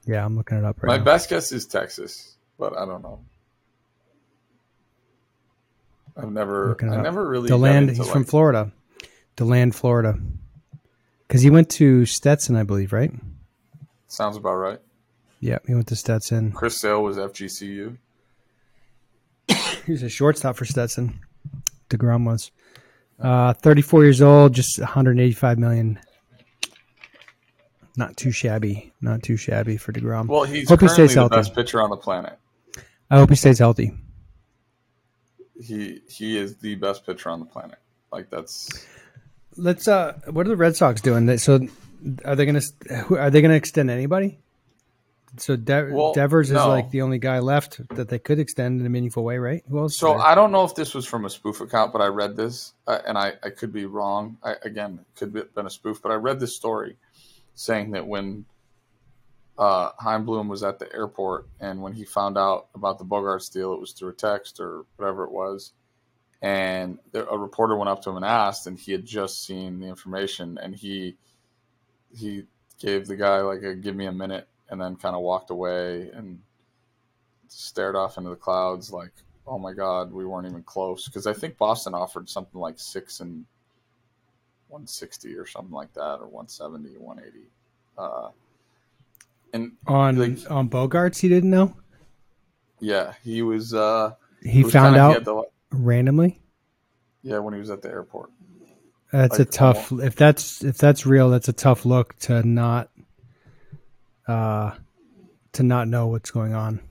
Yeah, 0.06 0.24
I'm 0.24 0.38
looking 0.38 0.58
it 0.58 0.66
up 0.66 0.82
right 0.84 0.88
My 0.90 0.98
now. 0.98 1.04
best 1.04 1.30
guess 1.30 1.52
is 1.52 1.66
Texas, 1.66 2.38
but 2.60 2.78
I 2.78 2.86
don't 2.86 3.02
know. 3.02 3.22
I've 6.18 6.32
never, 6.32 6.76
I 6.82 7.02
never 7.02 7.28
really. 7.28 7.48
Deland, 7.48 7.92
he's 7.92 8.10
from 8.10 8.24
Florida. 8.24 8.72
Deland, 9.36 9.76
Florida. 9.76 10.18
Because 11.28 11.42
he 11.42 11.50
went 11.50 11.70
to 11.72 12.06
Stetson, 12.06 12.56
I 12.56 12.64
believe, 12.64 12.92
right? 12.94 13.12
Sounds 14.08 14.38
about 14.38 14.56
right. 14.56 14.80
Yeah, 15.40 15.60
he 15.68 15.74
went 15.76 15.88
to 15.88 15.96
Stetson. 15.96 16.52
Chris 16.54 16.80
Sale 16.80 17.04
was 17.04 17.18
FGCU. 17.18 17.98
He 19.86 19.92
was 19.92 20.04
a 20.04 20.10
shortstop 20.10 20.56
for 20.56 20.66
Stetson. 20.66 21.20
Degrom 21.90 22.26
was. 22.26 22.52
Uh, 23.20 23.54
34 23.54 24.04
years 24.04 24.22
old, 24.22 24.54
just 24.54 24.80
185 24.80 25.58
million. 25.60 26.00
Not 27.96 28.16
too 28.18 28.32
shabby. 28.32 28.92
Not 29.02 29.24
too 29.24 29.38
shabby 29.38 29.78
for 29.78 29.92
Degrom. 29.92 30.28
Well, 30.28 30.44
he's 30.44 30.70
Hope 30.70 30.82
he 30.82 30.88
currently 30.88 31.08
stays 31.08 31.16
the 31.16 31.22
healthy. 31.22 31.36
best 31.38 31.56
pitcher 31.56 31.82
on 31.82 31.90
the 31.90 31.98
planet. 31.98 32.38
I 33.10 33.18
hope 33.18 33.30
he 33.30 33.36
stays 33.36 33.60
healthy. 33.60 33.94
He 35.62 36.02
he 36.08 36.38
is 36.38 36.58
the 36.58 36.76
best 36.76 37.06
pitcher 37.06 37.30
on 37.30 37.40
the 37.40 37.46
planet. 37.46 37.80
Like 38.12 38.30
that's 38.30 38.70
Let's. 39.58 39.88
Uh, 39.88 40.14
what 40.30 40.46
are 40.46 40.50
the 40.50 40.56
Red 40.56 40.76
Sox 40.76 41.02
doing? 41.02 41.38
So, 41.38 41.68
are 42.24 42.36
they 42.36 42.46
going 42.46 42.62
to? 42.62 43.18
Are 43.18 43.30
they 43.30 43.42
going 43.42 43.52
to 43.52 43.58
extend 43.58 43.90
anybody? 43.90 44.40
So 45.40 45.56
De- 45.56 45.90
Well, 45.92 46.14
Devers 46.14 46.50
is 46.50 46.56
no. 46.56 46.70
like 46.70 46.90
the 46.90 47.02
only 47.02 47.20
guy 47.20 47.40
left 47.40 47.82
that 47.96 48.10
they 48.10 48.18
could 48.18 48.40
extend 48.40 48.80
in 48.80 48.88
a 48.88 48.90
meaningful 48.90 49.24
way, 49.24 49.38
right? 49.38 49.64
Who 49.70 49.80
else? 49.80 49.98
So? 49.98 50.16
I 50.16 50.34
don't 50.36 50.52
know 50.52 50.64
if 50.64 50.74
this 50.74 50.94
was 50.96 51.06
from 51.06 51.26
a 51.26 51.30
spoof 51.30 51.62
account, 51.62 51.94
but 51.94 52.02
I 52.02 52.08
read 52.08 52.36
this, 52.36 52.74
uh, 52.88 53.00
and 53.06 53.18
I, 53.18 53.34
I 53.44 53.50
could 53.50 53.72
be 53.72 53.86
wrong. 53.86 54.38
I, 54.44 54.56
again, 54.64 55.00
it 55.02 55.20
could 55.20 55.36
have 55.36 55.54
been 55.54 55.68
a 55.68 55.70
spoof, 55.70 56.02
but 56.02 56.12
I 56.12 56.16
read 56.16 56.40
this 56.40 56.56
story 56.56 56.98
saying 57.56 57.92
that 57.92 58.08
when 58.08 58.46
uh, 59.58 59.92
Chaim 60.00 60.26
Bloom 60.26 60.48
was 60.48 60.64
at 60.64 60.80
the 60.80 60.92
airport, 60.94 61.48
and 61.60 61.82
when 61.82 61.94
he 61.94 62.06
found 62.06 62.38
out 62.38 62.68
about 62.76 63.00
the 63.00 63.06
Bogaerts 63.06 63.52
deal, 63.52 63.74
it 63.74 63.80
was 63.80 63.92
through 63.92 64.10
a 64.10 64.14
text 64.14 64.60
or 64.60 64.86
whatever 64.98 65.24
it 65.24 65.32
was, 65.32 65.74
and 66.42 67.00
there, 67.12 67.24
a 67.24 67.38
reporter 67.38 67.76
went 67.76 67.90
up 67.90 68.02
to 68.04 68.10
him 68.10 68.18
and 68.18 68.26
asked, 68.26 68.68
and 68.68 68.78
he 68.78 68.92
had 68.92 69.06
just 69.06 69.44
seen 69.46 69.80
the 69.80 69.88
information, 69.88 70.58
and 70.62 70.76
he 70.76 71.18
he 72.16 72.44
gave 72.80 73.08
the 73.08 73.16
guy 73.16 73.40
like 73.42 73.64
a 73.64 73.76
"give 73.76 73.96
me 73.96 74.06
a 74.06 74.12
minute," 74.12 74.48
and 74.70 74.80
then 74.80 74.96
kind 74.96 75.16
of 75.16 75.22
walked 75.22 75.50
away 75.50 76.10
and 76.14 76.40
stared 77.48 77.96
off 77.96 78.18
into 78.18 78.30
the 78.30 78.36
clouds 78.36 78.92
like 78.92 79.12
oh 79.48 79.58
my 79.58 79.72
god 79.74 80.12
we 80.12 80.26
weren't 80.26 80.48
even 80.48 80.64
close. 80.64 81.06
Because 81.06 81.28
i 81.28 81.34
think 81.34 81.58
boston 81.58 81.94
offered 81.94 82.30
something 82.30 82.60
like 82.60 82.78
six 82.78 83.20
and 83.22 83.46
160 84.70 85.34
or 85.36 85.46
something 85.46 85.74
like 85.74 85.94
that 85.94 86.20
or 86.20 86.28
170 86.28 86.98
180 86.98 87.46
uh, 87.98 88.30
and 89.54 89.74
on 89.88 90.18
like- 90.18 90.52
on 90.52 90.70
Bogaerts, 90.70 91.20
he 91.20 91.30
didn't 91.30 91.50
know. 91.52 91.76
yeah 92.80 93.14
he 93.24 93.42
was 93.42 93.74
uh 93.74 94.12
He 94.44 94.64
was 94.64 94.74
found 94.74 94.96
kinda- 94.96 95.00
out 95.00 95.14
had 95.14 95.26
the- 95.26 95.44
randomly. 95.72 96.42
yeah 97.24 97.40
when 97.40 97.54
he 97.54 97.60
was 97.60 97.70
at 97.70 97.82
the 97.82 97.90
airport 97.90 98.30
That's 99.12 99.40
like, 99.40 99.48
a 99.48 99.52
tough. 99.52 99.92
If 99.92 100.16
that's 100.16 100.64
if 100.64 100.78
that's 100.78 101.06
real, 101.06 101.30
that's 101.30 101.48
a 101.48 101.54
tough 101.54 101.86
look 101.86 102.18
to 102.20 102.44
not, 102.44 102.90
uh, 104.28 104.72
to 105.54 105.64
not 105.64 105.88
know 105.88 106.08
what's 106.08 106.30
going 106.32 106.54
on. 106.54 106.82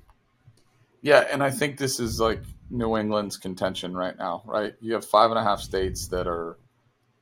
Yeah, 1.03 1.27
and 1.31 1.43
I 1.43 1.51
think 1.51 1.77
this 1.79 2.01
is 2.01 2.19
like 2.19 2.43
New 2.71 2.97
England's 2.97 3.37
contention 3.37 3.95
right 3.95 4.17
now, 4.19 4.43
right? 4.47 4.75
You 4.81 4.95
have 4.95 5.05
five 5.05 5.31
and 5.31 5.39
a 5.39 5.43
half 5.43 5.61
states 5.61 6.09
that 6.09 6.27
are 6.27 6.57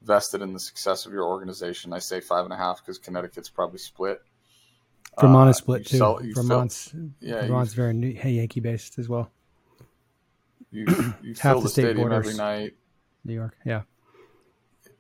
vested 0.03 0.41
in 0.43 0.53
the 0.53 0.61
success 0.61 1.07
of 1.07 1.13
your 1.13 1.25
organization. 1.25 1.93
I 1.93 1.99
say 1.99 2.21
five 2.21 2.45
and 2.45 2.53
a 2.53 2.57
half 2.57 2.79
because 2.81 2.99
Connecticut's 2.99 3.49
probably 3.51 3.79
split. 3.79 4.23
Vermont 5.21 5.47
Uh, 5.47 5.51
is 5.51 5.57
split 5.59 5.87
too. 5.87 5.99
sell- 5.99 6.19
fill- 6.19 6.33
Vermont's 6.35 6.93
yeah, 7.21 7.43
you, 7.43 7.49
Vermont's 7.49 7.75
very 7.75 7.93
new, 7.95 8.13
hey, 8.13 8.33
Yankee 8.33 8.61
based 8.61 8.99
as 8.99 9.09
well. 9.09 9.31
you, 10.71 10.85
you 11.23 11.35
half 11.35 11.39
fill 11.39 11.61
the 11.61 11.63
the 11.65 11.69
state 11.69 11.83
stadium 11.83 12.09
borders. 12.09 12.27
every 12.27 12.37
night, 12.39 12.75
New 13.25 13.35
York, 13.35 13.57
yeah. 13.65 13.83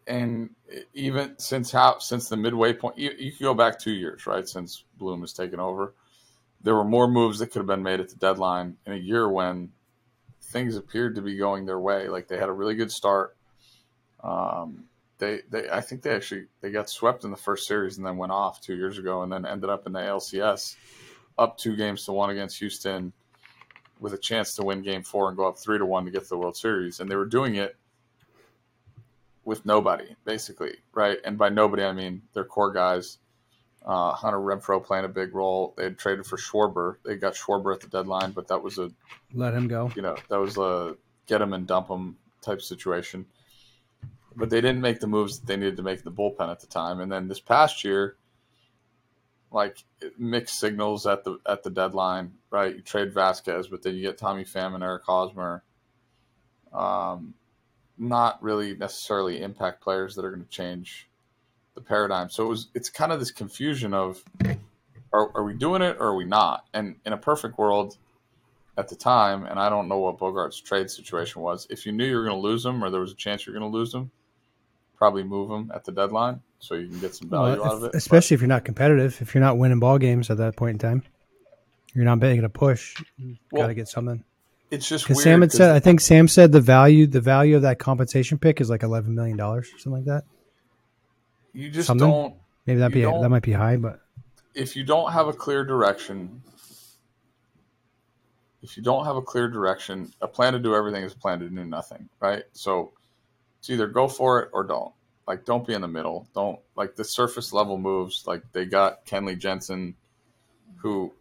and 0.07 0.51
even 0.95 1.35
since 1.39 1.71
how 1.73 1.99
since 1.99 2.29
the 2.29 2.37
midway 2.37 2.73
point, 2.73 2.99
you, 2.99 3.11
you 3.19 3.33
could 3.33 3.43
go 3.43 3.55
back 3.55 3.79
two 3.79 3.93
years, 3.93 4.27
right? 4.27 4.49
Since 4.49 4.85
Bloom 4.99 5.21
has 5.23 5.33
taken 5.33 5.59
over, 5.61 5.95
there 6.63 6.75
were 6.75 6.85
more 6.85 7.09
moves 7.09 7.39
that 7.41 7.49
could 7.49 7.59
have 7.61 7.67
been 7.67 7.83
made 7.83 8.01
at 8.01 8.09
the 8.09 8.17
deadline 8.17 8.77
in 8.87 8.93
a 8.93 8.97
year 8.97 9.29
when 9.29 9.71
things 10.43 10.77
appeared 10.77 11.15
to 11.17 11.23
be 11.23 11.37
going 11.37 11.67
their 11.67 11.81
way. 11.81 12.09
Like 12.09 12.29
they 12.29 12.39
had 12.39 12.49
a 12.49 12.53
really 12.53 12.75
good 12.75 12.93
start. 12.93 13.37
Um, 14.23 14.85
they, 15.19 15.41
they, 15.51 15.69
I 15.71 15.81
think 15.81 16.03
they 16.03 16.11
actually 16.15 16.47
they 16.61 16.71
got 16.71 16.89
swept 16.91 17.25
in 17.25 17.31
the 17.31 17.37
first 17.37 17.67
series 17.67 17.97
and 17.99 18.07
then 18.07 18.17
went 18.17 18.33
off 18.33 18.61
two 18.61 18.75
years 18.77 18.99
ago, 18.99 19.23
and 19.23 19.33
then 19.33 19.47
ended 19.47 19.71
up 19.71 19.87
in 19.87 19.93
the 19.93 20.01
ALCS, 20.01 20.77
up 21.39 21.57
two 21.59 21.77
games 21.77 22.05
to 22.05 22.13
one 22.13 22.31
against 22.31 22.59
Houston, 22.59 23.13
with 24.01 24.13
a 24.15 24.19
chance 24.19 24.57
to 24.57 24.63
win 24.63 24.83
Game 24.83 25.03
Four 25.03 25.29
and 25.29 25.37
go 25.37 25.47
up 25.47 25.59
three 25.59 25.79
to 25.79 25.87
one 25.87 26.05
to 26.05 26.11
get 26.11 26.23
to 26.25 26.29
the 26.29 26.39
World 26.39 26.57
Series. 26.57 27.01
And 27.01 27.11
they 27.11 27.17
were 27.17 27.27
doing 27.27 27.55
it 27.57 27.77
with 29.45 29.65
nobody, 29.67 30.17
basically, 30.25 30.77
right? 30.93 31.19
And 31.25 31.37
by 31.39 31.49
nobody, 31.49 31.85
I 31.85 31.93
mean 31.93 32.23
their 32.33 32.45
core 32.45 32.73
guys. 32.73 33.19
Uh, 33.85 34.13
Hunter 34.13 34.39
Renfroe 34.39 34.83
playing 34.83 35.05
a 35.05 35.09
big 35.09 35.35
role. 35.35 35.75
They 35.77 35.85
had 35.85 35.99
traded 35.99 36.25
for 36.25 36.39
Schwarber. 36.39 36.97
They 37.05 37.17
got 37.17 37.35
Schwarber 37.35 37.75
at 37.75 37.83
the 37.83 37.89
deadline, 37.89 38.31
but 38.33 38.49
that 38.49 38.63
was 38.63 38.79
a 38.79 38.91
Let 39.35 39.53
him 39.53 39.69
go. 39.69 39.93
you 39.95 40.01
know 40.01 40.17
that 40.29 40.41
was 40.41 40.57
a 40.57 40.97
get 41.27 41.43
him 41.43 41.53
and 41.53 41.67
dump 41.67 41.89
him 41.89 42.17
type 42.41 42.63
situation. 42.63 43.27
But 44.37 44.51
they 44.51 44.61
didn't 44.61 44.81
make 44.81 45.01
the 45.01 45.07
moves 45.07 45.39
that 45.39 45.47
they 45.47 45.57
needed 45.57 45.77
to 45.77 45.83
make 45.83 46.03
the 46.03 46.11
bullpen 46.11 46.51
at 46.51 46.61
the 46.61 46.67
time. 46.67 47.01
And 47.01 47.11
then 47.11 47.29
this 47.29 47.41
past 47.41 47.85
year, 47.85 48.17
like 49.53 49.85
mixed 50.19 50.59
signals 50.59 51.07
at 51.07 51.23
the 51.25 51.39
at 51.47 51.63
the 51.63 51.71
deadline, 51.71 52.33
right? 52.51 52.75
You 52.75 52.83
trade 52.83 53.15
Vazquez, 53.15 53.71
but 53.71 53.83
then 53.83 53.95
you 53.95 54.03
get 54.03 54.19
Tommy 54.19 54.45
Pham 54.45 54.75
and 54.75 54.83
Eric 54.83 55.05
Hosmer. 55.05 55.63
Um, 56.73 57.35
not 57.97 58.43
really 58.43 58.75
necessarily 58.77 59.41
impact 59.41 59.81
players 59.81 60.17
that 60.17 60.25
are 60.25 60.31
going 60.31 60.43
to 60.43 60.51
change 60.51 61.09
the 61.77 61.81
paradigm. 61.81 62.29
So 62.29 62.45
it 62.45 62.49
was 62.49 62.69
it's 62.75 62.91
kind 62.91 63.13
of 63.13 63.21
this 63.21 63.31
confusion 63.31 63.95
of 63.95 64.25
are, 65.13 65.31
are 65.37 65.45
we 65.45 65.55
doing 65.55 65.83
it 65.83 65.97
or 66.01 66.09
are 66.09 66.17
we 66.17 66.25
not? 66.25 66.65
And 66.75 66.97
in 67.07 67.13
a 67.13 67.17
perfect 67.17 67.57
world, 67.57 67.97
at 68.77 68.89
the 68.89 68.97
time, 68.97 69.45
and 69.45 69.59
I 69.59 69.69
don't 69.69 69.89
know 69.89 69.99
what 69.99 70.19
Bogaerts' 70.19 70.63
trade 70.63 70.91
situation 70.91 71.43
was. 71.43 71.67
If 71.71 71.87
you 71.87 71.93
knew 71.93 72.05
you 72.05 72.17
were 72.17 72.25
going 72.25 72.37
to 72.37 72.41
lose 72.41 72.67
him, 72.67 72.83
or 72.83 72.91
there 72.91 73.01
was 73.01 73.13
a 73.13 73.17
chance 73.17 73.47
you're 73.47 73.57
going 73.57 73.71
to 73.71 73.77
lose 73.77 73.95
him, 73.95 74.11
probably 74.97 75.23
move 75.25 75.51
him 75.51 75.71
at 75.75 75.85
the 75.85 75.93
deadline 75.93 76.41
so 76.59 76.75
you 76.75 76.89
can 76.89 77.01
get 77.01 77.15
some 77.15 77.29
value 77.29 77.61
Well, 77.61 77.71
out 77.71 77.77
of 77.77 77.85
it. 77.85 77.95
especially 77.95 78.35
if 78.35 78.41
you're 78.41 78.49
not 78.49 78.65
competitive, 78.65 79.19
if 79.21 79.35
you're 79.35 79.43
not 79.43 79.59
winning 79.59 79.81
ball 79.81 79.99
games 79.99 80.31
at 80.31 80.39
that 80.39 80.57
point 80.57 80.75
in 80.75 80.79
time, 80.79 81.03
you're 81.95 82.05
not 82.05 82.19
making 82.19 82.45
a 82.45 82.49
push. 82.49 82.97
You 83.19 83.37
Well, 83.53 83.63
got 83.63 83.67
to 83.69 83.75
get 83.75 83.89
something. 83.89 84.25
It's 84.71 84.89
just 84.89 85.05
Because. 85.07 85.23
Sam 85.23 85.43
had 85.43 85.53
said, 85.53 85.71
I 85.77 85.79
think 85.79 86.01
Sam 86.01 86.27
said 86.27 86.51
the 86.53 86.61
value, 86.61 87.07
the 87.07 87.21
value 87.21 87.55
of 87.57 87.63
that 87.63 87.79
compensation 87.79 88.39
pick 88.39 88.61
is 88.61 88.69
like 88.71 88.83
eleven 88.83 89.15
million 89.15 89.37
dollars 89.37 89.69
or 89.73 89.79
something 89.79 90.05
like 90.05 90.07
that. 90.07 90.25
you 91.53 91.71
just 91.71 91.87
something? 91.87 92.09
don't. 92.09 92.35
Maybe 92.67 92.81
that 92.81 92.93
be 92.93 93.03
that 93.03 93.29
might 93.29 93.43
be 93.43 93.53
high, 93.53 93.77
but 93.77 94.01
If 94.55 94.75
you 94.75 94.85
don't 94.85 95.13
have 95.13 95.29
a 95.29 95.33
clear 95.33 95.65
direction, 95.65 96.43
if 98.63 98.77
you 98.77 98.83
don't 98.83 99.05
have 99.05 99.17
a 99.17 99.23
clear 99.23 99.49
direction, 99.49 100.11
a 100.23 100.27
plan 100.29 100.55
to 100.55 100.59
do 100.59 100.75
everything 100.75 101.05
is 101.05 101.13
a 101.13 101.17
plan 101.19 101.39
to 101.41 101.49
do 101.51 101.65
nothing, 101.65 102.09
right? 102.21 102.45
So 102.53 102.93
it's 103.65 103.71
either 103.71 103.87
go 103.87 104.09
for 104.09 104.43
it 104.43 104.51
or 104.53 104.63
don't. 104.63 104.93
Like, 105.27 105.47
don't 105.47 105.67
be 105.67 105.73
in 105.73 105.81
the 105.81 105.89
middle. 105.89 106.29
Don't 106.35 106.59
like 106.77 106.97
the 106.97 107.05
surface 107.05 107.51
level 107.51 107.79
moves. 107.79 108.27
Like 108.27 108.43
they 108.53 108.67
got 108.67 109.07
Kenley 109.07 109.39
Jansen, 109.39 109.95
who, 110.77 111.15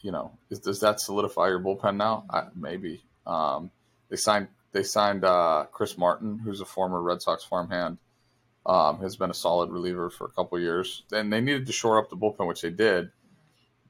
you 0.00 0.12
know, 0.12 0.30
is, 0.48 0.60
does 0.60 0.78
that 0.78 1.00
solidify 1.00 1.48
your 1.48 1.58
bullpen 1.58 1.96
now? 1.96 2.24
I, 2.30 2.44
maybe. 2.54 3.02
Um, 3.26 3.72
they 4.10 4.16
signed 4.16 4.46
they 4.70 4.84
signed 4.84 5.24
uh, 5.24 5.66
Chris 5.72 5.98
Martin, 5.98 6.38
who's 6.38 6.60
a 6.60 6.64
former 6.64 7.02
Red 7.02 7.20
Sox 7.20 7.42
farmhand. 7.42 7.98
Um, 8.64 9.00
has 9.00 9.16
been 9.16 9.30
a 9.30 9.34
solid 9.34 9.70
reliever 9.70 10.08
for 10.08 10.26
a 10.26 10.30
couple 10.30 10.60
years, 10.60 11.02
and 11.10 11.32
they 11.32 11.40
needed 11.40 11.66
to 11.66 11.72
shore 11.72 11.98
up 11.98 12.10
the 12.10 12.16
bullpen, 12.16 12.46
which 12.46 12.62
they 12.62 12.70
did. 12.70 13.10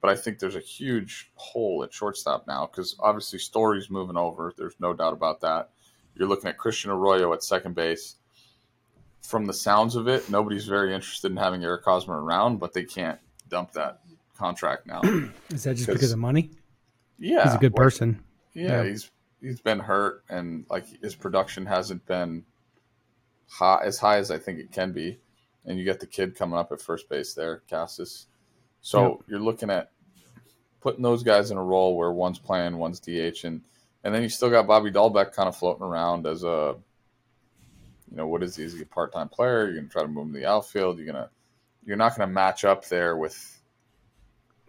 But 0.01 0.09
I 0.09 0.15
think 0.15 0.39
there's 0.39 0.55
a 0.55 0.61
huge 0.61 1.29
hole 1.35 1.83
at 1.83 1.93
shortstop 1.93 2.47
now 2.47 2.65
because 2.65 2.95
obviously 2.99 3.37
Story's 3.37 3.91
moving 3.91 4.17
over. 4.17 4.51
There's 4.57 4.79
no 4.79 4.93
doubt 4.93 5.13
about 5.13 5.41
that. 5.41 5.69
You're 6.15 6.27
looking 6.27 6.49
at 6.49 6.57
Christian 6.57 6.91
Arroyo 6.91 7.33
at 7.33 7.43
second 7.43 7.75
base. 7.75 8.15
From 9.21 9.45
the 9.45 9.53
sounds 9.53 9.95
of 9.95 10.07
it, 10.07 10.29
nobody's 10.29 10.65
very 10.65 10.93
interested 10.93 11.31
in 11.31 11.37
having 11.37 11.63
Eric 11.63 11.85
Hosmer 11.85 12.21
around, 12.21 12.57
but 12.57 12.73
they 12.73 12.83
can't 12.83 13.19
dump 13.49 13.71
that 13.73 14.01
contract 14.35 14.87
now. 14.87 15.01
is 15.49 15.63
that 15.63 15.75
just 15.75 15.85
'Cause- 15.85 15.95
because 15.95 16.11
of 16.11 16.19
money? 16.19 16.51
Yeah, 17.19 17.43
he's 17.43 17.53
a 17.53 17.59
good 17.59 17.73
like, 17.73 17.77
person. 17.77 18.23
Yeah, 18.53 18.83
yeah, 18.83 18.89
he's 18.89 19.11
he's 19.41 19.61
been 19.61 19.79
hurt, 19.79 20.23
and 20.29 20.65
like 20.69 20.85
his 21.01 21.15
production 21.15 21.65
hasn't 21.67 22.05
been 22.07 22.43
high 23.47 23.81
as 23.83 23.99
high 23.99 24.17
as 24.17 24.31
I 24.31 24.39
think 24.39 24.59
it 24.59 24.71
can 24.71 24.91
be. 24.91 25.19
And 25.65 25.77
you 25.77 25.85
get 25.85 25.99
the 25.99 26.07
kid 26.07 26.35
coming 26.35 26.57
up 26.57 26.71
at 26.71 26.81
first 26.81 27.07
base 27.07 27.35
there, 27.35 27.61
Casas. 27.69 28.25
So 28.81 29.09
yep. 29.09 29.17
you're 29.27 29.39
looking 29.39 29.69
at 29.69 29.91
putting 30.79 31.03
those 31.03 31.21
guys 31.21 31.51
in 31.51 31.57
a 31.57 31.63
role 31.63 31.95
where 31.95 32.11
one's 32.11 32.39
playing, 32.39 32.77
one's 32.77 32.99
DH, 32.99 33.43
and 33.43 33.61
and 34.03 34.13
then 34.13 34.23
you 34.23 34.29
still 34.29 34.49
got 34.49 34.67
Bobby 34.67 34.91
Dalbec 34.91 35.33
kind 35.33 35.47
of 35.47 35.55
floating 35.55 35.83
around 35.83 36.25
as 36.25 36.43
a, 36.43 36.75
you 38.09 38.17
know, 38.17 38.27
what 38.27 38.43
is 38.43 38.55
he? 38.55 38.63
Is 38.63 38.73
he 38.73 38.81
a 38.81 38.85
part 38.85 39.13
time 39.13 39.29
player? 39.29 39.65
You're 39.65 39.75
gonna 39.75 39.89
try 39.89 40.01
to 40.01 40.07
move 40.07 40.27
him 40.27 40.33
to 40.33 40.39
the 40.39 40.45
outfield. 40.45 40.97
You're 40.97 41.07
gonna, 41.07 41.29
you're 41.85 41.97
not 41.97 42.15
gonna 42.15 42.31
match 42.31 42.65
up 42.65 42.87
there 42.87 43.15
with, 43.15 43.59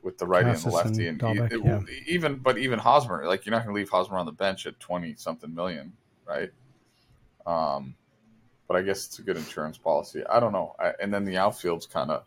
with 0.02 0.18
the 0.18 0.26
righty 0.26 0.50
Casas 0.50 0.64
and 0.64 0.72
the 0.72 0.76
lefty, 0.76 1.06
and, 1.08 1.22
and 1.22 1.38
Dalbec, 1.38 1.52
it, 1.52 1.64
yeah. 1.64 1.80
even 2.06 2.36
but 2.36 2.58
even 2.58 2.78
Hosmer, 2.78 3.26
like 3.26 3.46
you're 3.46 3.52
not 3.52 3.64
gonna 3.64 3.74
leave 3.74 3.88
Hosmer 3.88 4.18
on 4.18 4.26
the 4.26 4.32
bench 4.32 4.66
at 4.66 4.78
twenty 4.80 5.14
something 5.16 5.54
million, 5.54 5.92
right? 6.26 6.50
Um, 7.46 7.94
but 8.68 8.76
I 8.76 8.82
guess 8.82 9.06
it's 9.06 9.18
a 9.18 9.22
good 9.22 9.36
insurance 9.36 9.78
policy. 9.78 10.24
I 10.26 10.40
don't 10.40 10.52
know. 10.52 10.74
I, 10.78 10.92
and 11.00 11.12
then 11.12 11.24
the 11.24 11.36
outfield's 11.36 11.86
kind 11.86 12.10
of 12.10 12.24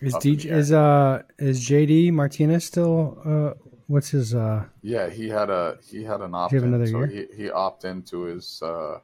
is 0.00 0.14
DJ 0.14 0.46
is 0.46 0.72
uh 0.72 1.22
is 1.38 1.66
JD 1.66 2.12
Martinez 2.12 2.64
still 2.64 3.18
uh 3.24 3.63
what's 3.86 4.10
his 4.10 4.34
uh 4.34 4.64
Yeah, 4.82 5.08
he 5.10 5.28
had 5.28 5.50
a 5.50 5.78
he 5.86 6.02
had 6.02 6.20
an 6.20 6.34
opt 6.34 6.52
in. 6.52 6.64
Another 6.64 6.86
so 6.86 6.98
year? 6.98 7.06
he 7.06 7.26
he 7.44 7.50
opt 7.50 7.84
into 7.84 8.22
his 8.22 8.60
uh 8.62 8.98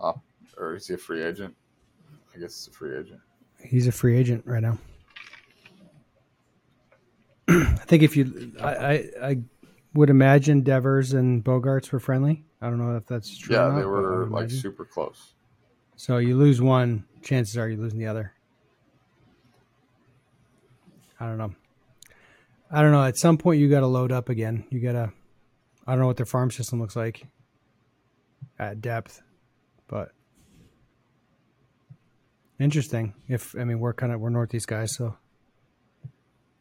op 0.00 0.22
or 0.56 0.76
is 0.76 0.86
he 0.86 0.94
a 0.94 0.98
free 0.98 1.22
agent? 1.22 1.54
I 2.34 2.38
guess 2.38 2.50
it's 2.50 2.68
a 2.68 2.70
free 2.70 2.96
agent. 2.98 3.20
He's 3.62 3.86
a 3.86 3.92
free 3.92 4.16
agent 4.16 4.42
right 4.46 4.62
now. 4.62 4.78
I 7.48 7.84
think 7.86 8.02
if 8.02 8.16
you 8.16 8.52
I, 8.60 8.74
I, 8.74 9.10
I 9.22 9.38
would 9.94 10.10
imagine 10.10 10.62
Devers 10.62 11.12
and 11.12 11.44
Bogaerts 11.44 11.92
were 11.92 12.00
friendly. 12.00 12.44
I 12.60 12.68
don't 12.68 12.78
know 12.78 12.96
if 12.96 13.06
that's 13.06 13.36
true. 13.36 13.54
Yeah, 13.56 13.70
they 13.70 13.84
were 13.84 14.26
like 14.26 14.50
super 14.50 14.84
close. 14.84 15.34
So 15.96 16.18
you 16.18 16.36
lose 16.36 16.60
one, 16.60 17.04
chances 17.22 17.56
are 17.56 17.68
you're 17.68 17.78
losing 17.78 18.00
the 18.00 18.06
other. 18.06 18.32
I 21.20 21.26
don't 21.26 21.38
know. 21.38 21.54
I 22.70 22.82
don't 22.82 22.92
know. 22.92 23.04
At 23.04 23.16
some 23.16 23.38
point, 23.38 23.60
you 23.60 23.68
got 23.68 23.80
to 23.80 23.86
load 23.86 24.12
up 24.12 24.28
again. 24.28 24.64
You 24.70 24.80
got 24.80 24.92
to. 24.92 25.12
I 25.86 25.92
don't 25.92 26.00
know 26.00 26.06
what 26.06 26.16
their 26.16 26.26
farm 26.26 26.50
system 26.50 26.80
looks 26.80 26.96
like 26.96 27.26
at 28.58 28.80
depth, 28.80 29.22
but 29.86 30.12
interesting. 32.58 33.14
If 33.28 33.54
I 33.58 33.64
mean, 33.64 33.80
we're 33.80 33.92
kind 33.92 34.12
of 34.12 34.20
we're 34.20 34.30
Northeast 34.30 34.66
guys, 34.66 34.94
so 34.94 35.16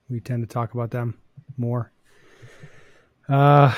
we 0.10 0.20
tend 0.20 0.48
to 0.48 0.54
talk 0.54 0.74
about 0.74 0.92
them 0.92 1.18
more. 1.58 1.92
Uh, 3.30 3.74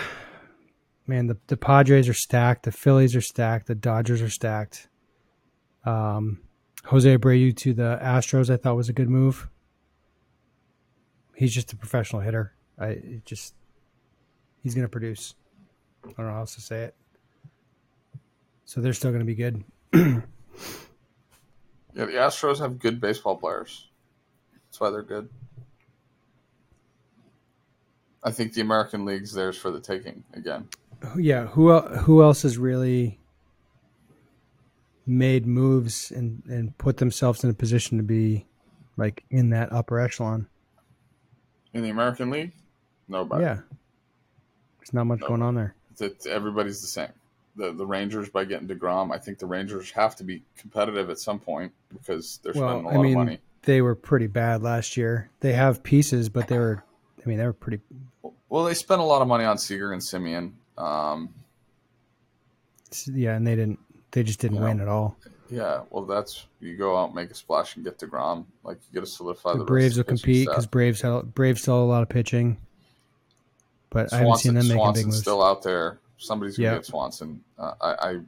man, 1.06 1.28
the 1.28 1.38
the 1.48 1.58
Padres 1.58 2.10
are 2.10 2.14
stacked. 2.14 2.64
The 2.64 2.72
Phillies 2.72 3.16
are 3.16 3.22
stacked. 3.22 3.68
The 3.68 3.76
Dodgers 3.76 4.22
are 4.22 4.30
stacked. 4.30 4.90
Um, 5.86 6.40
Jose 6.86 7.18
Abreu 7.18 7.56
to 7.58 7.74
the 7.74 8.00
Astros, 8.02 8.50
I 8.50 8.58
thought 8.58 8.76
was 8.76 8.90
a 8.90 8.94
good 8.94 9.10
move 9.10 9.48
he's 11.36 11.54
just 11.54 11.74
a 11.74 11.76
professional 11.76 12.22
hitter. 12.22 12.54
I 12.80 13.22
just 13.26 13.54
he's 14.64 14.74
going 14.74 14.86
to 14.86 14.90
produce. 14.90 15.36
I 16.04 16.12
don't 16.12 16.28
know 16.28 16.34
how 16.34 16.40
else 16.40 16.56
to 16.56 16.62
say 16.62 16.84
it. 16.84 16.96
So 18.66 18.82
they're 18.82 18.94
still 18.94 19.12
going 19.12 19.20
to 19.20 19.26
be 19.26 19.36
good. 19.36 19.64
yeah, 19.94 20.22
the 21.94 22.06
Astros 22.06 22.60
have 22.60 22.80
good 22.80 23.00
baseball 23.00 23.38
players. 23.38 23.90
That's 24.66 24.80
why 24.80 24.90
they're 24.90 25.04
good. 25.04 25.30
I 28.24 28.32
think 28.32 28.54
the 28.54 28.62
American 28.62 29.06
League's 29.06 29.34
theirs 29.34 29.56
for 29.56 29.70
the 29.70 29.80
taking 29.80 30.24
again. 30.34 30.68
Oh, 31.04 31.18
yeah, 31.18 31.46
who 31.46 31.80
who 31.80 32.24
else 32.24 32.42
has 32.42 32.58
really 32.58 33.20
made 35.06 35.46
moves 35.46 36.10
and 36.10 36.42
and 36.48 36.76
put 36.80 36.98
themselves 36.98 37.44
in 37.44 37.52
a 37.52 37.54
position 37.54 37.98
to 37.98 38.04
be 38.04 38.48
like 38.98 39.24
in 39.30 39.52
that 39.52 39.72
upper 39.72 40.00
echelon? 40.00 40.48
In 41.76 41.84
the 41.84 41.90
American 41.90 42.30
League? 42.32 42.54
Nobody. 43.10 43.44
Yeah. 43.44 43.60
There's 44.80 44.94
not 44.94 45.04
much 45.04 45.20
Nobody. 45.20 45.30
going 45.30 45.42
on 45.42 45.56
there. 45.56 45.76
It's, 46.00 46.26
everybody's 46.26 46.82
the 46.82 46.88
same. 46.88 47.10
The 47.58 47.72
the 47.72 47.86
Rangers 47.86 48.30
by 48.30 48.46
getting 48.46 48.68
Degrom, 48.68 49.14
I 49.14 49.18
think 49.18 49.40
the 49.40 49.46
Rangers 49.46 49.92
have 49.92 50.16
to 50.18 50.24
be 50.24 50.44
competitive 50.58 51.10
at 51.10 51.20
some 51.20 51.40
point 51.40 51.72
because 51.94 52.40
they're 52.44 52.54
well, 52.54 52.70
spending 52.70 52.86
a 52.86 52.90
lot 52.90 53.00
I 53.00 53.02
mean, 53.02 53.12
of 53.12 53.26
money. 53.26 53.40
They 53.64 53.82
were 53.82 53.96
pretty 53.96 54.28
bad 54.28 54.62
last 54.62 54.98
year. 54.98 55.30
They 55.42 55.54
have 55.54 55.84
pieces, 55.84 56.30
but 56.30 56.48
they 56.48 56.58
were, 56.58 56.84
I 57.24 57.30
mean, 57.30 57.38
they 57.38 57.46
were 57.46 57.54
pretty. 57.54 57.82
Well, 58.50 58.64
they 58.66 58.74
spent 58.74 59.02
a 59.02 59.04
lot 59.04 59.22
of 59.22 59.28
money 59.28 59.44
on 59.46 59.58
Seager 59.58 59.92
and 59.94 60.02
Semien. 60.02 60.54
Um, 60.78 61.34
yeah, 63.14 63.36
and 63.36 63.46
they 63.46 63.56
didn't. 63.56 63.80
They 64.12 64.24
just 64.24 64.40
didn't 64.40 64.62
win 64.62 64.78
know, 64.78 64.84
at 64.84 64.90
all. 64.90 65.18
Yeah, 65.50 65.82
well, 65.92 66.06
that's 66.06 66.48
you 66.60 66.76
go 66.76 66.98
out, 66.98 67.14
make 67.14 67.30
a 67.30 67.36
splash, 67.36 67.76
and 67.76 67.86
get 67.86 68.00
to 68.00 68.08
Degrom. 68.08 68.46
Like 68.64 68.78
you 68.90 69.00
got 69.00 69.06
to 69.06 69.12
solidify 69.12 69.54
the, 69.54 69.60
the 69.60 69.66
Braves 69.66 69.98
will 69.98 70.04
compete 70.04 70.48
because 70.48 70.66
Braves 70.66 71.02
have, 71.02 71.34
Braves 71.36 71.62
still 71.62 71.84
a 71.84 71.86
lot 71.86 72.02
of 72.02 72.10
pitching, 72.10 72.58
but 73.92 74.10
Swanson, 74.10 74.18
I 74.18 74.20
haven't 74.24 74.40
seen 74.40 74.54
them 74.56 74.68
making 74.68 74.94
big 74.94 75.06
moves. 75.06 75.20
Still 75.20 75.44
out 75.44 75.62
there, 75.62 76.00
somebody's 76.18 76.58
gonna 76.58 76.70
yep. 76.70 76.78
get 76.80 76.86
Swanson. 76.86 77.44
Uh, 77.60 77.74
I, 77.80 78.10
I, 78.10 78.20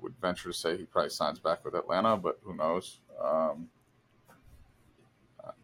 would 0.00 0.14
venture 0.20 0.48
to 0.48 0.54
say 0.54 0.76
he 0.76 0.82
probably 0.82 1.10
signs 1.10 1.38
back 1.38 1.64
with 1.64 1.76
Atlanta, 1.76 2.16
but 2.16 2.40
who 2.42 2.56
knows? 2.56 2.98
Um, 3.22 3.68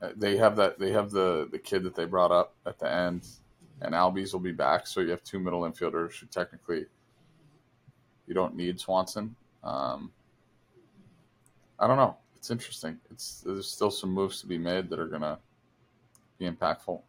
uh, 0.01 0.11
they 0.17 0.37
have 0.37 0.57
that. 0.57 0.79
They 0.79 0.93
have 0.93 1.11
the 1.11 1.49
the 1.51 1.59
kid 1.59 1.83
that 1.85 1.95
they 1.95 2.05
brought 2.05 2.31
up 2.31 2.55
at 2.67 2.79
the 2.79 2.91
end, 2.91 3.27
and 3.81 3.95
Albies 3.95 4.33
will 4.33 4.41
be 4.41 4.53
back. 4.53 4.87
So 4.87 5.01
you 5.01 5.11
have 5.11 5.25
two 5.25 5.41
middle 5.41 5.63
infielders 5.63 6.21
who 6.21 6.27
technically 6.27 6.85
you 8.27 8.35
don't 8.35 8.55
need 8.55 8.79
Swanson. 8.79 9.35
Um, 9.65 10.13
I 11.79 11.87
don't 11.87 11.97
know. 11.97 12.16
It's 12.37 12.51
interesting. 12.51 12.99
It's 13.11 13.43
there's 13.45 13.70
still 13.70 13.91
some 13.91 14.11
moves 14.11 14.41
to 14.41 14.47
be 14.47 14.59
made 14.59 14.89
that 14.91 14.99
are 14.99 15.07
gonna 15.07 15.39
be 16.39 16.49
impactful. 16.49 17.01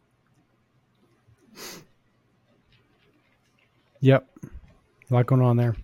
Yep, 4.00 4.26
a 5.10 5.14
lot 5.14 5.26
going 5.26 5.42
on 5.42 5.56
there. 5.56 5.76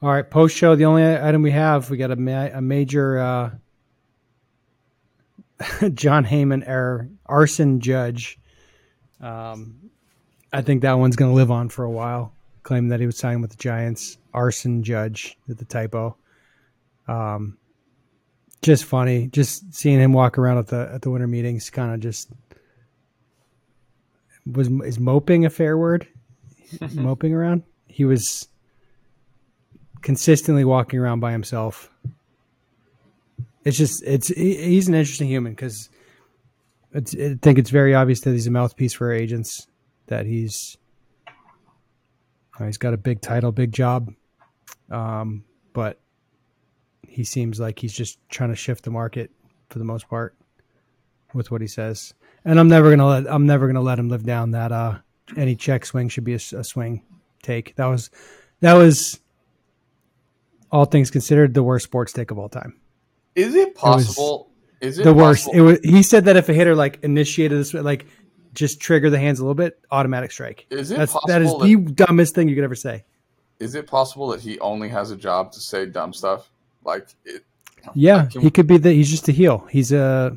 All 0.00 0.10
right, 0.10 0.28
post 0.28 0.56
show. 0.56 0.76
The 0.76 0.84
only 0.84 1.04
item 1.04 1.42
we 1.42 1.50
have, 1.50 1.90
we 1.90 1.96
got 1.96 2.12
a, 2.12 2.16
ma- 2.16 2.50
a 2.52 2.62
major 2.62 3.18
uh, 3.18 3.50
Jon 5.94 6.24
Heyman 6.24 6.62
error, 6.66 7.08
arson 7.26 7.80
judge. 7.80 8.38
Um, 9.20 9.90
I 10.52 10.62
think 10.62 10.82
that 10.82 10.92
one's 10.92 11.16
going 11.16 11.32
to 11.32 11.34
live 11.34 11.50
on 11.50 11.68
for 11.68 11.84
a 11.84 11.90
while. 11.90 12.32
Claiming 12.62 12.90
that 12.90 13.00
he 13.00 13.06
was 13.06 13.16
signing 13.16 13.40
with 13.40 13.50
the 13.50 13.56
Giants, 13.56 14.18
arson 14.32 14.84
judge, 14.84 15.36
the 15.48 15.64
typo. 15.64 16.16
Um, 17.08 17.58
just 18.62 18.84
funny. 18.84 19.28
Just 19.28 19.74
seeing 19.74 20.00
him 20.00 20.12
walk 20.12 20.38
around 20.38 20.58
at 20.58 20.68
the 20.68 20.90
at 20.92 21.02
the 21.02 21.10
winter 21.10 21.26
meetings, 21.26 21.70
kind 21.70 21.92
of 21.92 22.00
just 22.00 22.30
was 24.46 24.68
is 24.84 24.98
moping 24.98 25.44
a 25.44 25.50
fair 25.50 25.76
word? 25.76 26.06
moping 26.92 27.34
around. 27.34 27.62
He 27.86 28.04
was 28.04 28.48
consistently 30.02 30.64
walking 30.64 30.98
around 30.98 31.20
by 31.20 31.32
himself. 31.32 31.90
It's 33.64 33.76
just 33.76 34.02
it's 34.04 34.28
he's 34.28 34.88
an 34.88 34.94
interesting 34.94 35.28
human 35.28 35.52
because 35.52 35.88
I 36.94 37.00
think 37.00 37.58
it's 37.58 37.70
very 37.70 37.94
obvious 37.94 38.20
that 38.20 38.32
he's 38.32 38.46
a 38.46 38.50
mouthpiece 38.50 38.94
for 38.94 39.12
agents. 39.12 39.66
That 40.06 40.26
he's 40.26 40.76
he's 42.58 42.78
got 42.78 42.94
a 42.94 42.96
big 42.96 43.20
title, 43.20 43.52
big 43.52 43.72
job, 43.72 44.10
um, 44.90 45.44
but 45.74 46.00
he 47.08 47.24
seems 47.24 47.58
like 47.58 47.78
he's 47.78 47.92
just 47.92 48.18
trying 48.28 48.50
to 48.50 48.56
shift 48.56 48.84
the 48.84 48.90
market 48.90 49.30
for 49.70 49.78
the 49.78 49.84
most 49.84 50.08
part 50.08 50.36
with 51.34 51.50
what 51.50 51.60
he 51.60 51.66
says. 51.66 52.14
And 52.44 52.58
I'm 52.58 52.68
never 52.68 52.90
gonna 52.90 53.06
let 53.06 53.30
I'm 53.30 53.46
never 53.46 53.66
gonna 53.66 53.82
let 53.82 53.98
him 53.98 54.08
live 54.08 54.24
down 54.24 54.52
that 54.52 54.72
uh 54.72 54.98
any 55.36 55.56
check 55.56 55.84
swing 55.84 56.08
should 56.08 56.24
be 56.24 56.34
a, 56.34 56.40
a 56.56 56.64
swing 56.64 57.02
take. 57.42 57.74
That 57.76 57.86
was 57.86 58.10
that 58.60 58.74
was 58.74 59.20
all 60.70 60.84
things 60.84 61.10
considered 61.10 61.54
the 61.54 61.62
worst 61.62 61.84
sports 61.84 62.12
take 62.12 62.30
of 62.30 62.38
all 62.38 62.48
time. 62.48 62.78
Is 63.34 63.54
it 63.54 63.74
possible? 63.74 64.50
It 64.80 64.86
is 64.88 64.98
it 64.98 65.04
the 65.04 65.14
possible? 65.14 65.26
worst? 65.26 65.48
It 65.54 65.60
was. 65.60 65.80
He 65.82 66.02
said 66.02 66.26
that 66.26 66.36
if 66.36 66.48
a 66.48 66.52
hitter 66.52 66.74
like 66.74 67.02
initiated 67.02 67.58
this, 67.58 67.74
like 67.74 68.06
just 68.54 68.80
trigger 68.80 69.10
the 69.10 69.18
hands 69.18 69.38
a 69.38 69.42
little 69.42 69.54
bit, 69.54 69.78
automatic 69.90 70.32
strike. 70.32 70.66
Is 70.70 70.90
it 70.90 70.98
That's, 70.98 71.12
possible 71.12 71.28
that 71.28 71.42
is 71.42 71.52
that, 71.52 71.64
the 71.64 71.92
dumbest 71.92 72.34
thing 72.34 72.48
you 72.48 72.54
could 72.54 72.64
ever 72.64 72.74
say. 72.74 73.04
Is 73.60 73.74
it 73.74 73.86
possible 73.86 74.28
that 74.28 74.40
he 74.40 74.58
only 74.60 74.88
has 74.88 75.10
a 75.10 75.16
job 75.16 75.52
to 75.52 75.60
say 75.60 75.86
dumb 75.86 76.12
stuff? 76.12 76.50
Like 76.84 77.08
it. 77.24 77.44
Yeah, 77.94 78.28
like, 78.34 78.42
he 78.42 78.50
could 78.50 78.66
be 78.66 78.76
the. 78.76 78.92
He's 78.92 79.10
just 79.10 79.28
a 79.28 79.32
heel. 79.32 79.66
He's 79.70 79.92
a. 79.92 80.36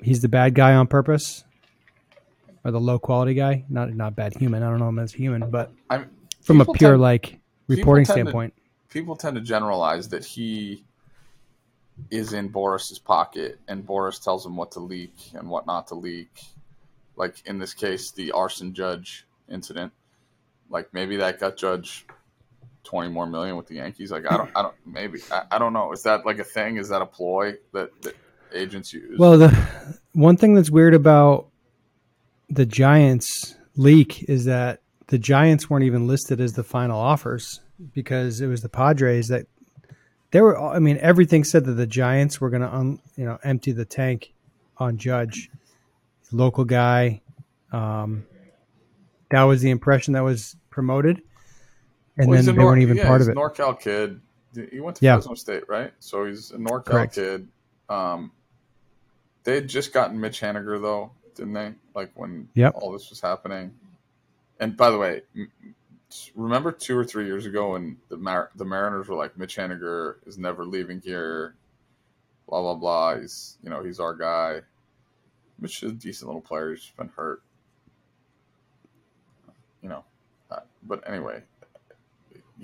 He's 0.00 0.20
the 0.20 0.28
bad 0.28 0.54
guy 0.54 0.74
on 0.74 0.86
purpose, 0.86 1.44
or 2.64 2.70
the 2.70 2.80
low 2.80 2.98
quality 2.98 3.34
guy. 3.34 3.64
Not 3.68 3.94
not 3.94 4.14
bad 4.14 4.36
human. 4.36 4.62
I 4.62 4.70
don't 4.70 4.78
know 4.78 4.88
him 4.88 4.98
as 4.98 5.12
human, 5.12 5.50
but 5.50 5.72
I'm, 5.90 6.10
from 6.42 6.60
a 6.60 6.64
pure 6.64 6.92
tend, 6.92 7.02
like 7.02 7.38
reporting 7.68 8.04
standpoint, 8.04 8.54
to, 8.56 8.92
people 8.92 9.16
tend 9.16 9.36
to 9.36 9.40
generalize 9.40 10.08
that 10.10 10.24
he 10.24 10.84
is 12.10 12.32
in 12.32 12.50
Boras's 12.50 12.98
pocket, 12.98 13.58
and 13.68 13.86
Boras 13.86 14.22
tells 14.22 14.44
him 14.44 14.56
what 14.56 14.72
to 14.72 14.80
leak 14.80 15.14
and 15.34 15.48
what 15.48 15.66
not 15.66 15.86
to 15.88 15.94
leak. 15.94 16.30
Like 17.16 17.42
in 17.46 17.58
this 17.58 17.74
case, 17.74 18.10
the 18.10 18.32
arson 18.32 18.74
judge 18.74 19.26
incident. 19.48 19.92
Like 20.70 20.92
maybe 20.92 21.16
that 21.16 21.40
got 21.40 21.56
Judge 21.56 22.06
twenty 22.84 23.10
more 23.10 23.26
million 23.26 23.56
with 23.56 23.66
the 23.66 23.76
Yankees. 23.76 24.10
Like 24.10 24.30
I 24.30 24.36
don't, 24.36 24.50
I 24.56 24.62
don't, 24.62 24.74
maybe 24.86 25.20
I, 25.30 25.42
I 25.52 25.58
don't 25.58 25.72
know. 25.72 25.92
Is 25.92 26.02
that 26.04 26.24
like 26.24 26.38
a 26.38 26.44
thing? 26.44 26.76
Is 26.76 26.88
that 26.90 27.02
a 27.02 27.06
ploy 27.06 27.54
that, 27.72 27.90
that 28.02 28.16
agents 28.52 28.92
use? 28.92 29.18
Well, 29.18 29.38
the 29.38 29.50
one 30.12 30.36
thing 30.36 30.54
that's 30.54 30.70
weird 30.70 30.94
about 30.94 31.48
the 32.48 32.66
Giants 32.66 33.56
leak 33.76 34.28
is 34.28 34.44
that 34.44 34.80
the 35.08 35.18
Giants 35.18 35.68
weren't 35.68 35.84
even 35.84 36.06
listed 36.06 36.40
as 36.40 36.52
the 36.54 36.64
final 36.64 37.00
offers 37.00 37.60
because 37.92 38.40
it 38.40 38.46
was 38.46 38.62
the 38.62 38.68
Padres 38.68 39.28
that 39.28 39.46
they 40.30 40.40
were. 40.40 40.60
I 40.60 40.78
mean, 40.78 40.98
everything 41.00 41.44
said 41.44 41.64
that 41.66 41.72
the 41.72 41.86
Giants 41.86 42.40
were 42.40 42.50
going 42.50 42.62
to, 42.62 42.74
un, 42.74 43.00
you 43.16 43.24
know, 43.24 43.38
empty 43.44 43.72
the 43.72 43.84
tank 43.84 44.32
on 44.78 44.98
Judge, 44.98 45.50
local 46.32 46.64
guy. 46.64 47.20
Um, 47.72 48.26
that 49.30 49.42
was 49.42 49.62
the 49.62 49.70
impression 49.70 50.14
that 50.14 50.22
was 50.22 50.56
promoted, 50.70 51.22
and 52.16 52.28
well, 52.28 52.36
then 52.36 52.46
they 52.46 52.52
Nor- 52.52 52.66
weren't 52.66 52.82
even 52.82 52.96
yeah, 52.96 53.06
part 53.06 53.20
of 53.20 53.28
it. 53.28 53.36
NorCal 53.36 53.78
kid. 53.78 54.20
He 54.70 54.80
went 54.80 54.96
to 54.98 55.04
yeah. 55.04 55.16
Fresno 55.16 55.34
State, 55.34 55.64
right? 55.68 55.92
So 55.98 56.26
he's 56.26 56.52
a 56.52 56.56
NorCal 56.56 56.84
Correct. 56.84 57.14
kid. 57.14 57.48
Um, 57.88 58.30
they 59.42 59.56
had 59.56 59.68
just 59.68 59.92
gotten 59.92 60.20
Mitch 60.20 60.40
Haniger 60.40 60.80
though, 60.80 61.12
didn't 61.34 61.52
they? 61.52 61.74
Like 61.94 62.12
when 62.14 62.48
yep. 62.54 62.74
all 62.76 62.92
this 62.92 63.10
was 63.10 63.20
happening. 63.20 63.74
And 64.60 64.76
by 64.76 64.90
the 64.90 64.98
way, 64.98 65.22
remember 66.34 66.72
two 66.72 66.96
or 66.96 67.04
three 67.04 67.26
years 67.26 67.46
ago 67.46 67.72
when 67.72 67.98
the 68.08 68.16
Mar- 68.16 68.50
the 68.54 68.64
Mariners 68.64 69.08
were 69.08 69.16
like 69.16 69.36
Mitch 69.36 69.56
Haniger 69.56 70.16
is 70.26 70.38
never 70.38 70.64
leaving 70.64 71.00
here, 71.00 71.54
blah 72.48 72.60
blah 72.60 72.74
blah. 72.74 73.20
He's 73.20 73.58
you 73.62 73.70
know 73.70 73.82
he's 73.82 74.00
our 74.00 74.14
guy. 74.14 74.60
Mitch 75.58 75.82
is 75.82 75.90
a 75.90 75.94
decent 75.94 76.28
little 76.28 76.40
player. 76.40 76.70
He's 76.70 76.90
been 76.96 77.10
hurt, 77.16 77.42
you 79.82 79.88
know. 79.88 80.04
Uh, 80.50 80.60
but 80.82 81.08
anyway, 81.08 81.42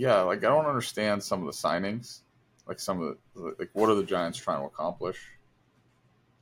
yeah, 0.00 0.22
like 0.22 0.38
I 0.38 0.48
don't 0.48 0.64
understand 0.64 1.22
some 1.22 1.40
of 1.40 1.46
the 1.46 1.52
signings. 1.52 2.20
Like 2.66 2.80
some 2.80 3.02
of 3.02 3.18
the 3.34 3.54
like, 3.58 3.68
what 3.74 3.90
are 3.90 3.94
the 3.94 4.02
Giants 4.02 4.38
trying 4.38 4.60
to 4.60 4.64
accomplish? 4.64 5.18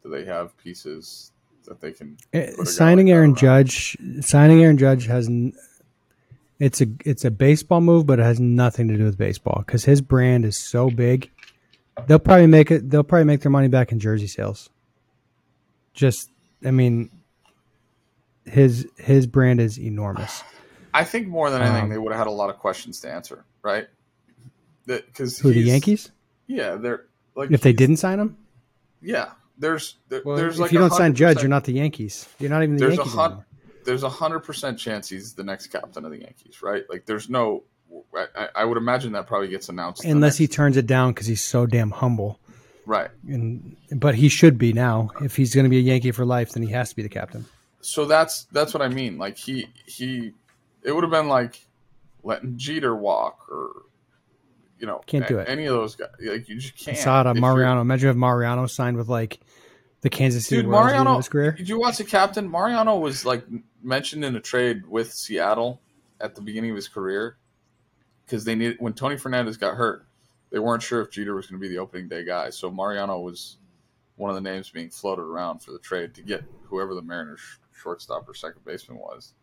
Do 0.04 0.10
they 0.10 0.24
have 0.26 0.56
pieces 0.58 1.32
that 1.64 1.80
they 1.80 1.90
can 1.90 2.16
uh, 2.32 2.64
signing 2.64 3.10
Aaron 3.10 3.34
Judge? 3.34 3.96
Signing 4.20 4.62
Aaron 4.62 4.78
Judge 4.78 5.06
has 5.06 5.28
it's 6.60 6.80
a 6.80 6.86
it's 7.04 7.24
a 7.24 7.32
baseball 7.32 7.80
move, 7.80 8.06
but 8.06 8.20
it 8.20 8.22
has 8.22 8.38
nothing 8.38 8.86
to 8.88 8.96
do 8.96 9.02
with 9.02 9.18
baseball 9.18 9.64
because 9.66 9.84
his 9.84 10.02
brand 10.02 10.44
is 10.44 10.56
so 10.56 10.88
big. 10.88 11.28
They'll 12.06 12.20
probably 12.20 12.46
make 12.46 12.70
it. 12.70 12.88
They'll 12.88 13.02
probably 13.02 13.24
make 13.24 13.40
their 13.40 13.50
money 13.50 13.66
back 13.66 13.90
in 13.90 13.98
jersey 13.98 14.28
sales. 14.28 14.70
Just, 15.94 16.30
I 16.64 16.70
mean, 16.70 17.10
his 18.44 18.86
his 18.98 19.26
brand 19.26 19.60
is 19.60 19.80
enormous. 19.80 20.44
I 20.94 21.04
think 21.04 21.28
more 21.28 21.50
than 21.50 21.62
anything, 21.62 21.84
um, 21.84 21.88
they 21.90 21.98
would 21.98 22.12
have 22.12 22.18
had 22.18 22.26
a 22.26 22.32
lot 22.32 22.50
of 22.50 22.58
questions 22.58 23.00
to 23.00 23.10
answer, 23.10 23.44
right? 23.62 23.88
Because 24.86 25.38
who 25.38 25.52
the 25.52 25.60
Yankees? 25.60 26.10
Yeah, 26.46 26.76
they're 26.76 27.04
like 27.34 27.50
if 27.50 27.60
they 27.60 27.72
didn't 27.72 27.96
sign 27.98 28.18
him. 28.18 28.36
Yeah, 29.02 29.30
there's 29.58 29.96
there, 30.08 30.22
well, 30.24 30.36
there's 30.36 30.54
if 30.54 30.60
like 30.60 30.72
you 30.72 30.78
don't 30.78 30.92
sign 30.92 31.14
Judge, 31.14 31.40
you're 31.40 31.50
not 31.50 31.64
the 31.64 31.72
Yankees. 31.72 32.28
You're 32.38 32.50
not 32.50 32.62
even 32.62 32.76
the 32.76 32.88
Yankees. 32.88 33.14
A 33.14 33.16
hun- 33.16 33.44
there's 33.84 34.02
a 34.02 34.08
hundred 34.08 34.40
percent 34.40 34.78
chance 34.78 35.08
he's 35.08 35.34
the 35.34 35.44
next 35.44 35.68
captain 35.68 36.04
of 36.04 36.10
the 36.10 36.20
Yankees, 36.20 36.62
right? 36.62 36.84
Like, 36.88 37.06
there's 37.06 37.28
no. 37.28 37.64
I, 38.14 38.48
I 38.54 38.64
would 38.64 38.76
imagine 38.76 39.12
that 39.12 39.26
probably 39.26 39.48
gets 39.48 39.70
announced 39.70 40.04
unless 40.04 40.36
he 40.36 40.46
turns 40.46 40.76
it 40.76 40.86
down 40.86 41.12
because 41.12 41.26
he's 41.26 41.42
so 41.42 41.64
damn 41.64 41.90
humble, 41.90 42.38
right? 42.84 43.10
And 43.26 43.76
but 43.94 44.14
he 44.14 44.28
should 44.28 44.58
be 44.58 44.74
now. 44.74 45.10
If 45.22 45.36
he's 45.36 45.54
going 45.54 45.64
to 45.64 45.70
be 45.70 45.78
a 45.78 45.82
Yankee 45.82 46.10
for 46.10 46.26
life, 46.26 46.52
then 46.52 46.62
he 46.62 46.70
has 46.72 46.90
to 46.90 46.96
be 46.96 47.02
the 47.02 47.08
captain. 47.08 47.46
So 47.80 48.04
that's 48.04 48.44
that's 48.52 48.74
what 48.74 48.82
I 48.82 48.88
mean. 48.88 49.16
Like 49.16 49.38
he 49.38 49.68
he, 49.86 50.34
it 50.88 50.94
would 50.94 51.04
have 51.04 51.10
been 51.10 51.28
like 51.28 51.66
letting 52.22 52.56
Jeter 52.56 52.96
walk 52.96 53.46
or 53.50 53.82
you 54.78 54.86
know 54.86 55.00
can't 55.06 55.28
do 55.28 55.38
it. 55.38 55.48
Any 55.48 55.66
of 55.66 55.74
those 55.74 55.96
guys, 55.96 56.08
like 56.20 56.48
you 56.48 56.58
just 56.58 56.78
can't. 56.78 56.96
Sada, 56.96 57.34
Mariano. 57.34 57.82
Imagine 57.82 58.08
if 58.08 58.16
Mariano 58.16 58.66
signed 58.66 58.96
with 58.96 59.08
like 59.08 59.38
the 60.00 60.08
Kansas 60.08 60.46
City 60.46 60.62
Dude, 60.62 60.70
Mariano, 60.70 61.18
his 61.18 61.28
career. 61.28 61.52
Did 61.52 61.68
you 61.68 61.78
watch 61.78 61.98
the 61.98 62.04
captain? 62.04 62.50
Mariano 62.50 62.98
was 62.98 63.26
like 63.26 63.44
mentioned 63.82 64.24
in 64.24 64.34
a 64.34 64.40
trade 64.40 64.86
with 64.86 65.12
Seattle 65.12 65.80
at 66.20 66.34
the 66.34 66.40
beginning 66.40 66.70
of 66.70 66.76
his 66.76 66.88
career 66.88 67.36
because 68.24 68.44
they 68.44 68.54
needed 68.54 68.78
when 68.80 68.94
Tony 68.94 69.18
Fernandez 69.18 69.58
got 69.58 69.74
hurt, 69.74 70.06
they 70.50 70.58
weren't 70.58 70.82
sure 70.82 71.02
if 71.02 71.10
Jeter 71.10 71.34
was 71.34 71.46
going 71.46 71.60
to 71.60 71.68
be 71.68 71.68
the 71.68 71.80
opening 71.80 72.08
day 72.08 72.24
guy. 72.24 72.48
So 72.48 72.70
Mariano 72.70 73.20
was 73.20 73.58
one 74.16 74.30
of 74.30 74.34
the 74.34 74.40
names 74.40 74.70
being 74.70 74.88
floated 74.88 75.22
around 75.22 75.60
for 75.60 75.72
the 75.72 75.78
trade 75.78 76.14
to 76.14 76.22
get 76.22 76.44
whoever 76.64 76.94
the 76.94 77.02
Mariners 77.02 77.40
shortstop 77.78 78.26
or 78.26 78.34
second 78.34 78.64
baseman 78.64 78.98
was. 78.98 79.34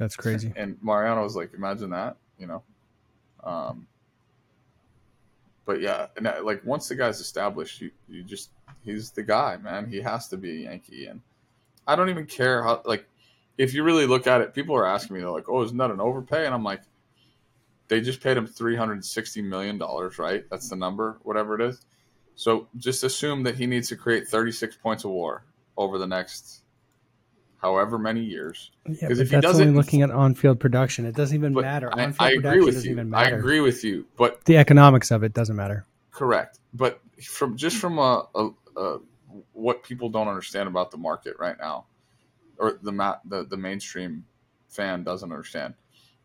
That's 0.00 0.16
crazy. 0.16 0.50
And 0.56 0.78
Mariano 0.82 1.22
was 1.22 1.36
like, 1.36 1.52
imagine 1.52 1.90
that, 1.90 2.16
you 2.38 2.46
know. 2.46 2.62
Um, 3.44 3.86
but 5.66 5.82
yeah, 5.82 6.06
and 6.16 6.28
like 6.42 6.64
once 6.64 6.88
the 6.88 6.94
guy's 6.94 7.20
established, 7.20 7.80
you 7.82 7.90
you 8.08 8.24
just 8.24 8.50
he's 8.82 9.10
the 9.10 9.22
guy, 9.22 9.58
man. 9.58 9.86
He 9.86 10.00
has 10.00 10.26
to 10.28 10.38
be 10.38 10.50
a 10.50 10.70
Yankee, 10.70 11.06
and 11.06 11.20
I 11.86 11.96
don't 11.96 12.08
even 12.08 12.26
care 12.26 12.62
how 12.62 12.82
like 12.86 13.06
if 13.58 13.74
you 13.74 13.84
really 13.84 14.06
look 14.06 14.26
at 14.26 14.40
it, 14.40 14.54
people 14.54 14.74
are 14.74 14.86
asking 14.86 15.14
me, 15.14 15.20
they're 15.20 15.30
like, 15.30 15.48
"Oh, 15.50 15.62
isn't 15.62 15.76
that 15.76 15.90
an 15.90 16.00
overpay?" 16.00 16.46
And 16.46 16.54
I'm 16.54 16.64
like, 16.64 16.80
they 17.88 18.00
just 18.00 18.22
paid 18.22 18.38
him 18.38 18.46
three 18.46 18.74
hundred 18.74 19.04
sixty 19.04 19.42
million 19.42 19.76
dollars, 19.76 20.18
right? 20.18 20.44
That's 20.50 20.70
the 20.70 20.76
number, 20.76 21.18
whatever 21.22 21.54
it 21.54 21.60
is. 21.60 21.80
So 22.36 22.68
just 22.78 23.04
assume 23.04 23.42
that 23.42 23.56
he 23.56 23.66
needs 23.66 23.88
to 23.90 23.96
create 23.96 24.28
thirty 24.28 24.52
six 24.52 24.76
points 24.76 25.04
of 25.04 25.10
WAR 25.10 25.44
over 25.76 25.98
the 25.98 26.06
next 26.06 26.62
however 27.60 27.98
many 27.98 28.22
years. 28.22 28.70
Yeah, 28.86 29.08
but 29.08 29.18
if 29.18 29.30
that's 29.30 29.46
only 29.46 29.66
looking 29.70 30.02
at 30.02 30.10
on-field 30.10 30.60
production. 30.60 31.04
It 31.04 31.14
doesn't 31.14 31.36
even 31.36 31.52
matter. 31.54 31.90
I, 31.92 32.12
I 32.18 32.32
agree 32.32 32.60
with 32.60 32.84
you. 32.84 33.10
I 33.14 33.24
agree 33.24 33.60
with 33.60 33.84
you, 33.84 34.06
but 34.16 34.44
the 34.44 34.56
economics 34.56 35.10
of 35.10 35.22
it 35.22 35.34
doesn't 35.34 35.56
matter. 35.56 35.86
Correct, 36.10 36.58
but 36.74 37.00
from 37.22 37.56
just 37.56 37.76
from 37.76 37.98
a, 37.98 38.26
a, 38.34 38.48
a 38.76 38.98
what 39.52 39.82
people 39.82 40.08
don't 40.08 40.28
understand 40.28 40.68
about 40.68 40.90
the 40.90 40.96
market 40.96 41.36
right 41.38 41.56
now, 41.58 41.86
or 42.58 42.78
the 42.82 43.18
the 43.26 43.44
the 43.44 43.56
mainstream 43.56 44.24
fan 44.68 45.02
doesn't 45.04 45.30
understand. 45.30 45.74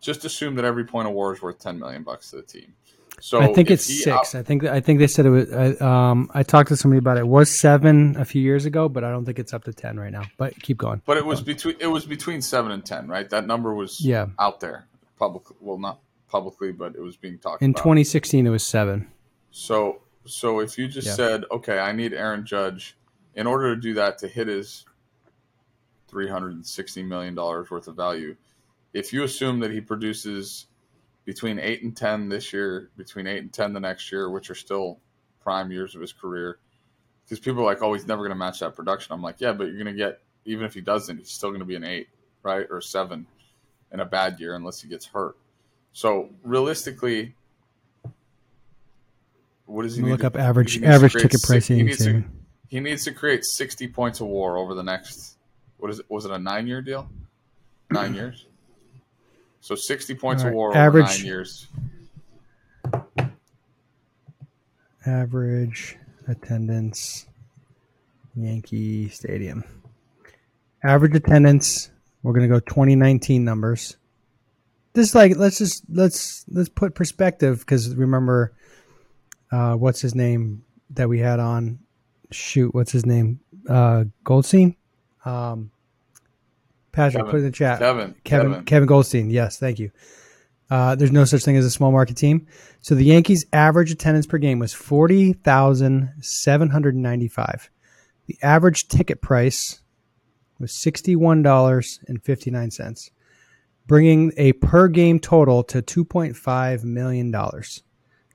Just 0.01 0.25
assume 0.25 0.55
that 0.55 0.65
every 0.65 0.85
point 0.85 1.07
of 1.07 1.13
WAR 1.13 1.33
is 1.33 1.41
worth 1.41 1.59
ten 1.59 1.79
million 1.79 2.03
bucks 2.03 2.29
to 2.31 2.37
the 2.37 2.43
team. 2.43 2.73
So 3.21 3.41
I 3.41 3.53
think 3.53 3.71
it's 3.71 3.85
six. 3.85 4.35
I 4.35 4.43
think 4.43 4.65
I 4.65 4.79
think 4.79 4.99
they 4.99 5.07
said 5.07 5.25
it 5.25 5.29
was. 5.29 5.51
I, 5.51 5.69
um, 5.77 6.29
I 6.33 6.43
talked 6.43 6.69
to 6.69 6.77
somebody 6.77 6.99
about 6.99 7.17
it. 7.17 7.21
it. 7.21 7.27
Was 7.27 7.49
seven 7.49 8.15
a 8.17 8.25
few 8.25 8.41
years 8.41 8.65
ago, 8.65 8.89
but 8.89 9.03
I 9.03 9.11
don't 9.11 9.25
think 9.25 9.39
it's 9.39 9.53
up 9.53 9.63
to 9.65 9.73
ten 9.73 9.99
right 9.99 10.11
now. 10.11 10.23
But 10.37 10.61
keep 10.61 10.77
going. 10.77 11.01
But 11.05 11.17
it 11.17 11.25
was 11.25 11.41
between 11.41 11.75
it 11.79 11.87
was 11.87 12.05
between 12.05 12.41
seven 12.41 12.71
and 12.71 12.85
ten, 12.85 13.07
right? 13.07 13.29
That 13.29 13.47
number 13.47 13.73
was 13.73 14.01
yeah 14.01 14.27
out 14.37 14.59
there 14.59 14.87
publicly. 15.17 15.55
Well, 15.59 15.77
not 15.77 15.99
publicly, 16.29 16.71
but 16.71 16.95
it 16.95 17.01
was 17.01 17.15
being 17.15 17.37
talked 17.37 17.61
in 17.61 17.71
about. 17.71 17.83
2016. 17.83 18.45
It 18.45 18.49
was 18.49 18.65
seven. 18.65 19.11
So 19.51 20.01
so 20.25 20.59
if 20.59 20.77
you 20.77 20.87
just 20.87 21.07
yeah. 21.07 21.13
said, 21.13 21.43
okay, 21.51 21.79
I 21.79 21.91
need 21.91 22.13
Aaron 22.13 22.45
Judge 22.45 22.97
in 23.35 23.47
order 23.47 23.75
to 23.75 23.81
do 23.81 23.93
that 23.95 24.17
to 24.19 24.27
hit 24.27 24.47
his 24.47 24.85
three 26.07 26.27
hundred 26.27 26.53
and 26.53 26.65
sixty 26.65 27.03
million 27.03 27.35
dollars 27.35 27.69
worth 27.69 27.87
of 27.87 27.95
value, 27.95 28.35
if 28.93 29.13
you 29.13 29.23
assume 29.23 29.59
that 29.59 29.71
he 29.71 29.81
produces 29.81 30.67
between 31.25 31.59
eight 31.59 31.83
and 31.83 31.95
ten 31.95 32.29
this 32.29 32.53
year, 32.53 32.89
between 32.95 33.27
eight 33.27 33.39
and 33.39 33.51
ten 33.51 33.73
the 33.73 33.79
next 33.79 34.11
year, 34.11 34.29
which 34.29 34.49
are 34.49 34.55
still 34.55 34.99
prime 35.41 35.71
years 35.71 35.95
of 35.95 36.01
his 36.01 36.13
career. 36.13 36.59
Because 37.23 37.39
people 37.39 37.61
are 37.61 37.65
like, 37.65 37.81
oh, 37.81 37.93
he's 37.93 38.07
never 38.07 38.21
going 38.21 38.29
to 38.29 38.35
match 38.35 38.59
that 38.59 38.75
production. 38.75 39.13
I'm 39.13 39.21
like, 39.21 39.41
yeah, 39.41 39.51
but 39.51 39.65
you're 39.65 39.83
going 39.83 39.85
to 39.87 39.93
get 39.93 40.21
even 40.45 40.65
if 40.65 40.73
he 40.73 40.81
doesn't, 40.81 41.17
he's 41.17 41.31
still 41.31 41.49
going 41.49 41.59
to 41.59 41.65
be 41.65 41.75
an 41.75 41.83
eight, 41.83 42.07
right, 42.43 42.67
or 42.69 42.79
seven 42.81 43.25
in 43.91 43.99
a 43.99 44.05
bad 44.05 44.39
year 44.39 44.55
unless 44.55 44.81
he 44.81 44.87
gets 44.87 45.05
hurt. 45.05 45.35
So 45.91 46.29
realistically, 46.43 47.35
what 49.65 49.83
does 49.83 49.95
he 49.95 50.03
look 50.03 50.23
up 50.23 50.35
average 50.35 50.81
average 50.83 51.13
ticket 51.13 51.41
pricing? 51.41 51.77
He 51.77 51.83
needs, 51.83 52.05
to, 52.05 52.23
he 52.67 52.79
needs 52.79 53.03
to 53.05 53.11
create 53.11 53.43
sixty 53.43 53.87
points 53.87 54.19
of 54.19 54.27
WAR 54.27 54.57
over 54.57 54.75
the 54.75 54.83
next. 54.83 55.37
What 55.77 55.89
is 55.89 55.99
it? 55.99 56.05
Was 56.09 56.25
it 56.25 56.31
a 56.31 56.37
nine 56.37 56.67
year 56.67 56.81
deal? 56.81 57.09
Nine 57.89 58.13
years. 58.13 58.45
So 59.65 59.73
60 59.73 60.13
points 60.13 60.43
right. 60.43 60.49
of 60.49 60.55
war 60.55 60.77
average, 60.77 61.05
over 61.05 61.13
nine 61.15 61.25
years. 61.25 61.67
Average 65.07 65.97
attendance, 66.27 67.25
Yankee 68.35 69.09
Stadium. 69.09 69.63
Average 70.83 71.15
attendance, 71.15 71.89
we're 72.21 72.33
going 72.33 72.47
to 72.47 72.47
go 72.47 72.59
2019 72.59 73.43
numbers. 73.43 73.97
This 74.93 75.15
like 75.15 75.35
let's 75.35 75.57
just 75.57 75.81
let's 75.89 76.45
let's 76.47 76.69
put 76.69 76.93
perspective 76.93 77.57
because 77.61 77.95
remember, 77.95 78.53
uh, 79.51 79.73
what's 79.73 79.99
his 79.99 80.13
name 80.13 80.63
that 80.91 81.09
we 81.09 81.17
had 81.17 81.39
on? 81.39 81.79
Shoot, 82.29 82.75
what's 82.75 82.91
his 82.91 83.07
name? 83.07 83.39
Uh, 83.67 84.03
Goldstein. 84.23 84.75
Um, 85.25 85.71
Patrick, 86.95 87.21
Kevin. 87.25 87.31
put 87.31 87.37
it 87.37 87.39
in 87.39 87.45
the 87.45 87.51
chat. 87.51 87.79
Kevin. 87.79 88.15
Kevin. 88.23 88.51
Kevin, 88.51 88.65
Kevin 88.65 88.87
Goldstein. 88.87 89.29
Yes, 89.29 89.57
thank 89.59 89.79
you. 89.79 89.91
Uh, 90.69 90.95
there's 90.95 91.11
no 91.11 91.25
such 91.25 91.43
thing 91.43 91.57
as 91.57 91.65
a 91.65 91.69
small 91.69 91.91
market 91.91 92.17
team. 92.17 92.47
So 92.81 92.95
the 92.95 93.05
Yankees' 93.05 93.45
average 93.53 93.91
attendance 93.91 94.25
per 94.25 94.37
game 94.39 94.57
was 94.59 94.73
forty 94.73 95.33
thousand 95.33 96.11
seven 96.21 96.69
hundred 96.69 96.95
ninety-five. 96.95 97.69
The 98.27 98.37
average 98.41 98.87
ticket 98.87 99.21
price 99.21 99.81
was 100.59 100.73
sixty-one 100.73 101.43
dollars 101.43 101.99
and 102.07 102.23
fifty-nine 102.23 102.71
cents. 102.71 103.11
bringing 103.87 104.31
a 104.37 104.53
per 104.53 104.87
game 104.87 105.19
total 105.19 105.63
to 105.65 105.79
$2.5 105.83 106.83
million. 106.83 107.31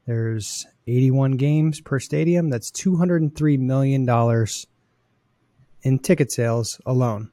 There's 0.07 0.65
81 0.87 1.33
games 1.33 1.81
per 1.81 1.99
stadium. 1.99 2.51
That's 2.51 2.71
$203 2.71 3.59
million 3.59 4.09
in 5.83 5.99
ticket 5.99 6.31
sales 6.31 6.81
alone. 6.87 7.31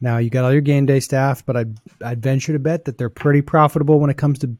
Now 0.00 0.18
you 0.18 0.30
got 0.30 0.44
all 0.44 0.52
your 0.52 0.60
game 0.60 0.86
day 0.86 1.00
staff, 1.00 1.44
but 1.44 1.56
I'd, 1.56 1.78
I'd 2.04 2.22
venture 2.22 2.52
to 2.52 2.58
bet 2.58 2.84
that 2.84 2.98
they're 2.98 3.10
pretty 3.10 3.42
profitable 3.42 3.98
when 3.98 4.10
it 4.10 4.16
comes 4.16 4.38
to 4.40 4.56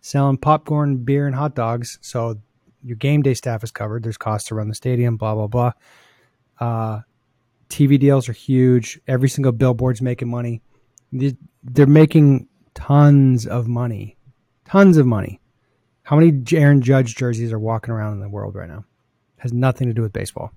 selling 0.00 0.36
popcorn, 0.36 0.98
beer, 0.98 1.26
and 1.26 1.34
hot 1.34 1.54
dogs. 1.54 1.98
So 2.00 2.40
your 2.82 2.96
game 2.96 3.22
day 3.22 3.34
staff 3.34 3.62
is 3.62 3.70
covered. 3.70 4.02
There's 4.02 4.16
costs 4.16 4.48
to 4.48 4.54
run 4.54 4.68
the 4.68 4.74
stadium, 4.74 5.16
blah 5.16 5.34
blah 5.34 5.46
blah. 5.46 5.72
Uh, 6.58 7.00
TV 7.68 7.98
deals 7.98 8.28
are 8.28 8.32
huge. 8.32 9.00
Every 9.06 9.28
single 9.28 9.52
billboard's 9.52 10.02
making 10.02 10.28
money. 10.28 10.60
They're 11.12 11.86
making 11.86 12.48
tons 12.74 13.46
of 13.46 13.68
money, 13.68 14.16
tons 14.64 14.96
of 14.96 15.06
money. 15.06 15.40
How 16.02 16.16
many 16.16 16.42
Aaron 16.52 16.82
Judge 16.82 17.14
jerseys 17.14 17.52
are 17.52 17.58
walking 17.58 17.92
around 17.92 18.14
in 18.14 18.20
the 18.20 18.28
world 18.28 18.56
right 18.56 18.68
now? 18.68 18.84
Has 19.38 19.52
nothing 19.52 19.88
to 19.88 19.94
do 19.94 20.02
with 20.02 20.12
baseball. 20.12 20.52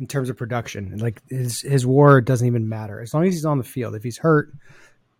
In 0.00 0.08
terms 0.08 0.28
of 0.28 0.36
production, 0.36 0.98
like 0.98 1.22
his 1.28 1.60
his 1.60 1.86
WAR 1.86 2.20
doesn't 2.20 2.46
even 2.46 2.68
matter 2.68 3.00
as 3.00 3.14
long 3.14 3.26
as 3.26 3.34
he's 3.34 3.44
on 3.44 3.58
the 3.58 3.64
field. 3.64 3.94
If 3.94 4.02
he's 4.02 4.18
hurt, 4.18 4.52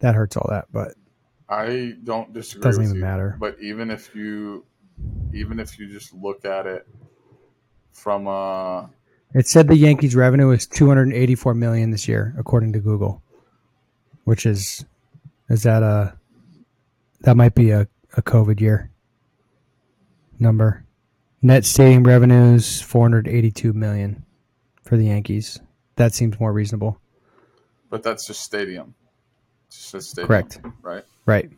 that 0.01 0.17
hurts 0.17 0.37
all 0.37 0.49
that. 0.51 0.67
But 0.73 0.95
I 1.49 1.95
don't 2.03 2.33
disagree. 2.33 2.63
Doesn't 2.63 2.83
even 2.83 2.97
you, 2.97 3.01
matter. 3.01 3.37
But 3.39 3.57
even 3.61 3.91
if 3.91 4.15
you, 4.17 4.65
even 5.33 5.61
if 5.61 5.79
you 5.79 5.89
just 5.89 6.13
look 6.13 6.45
at 6.45 6.67
it 6.67 6.89
from 7.93 8.27
a, 8.27 8.91
it 9.33 9.47
said 9.47 9.69
the 9.69 9.77
Yankees' 9.77 10.17
revenue 10.17 10.51
is 10.51 10.67
284 10.67 11.55
million 11.55 11.91
this 11.91 12.09
year, 12.09 12.35
according 12.37 12.73
to 12.73 12.81
Google, 12.81 13.23
which 14.25 14.45
is 14.45 14.85
is 15.49 15.63
that 15.63 15.83
a 15.83 16.17
that 17.21 17.37
might 17.37 17.55
be 17.55 17.71
a, 17.71 17.87
a 18.17 18.23
COVID 18.23 18.61
year 18.61 18.91
number. 20.39 20.85
Net 21.43 21.65
stadium 21.65 22.05
revenues 22.05 22.81
482 22.81 23.73
million 23.73 24.25
for 24.85 24.97
the 24.97 25.07
Yankees. 25.07 25.61
That 25.97 26.15
seems 26.15 26.39
more 26.41 26.53
reasonable. 26.53 26.99
But 27.91 28.03
that's 28.03 28.27
just 28.27 28.43
stadium. 28.43 28.95
It's 29.69 29.93
just 29.93 30.11
stadium, 30.11 30.27
Correct. 30.29 30.61
Right. 30.83 31.05
Right. 31.27 31.51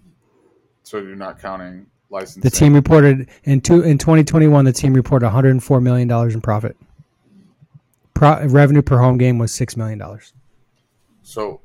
So 0.83 0.99
you're 0.99 1.17
not 1.17 1.41
counting 1.41 1.87
license. 2.11 2.43
The 2.43 2.51
team 2.51 2.75
reported 2.75 3.29
in 3.45 3.61
two 3.61 3.83
in 3.83 3.99
2021. 3.99 4.65
The 4.65 4.73
team 4.73 4.95
reported 4.95 5.27
104 5.27 5.81
million 5.81 6.07
dollars 6.09 6.35
in 6.35 6.41
profit. 6.41 6.77
Pro, 8.15 8.47
revenue 8.47 8.83
per 8.83 8.99
home 8.99 9.19
game 9.19 9.39
was 9.39 9.53
six 9.53 9.77
million 9.77 9.99
dollars. 9.99 10.33
So 11.23 11.61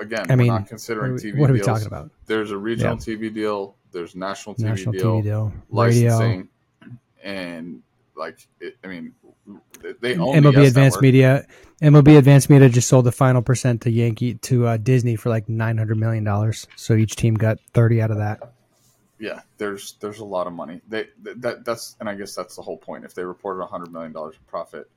again, 0.00 0.26
I 0.30 0.36
mean, 0.36 0.48
we're 0.48 0.58
not 0.60 0.68
considering 0.68 1.12
what 1.14 1.22
we- 1.22 1.32
TV. 1.32 1.38
what 1.38 1.50
are 1.50 1.52
we 1.52 1.58
deals. 1.58 1.66
talking 1.66 1.86
about? 1.86 2.10
There's 2.26 2.50
a 2.52 2.56
regional 2.58 2.94
Yeah. 2.94 3.14
TV 3.16 3.34
deal. 3.34 3.74
There's 3.92 4.14
national 4.14 4.54
TV 4.54 4.64
National 4.68 4.92
deal. 4.92 5.02
TV 5.20 5.22
deal, 5.24 5.52
radio, 5.70 6.10
licensing, 6.16 6.48
and 7.24 7.82
like 8.14 8.46
it, 8.60 8.76
I 8.84 8.86
mean, 8.86 9.12
they- 10.00 10.16
own 10.16 10.42
the 10.42 10.48
MLB 10.48 10.56
YES 10.56 10.68
Advanced 10.68 10.96
network. 10.96 11.02
Media. 11.02 11.46
MLB 11.82 12.18
Advanced 12.18 12.50
Media 12.50 12.68
just 12.68 12.88
sold 12.88 13.06
the 13.06 13.12
final 13.12 13.40
percent 13.40 13.82
to 13.82 13.90
Yankee 13.90 14.34
to 14.34 14.66
uh, 14.66 14.76
Disney 14.76 15.16
for 15.16 15.30
like 15.30 15.48
900 15.48 15.96
million 15.96 16.24
dollars. 16.24 16.66
So 16.76 16.94
each 16.94 17.16
team 17.16 17.34
got 17.34 17.58
30 17.72 18.02
out 18.02 18.10
of 18.10 18.18
that. 18.18 18.52
Yeah, 19.18 19.40
there's 19.58 19.94
there's 20.00 20.18
a 20.18 20.24
lot 20.24 20.46
of 20.46 20.54
money. 20.54 20.80
They 20.88 21.08
that 21.22 21.64
that's 21.64 21.96
and 22.00 22.08
I 22.08 22.14
guess 22.14 22.34
that's 22.34 22.56
the 22.56 22.62
whole 22.62 22.78
point. 22.78 23.04
If 23.04 23.14
they 23.14 23.24
reported 23.24 23.64
hundred 23.66 23.92
million 23.92 24.12
dollars 24.12 24.36
in 24.36 24.42
profit, 24.46 24.90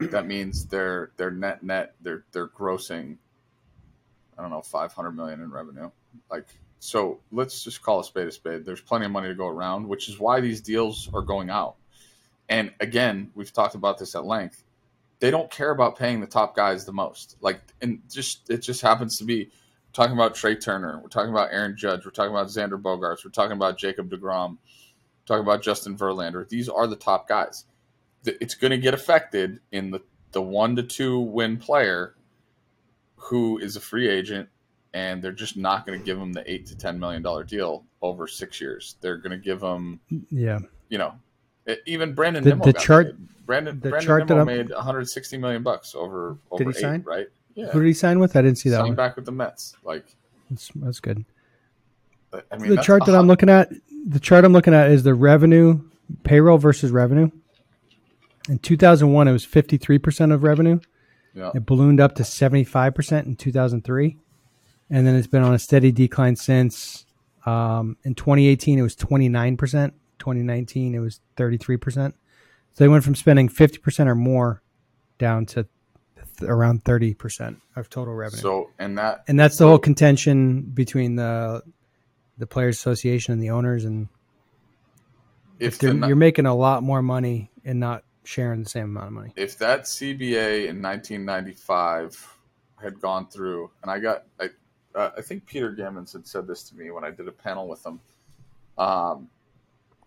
that 0.00 0.26
means 0.26 0.66
their 0.66 1.12
their 1.16 1.30
net 1.30 1.62
net 1.62 1.94
they're 2.02 2.24
they're 2.32 2.48
grossing. 2.48 3.16
I 4.38 4.42
don't 4.42 4.50
know, 4.50 4.60
five 4.60 4.92
hundred 4.92 5.12
million 5.12 5.40
in 5.40 5.50
revenue. 5.50 5.90
Like 6.30 6.46
so, 6.78 7.20
let's 7.30 7.64
just 7.64 7.82
call 7.82 8.00
a 8.00 8.04
spade 8.04 8.28
a 8.28 8.32
spade. 8.32 8.66
There's 8.66 8.80
plenty 8.82 9.06
of 9.06 9.12
money 9.12 9.28
to 9.28 9.34
go 9.34 9.48
around, 9.48 9.88
which 9.88 10.10
is 10.10 10.18
why 10.18 10.40
these 10.40 10.60
deals 10.60 11.08
are 11.14 11.22
going 11.22 11.48
out. 11.48 11.76
And 12.50 12.72
again, 12.80 13.30
we've 13.34 13.52
talked 13.52 13.74
about 13.74 13.98
this 13.98 14.14
at 14.14 14.26
length. 14.26 14.62
They 15.20 15.30
don't 15.30 15.50
care 15.50 15.70
about 15.70 15.96
paying 15.96 16.20
the 16.20 16.26
top 16.26 16.54
guys 16.56 16.84
the 16.84 16.92
most. 16.92 17.36
Like, 17.40 17.60
and 17.80 18.02
just 18.10 18.50
it 18.50 18.58
just 18.58 18.82
happens 18.82 19.16
to 19.18 19.24
be 19.24 19.50
talking 19.92 20.12
about 20.14 20.34
Trea 20.34 20.56
Turner. 20.56 20.98
We're 21.02 21.08
talking 21.08 21.30
about 21.30 21.52
Aaron 21.52 21.76
Judge. 21.76 22.04
We're 22.04 22.10
talking 22.10 22.32
about 22.32 22.48
Xander 22.48 22.80
Bogaerts. 22.80 23.24
We're 23.24 23.30
talking 23.30 23.56
about 23.56 23.78
Jacob 23.78 24.10
DeGrom. 24.10 24.50
We're 24.58 25.26
talking 25.26 25.42
about 25.42 25.62
Justin 25.62 25.96
Verlander. 25.96 26.48
These 26.48 26.68
are 26.68 26.86
the 26.86 26.96
top 26.96 27.28
guys. 27.28 27.66
It's 28.24 28.54
going 28.54 28.72
to 28.72 28.78
get 28.78 28.94
affected 28.94 29.60
in 29.72 29.90
the, 29.92 30.00
the 30.32 30.42
one 30.42 30.76
to 30.76 30.82
two 30.82 31.20
win 31.20 31.56
player 31.56 32.14
who 33.16 33.58
is 33.58 33.76
a 33.76 33.80
free 33.80 34.08
agent, 34.08 34.48
and 34.94 35.22
they're 35.22 35.32
just 35.32 35.56
not 35.56 35.86
going 35.86 35.98
to 35.98 36.04
give 36.04 36.18
him 36.18 36.32
the 36.32 36.50
eight 36.50 36.66
to 36.66 36.76
ten 36.76 36.98
million 36.98 37.22
dollar 37.22 37.44
deal 37.44 37.84
over 38.02 38.26
six 38.26 38.60
years. 38.60 38.96
They're 39.00 39.18
going 39.18 39.32
to 39.32 39.38
give 39.44 39.62
him, 39.62 40.00
Yeah. 40.30 40.60
you 40.88 40.98
know, 40.98 41.14
even 41.86 42.14
Brandon 42.14 42.42
The- 42.44 42.50
Nimmo 42.50 42.64
the 42.64 42.72
got 42.72 42.82
chart- 42.82 43.06
paid. 43.16 43.46
Brandon 43.46 43.80
the 43.80 43.90
Brandon 43.90 44.06
chart 44.06 44.28
that 44.28 44.34
Nimmo 44.34 44.50
I'm- 44.50 44.58
made 44.58 44.70
160 44.70 45.36
million 45.38 45.62
bucks 45.62 45.94
over 45.94 46.38
over 46.50 46.64
Did 46.64 46.72
he 46.74 46.78
eight, 46.78 46.82
sign? 46.82 47.02
right? 47.06 47.26
Yeah, 47.54 47.66
Who 47.70 47.80
did 47.80 47.86
he 47.88 47.94
sign 47.94 48.18
with? 48.20 48.36
I 48.36 48.42
didn't 48.42 48.58
see 48.58 48.68
that 48.70 48.76
signed 48.76 48.88
one. 48.90 48.96
back 48.96 49.16
with 49.16 49.24
the 49.24 49.32
Mets. 49.32 49.74
Like, 49.84 50.04
That's, 50.48 50.70
that's 50.76 51.00
good. 51.00 51.24
I 52.32 52.58
mean, 52.58 52.74
the 52.76 52.82
chart 52.82 53.04
that 53.06 53.14
I'm 53.16 53.26
looking 53.26 53.50
at, 53.50 53.72
the 54.06 54.20
chart 54.20 54.44
I'm 54.44 54.52
looking 54.52 54.72
at 54.72 54.88
is 54.90 55.02
the 55.02 55.14
revenue, 55.14 55.80
payroll 56.22 56.58
versus 56.58 56.92
revenue. 56.92 57.28
In 58.48 58.58
2001, 58.60 59.26
it 59.26 59.32
was 59.32 59.44
53% 59.44 60.32
of 60.32 60.44
revenue. 60.44 60.78
Yeah. 61.34 61.50
It 61.54 61.66
ballooned 61.66 62.00
up 62.00 62.14
to 62.16 62.22
75% 62.24 63.26
in 63.26 63.34
2003. 63.36 64.16
And 64.88 65.06
then 65.06 65.14
it's 65.16 65.26
been 65.26 65.42
on 65.42 65.54
a 65.54 65.58
steady 65.58 65.90
decline 65.92 66.36
since. 66.36 67.04
Um, 67.46 67.96
in 68.04 68.14
2018, 68.14 68.78
it 68.78 68.82
was 68.82 68.94
29%. 68.96 69.92
2019, 70.20 70.94
it 70.94 70.98
was 71.00 71.20
33%. 71.36 72.12
So 72.72 72.84
they 72.84 72.88
went 72.88 73.02
from 73.02 73.14
spending 73.14 73.48
50% 73.48 74.06
or 74.06 74.14
more 74.14 74.62
down 75.18 75.46
to 75.46 75.66
th- 76.38 76.48
around 76.48 76.84
30% 76.84 77.60
of 77.76 77.90
total 77.90 78.14
revenue. 78.14 78.40
So, 78.40 78.70
and 78.78 78.96
that 78.98 79.24
and 79.26 79.38
that's 79.38 79.58
the 79.58 79.66
whole 79.66 79.78
contention 79.78 80.62
between 80.62 81.16
the 81.16 81.62
the 82.38 82.46
players 82.46 82.76
association 82.76 83.32
and 83.32 83.42
the 83.42 83.50
owners 83.50 83.84
and 83.84 84.08
if 85.58 85.74
if 85.74 85.78
the, 85.80 86.06
you're 86.06 86.16
making 86.16 86.46
a 86.46 86.54
lot 86.54 86.82
more 86.82 87.02
money 87.02 87.50
and 87.64 87.78
not 87.78 88.02
sharing 88.24 88.62
the 88.62 88.68
same 88.68 88.84
amount 88.84 89.06
of 89.08 89.12
money. 89.12 89.32
if 89.36 89.58
that 89.58 89.82
CBA 89.82 90.68
in 90.68 90.80
1995 90.80 92.36
had 92.82 93.00
gone 93.00 93.26
through, 93.28 93.70
and 93.82 93.90
I 93.90 93.98
got, 93.98 94.24
I, 94.38 94.48
uh, 94.94 95.10
I 95.18 95.20
think 95.20 95.46
Peter 95.46 95.72
Gammons 95.72 96.12
had 96.12 96.26
said 96.26 96.46
this 96.46 96.62
to 96.64 96.76
me 96.76 96.90
when 96.90 97.04
I 97.04 97.10
did 97.10 97.28
a 97.28 97.32
panel 97.32 97.68
with 97.68 97.84
him. 97.84 98.00
Um, 98.78 99.28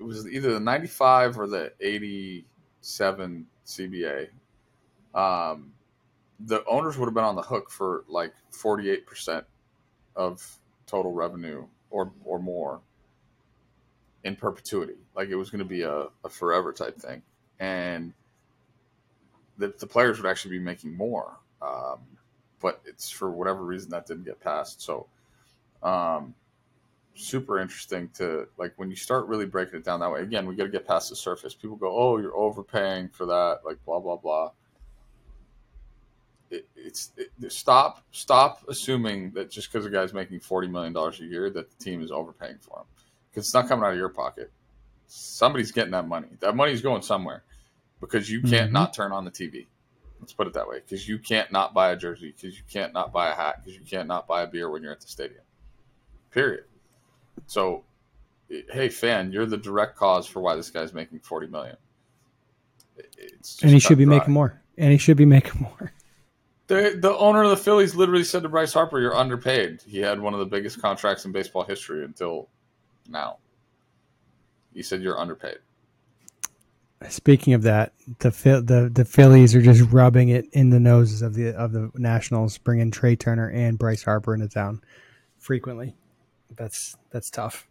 it 0.03 0.07
was 0.07 0.27
either 0.27 0.53
the 0.53 0.59
95 0.59 1.39
or 1.39 1.47
the 1.47 1.71
87 1.79 3.47
CBA. 3.65 4.27
Um, 5.15 5.71
the 6.41 6.63
owners 6.65 6.97
would 6.97 7.05
have 7.05 7.13
been 7.13 7.23
on 7.23 7.35
the 7.35 7.41
hook 7.41 7.69
for 7.69 8.03
like 8.09 8.33
48% 8.51 9.43
of 10.15 10.59
total 10.85 11.13
revenue 11.13 11.65
or, 11.89 12.11
or 12.25 12.39
more 12.39 12.81
in 14.23 14.35
perpetuity. 14.35 14.95
Like 15.15 15.29
it 15.29 15.35
was 15.35 15.49
going 15.49 15.59
to 15.59 15.65
be 15.65 15.83
a, 15.83 16.07
a 16.25 16.29
forever 16.29 16.73
type 16.73 16.99
thing. 16.99 17.21
And 17.59 18.13
the, 19.57 19.73
the 19.79 19.87
players 19.87 20.21
would 20.21 20.29
actually 20.29 20.57
be 20.57 20.63
making 20.63 20.95
more. 20.97 21.37
Um, 21.61 21.99
but 22.59 22.81
it's 22.85 23.09
for 23.09 23.31
whatever 23.31 23.63
reason 23.63 23.89
that 23.91 24.05
didn't 24.05 24.25
get 24.25 24.41
passed. 24.41 24.81
So, 24.81 25.07
um, 25.81 26.33
super 27.15 27.59
interesting 27.59 28.09
to 28.15 28.47
like 28.57 28.73
when 28.77 28.89
you 28.89 28.95
start 28.95 29.27
really 29.27 29.45
breaking 29.45 29.79
it 29.79 29.85
down 29.85 29.99
that 29.99 30.11
way. 30.11 30.21
Again, 30.21 30.45
we 30.47 30.55
got 30.55 30.63
to 30.65 30.69
get 30.69 30.87
past 30.87 31.09
the 31.09 31.15
surface. 31.15 31.53
People 31.53 31.75
go, 31.77 31.95
"Oh, 31.95 32.17
you're 32.17 32.35
overpaying 32.35 33.09
for 33.09 33.25
that," 33.25 33.59
like 33.65 33.83
blah 33.85 33.99
blah 33.99 34.17
blah. 34.17 34.51
It, 36.49 36.67
it's 36.75 37.11
it, 37.17 37.31
stop 37.51 38.03
stop 38.11 38.63
assuming 38.67 39.31
that 39.31 39.49
just 39.49 39.71
because 39.71 39.85
a 39.85 39.89
guy's 39.89 40.13
making 40.13 40.39
forty 40.39 40.67
million 40.67 40.93
dollars 40.93 41.19
a 41.19 41.25
year 41.25 41.49
that 41.49 41.69
the 41.69 41.83
team 41.83 42.01
is 42.01 42.11
overpaying 42.11 42.57
for 42.59 42.79
him 42.79 42.85
because 43.31 43.45
it's 43.45 43.53
not 43.53 43.67
coming 43.67 43.85
out 43.85 43.91
of 43.91 43.97
your 43.97 44.09
pocket. 44.09 44.51
Somebody's 45.07 45.71
getting 45.71 45.91
that 45.91 46.07
money. 46.07 46.29
That 46.39 46.55
money's 46.55 46.81
going 46.81 47.01
somewhere 47.01 47.43
because 47.99 48.29
you 48.29 48.41
can't 48.41 48.69
Mhm. 48.69 48.73
not 48.73 48.93
turn 48.93 49.11
on 49.11 49.25
the 49.25 49.31
TV. 49.31 49.67
Let's 50.19 50.33
put 50.33 50.47
it 50.47 50.53
that 50.53 50.67
way 50.67 50.79
because 50.79 51.07
you 51.07 51.19
can't 51.19 51.51
not 51.51 51.73
buy 51.73 51.91
a 51.91 51.95
jersey 51.97 52.31
because 52.31 52.57
you 52.57 52.63
can't 52.69 52.93
not 52.93 53.11
buy 53.11 53.29
a 53.29 53.35
hat 53.35 53.61
because 53.63 53.77
you 53.77 53.85
can't 53.85 54.07
not 54.07 54.27
buy 54.27 54.43
a 54.43 54.47
beer 54.47 54.69
when 54.69 54.81
you're 54.81 54.91
at 54.91 55.01
the 55.01 55.07
stadium. 55.07 55.43
Period. 56.31 56.65
So, 57.47 57.83
hey, 58.71 58.89
fan, 58.89 59.31
you're 59.31 59.45
the 59.45 59.57
direct 59.57 59.95
cause 59.97 60.25
for 60.27 60.39
why 60.41 60.55
this 60.55 60.69
guy's 60.69 60.93
making 60.93 61.19
forty 61.19 61.47
million. 61.47 61.75
It- 62.97 63.15
It's 63.17 63.51
just 63.53 63.63
And 63.63 63.71
he 63.71 63.79
should 63.79 63.97
be 63.97 64.05
dry. 64.05 64.17
making 64.19 64.33
more. 64.33 64.61
And 64.77 64.91
he 64.91 64.97
should 64.97 65.17
be 65.17 65.25
making 65.25 65.61
more. 65.61 65.91
The, 66.67 66.97
the 66.97 67.15
owner 67.17 67.43
of 67.43 67.49
the 67.49 67.57
Phillies 67.57 67.93
literally 67.93 68.23
said 68.23 68.41
to 68.43 68.49
Bryce 68.49 68.71
Harper, 68.73 68.97
"You're 68.99 69.15
underpaid." 69.15 69.81
He 69.85 69.99
had 69.99 70.21
one 70.21 70.33
of 70.33 70.39
the 70.39 70.45
biggest 70.45 70.81
contracts 70.81 71.25
in 71.25 71.33
baseball 71.33 71.63
history 71.65 72.05
until 72.05 72.47
now. 73.09 73.39
He 74.73 74.81
said, 74.81 75.01
"You're 75.01 75.19
underpaid." 75.19 75.57
Speaking 77.09 77.53
of 77.53 77.63
that, 77.63 77.91
the 78.19 78.29
the 78.65 78.89
the 78.91 79.03
Phillies 79.03 79.53
are 79.55 79.61
just 79.61 79.81
rubbing 79.91 80.29
it 80.29 80.45
in 80.53 80.69
the 80.69 80.79
noses 80.79 81.21
of 81.21 81.33
the 81.33 81.49
of 81.49 81.73
the 81.73 81.91
Nationals, 81.95 82.57
bringing 82.57 82.91
Trea 82.91 83.17
Turner 83.17 83.49
and 83.49 83.77
Bryce 83.77 84.03
Harper 84.03 84.33
into 84.33 84.47
town 84.47 84.81
frequently. 85.37 85.97
That's 86.55 86.95
that's 87.11 87.29
tough. 87.29 87.67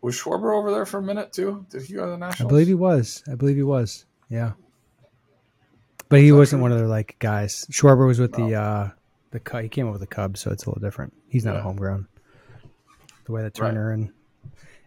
Was 0.00 0.16
Schwarber 0.16 0.56
over 0.56 0.70
there 0.70 0.84
for 0.84 0.98
a 0.98 1.02
minute 1.02 1.32
too? 1.32 1.64
Did 1.70 1.82
he 1.82 1.94
go 1.94 2.04
to 2.04 2.10
the 2.10 2.18
Nationals? 2.18 2.48
I 2.48 2.52
believe 2.52 2.66
he 2.66 2.74
was. 2.74 3.22
I 3.30 3.34
believe 3.36 3.56
he 3.56 3.62
was. 3.62 4.04
Yeah. 4.28 4.52
But 6.08 6.20
he 6.20 6.30
wasn't 6.32 6.62
one 6.62 6.72
of 6.72 6.78
their 6.78 6.86
like 6.86 7.16
guys. 7.18 7.66
Schwarber 7.70 8.06
was 8.06 8.18
with 8.18 8.36
no. 8.36 8.46
the 8.46 8.54
uh 8.54 8.90
the. 9.30 9.62
He 9.62 9.68
came 9.68 9.88
over 9.88 9.98
the 9.98 10.06
Cubs, 10.06 10.40
so 10.40 10.50
it's 10.50 10.64
a 10.64 10.68
little 10.68 10.82
different. 10.82 11.14
He's 11.28 11.44
not 11.44 11.54
yeah. 11.54 11.62
homegrown. 11.62 12.06
The 13.24 13.32
way 13.32 13.42
that 13.42 13.54
Turner 13.54 13.88
right. 13.88 13.94
and 13.94 14.12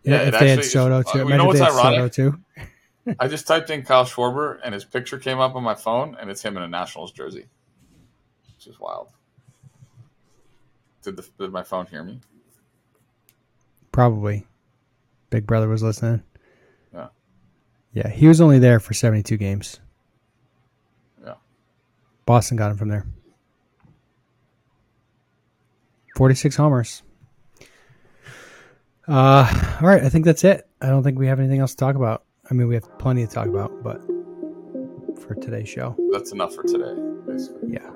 yeah, 0.04 0.22
if 0.22 0.40
they 0.40 0.50
had 0.50 0.64
Soto 0.64 1.04
too. 1.04 1.22
Uh, 1.22 1.28
you 1.28 1.38
know 1.38 1.46
what's 1.46 1.62
ironic? 1.62 2.14
too. 2.14 2.40
I 3.20 3.28
just 3.28 3.48
typed 3.48 3.70
in 3.70 3.84
Kyle 3.84 4.06
Schwarber 4.06 4.60
and 4.64 4.74
his 4.74 4.86
picture 4.86 5.18
came 5.18 5.40
up 5.40 5.56
on 5.56 5.64
my 5.64 5.76
phone, 5.76 6.16
and 6.20 6.30
it's 6.30 6.42
him 6.42 6.58
in 6.58 6.64
a 6.64 6.68
Nationals 6.68 7.12
jersey, 7.12 7.48
which 8.56 8.68
is 8.68 8.80
wild. 8.80 9.10
Did 11.04 11.18
the 11.18 11.28
did 11.40 11.52
my 11.52 11.64
phone 11.64 11.86
hear 11.88 12.04
me? 12.04 12.22
Probably. 13.98 14.46
Big 15.32 15.48
Brother 15.48 15.68
was 15.68 15.82
listening. 15.82 16.22
Yeah. 16.94 17.08
Yeah, 17.94 18.08
he 18.08 18.28
was 18.28 18.40
only 18.40 18.60
there 18.60 18.80
for 18.80 18.94
72 18.94 19.38
games. 19.38 19.80
Yeah. 21.26 21.34
Boston 22.28 22.58
got 22.58 22.70
him 22.70 22.78
from 22.78 22.90
there. 22.90 23.08
46 26.16 26.56
homers. 26.58 27.02
Uh, 29.08 29.78
all 29.82 29.88
right, 29.88 30.04
I 30.04 30.10
think 30.10 30.26
that's 30.26 30.44
it. 30.44 30.68
I 30.80 30.90
don't 30.90 31.02
think 31.02 31.18
we 31.18 31.26
have 31.26 31.40
anything 31.40 31.60
else 31.60 31.72
to 31.72 31.78
talk 31.78 31.96
about. 31.96 32.24
I 32.52 32.54
mean, 32.54 32.68
we 32.68 32.76
have 32.76 33.00
plenty 33.00 33.26
to 33.26 33.34
talk 33.34 33.48
about, 33.48 33.82
but 33.82 34.00
for 35.20 35.34
today's 35.34 35.70
show, 35.70 35.96
that's 36.12 36.32
enough 36.32 36.54
for 36.54 36.62
today, 36.62 36.94
basically. 37.26 37.74
Yeah. 37.74 37.90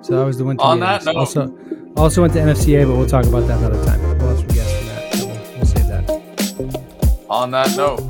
So 0.00 0.18
that 0.18 0.24
was 0.24 0.36
the 0.36 0.46
winter. 0.46 0.64
On 0.64 0.80
meetings. 0.80 1.04
that 1.04 1.14
note, 1.14 1.20
also, 1.20 1.56
also 1.96 2.22
went 2.22 2.32
to 2.32 2.40
NFCA, 2.40 2.88
but 2.88 2.96
we'll 2.96 3.06
talk 3.06 3.24
about 3.24 3.46
that 3.46 3.58
another 3.58 3.84
time. 3.84 4.18
We'll 4.18 4.53
On 7.28 7.50
that 7.50 7.76
note, 7.76 8.00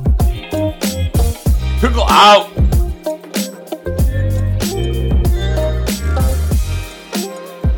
pickle 1.81 2.05
out. 2.07 2.64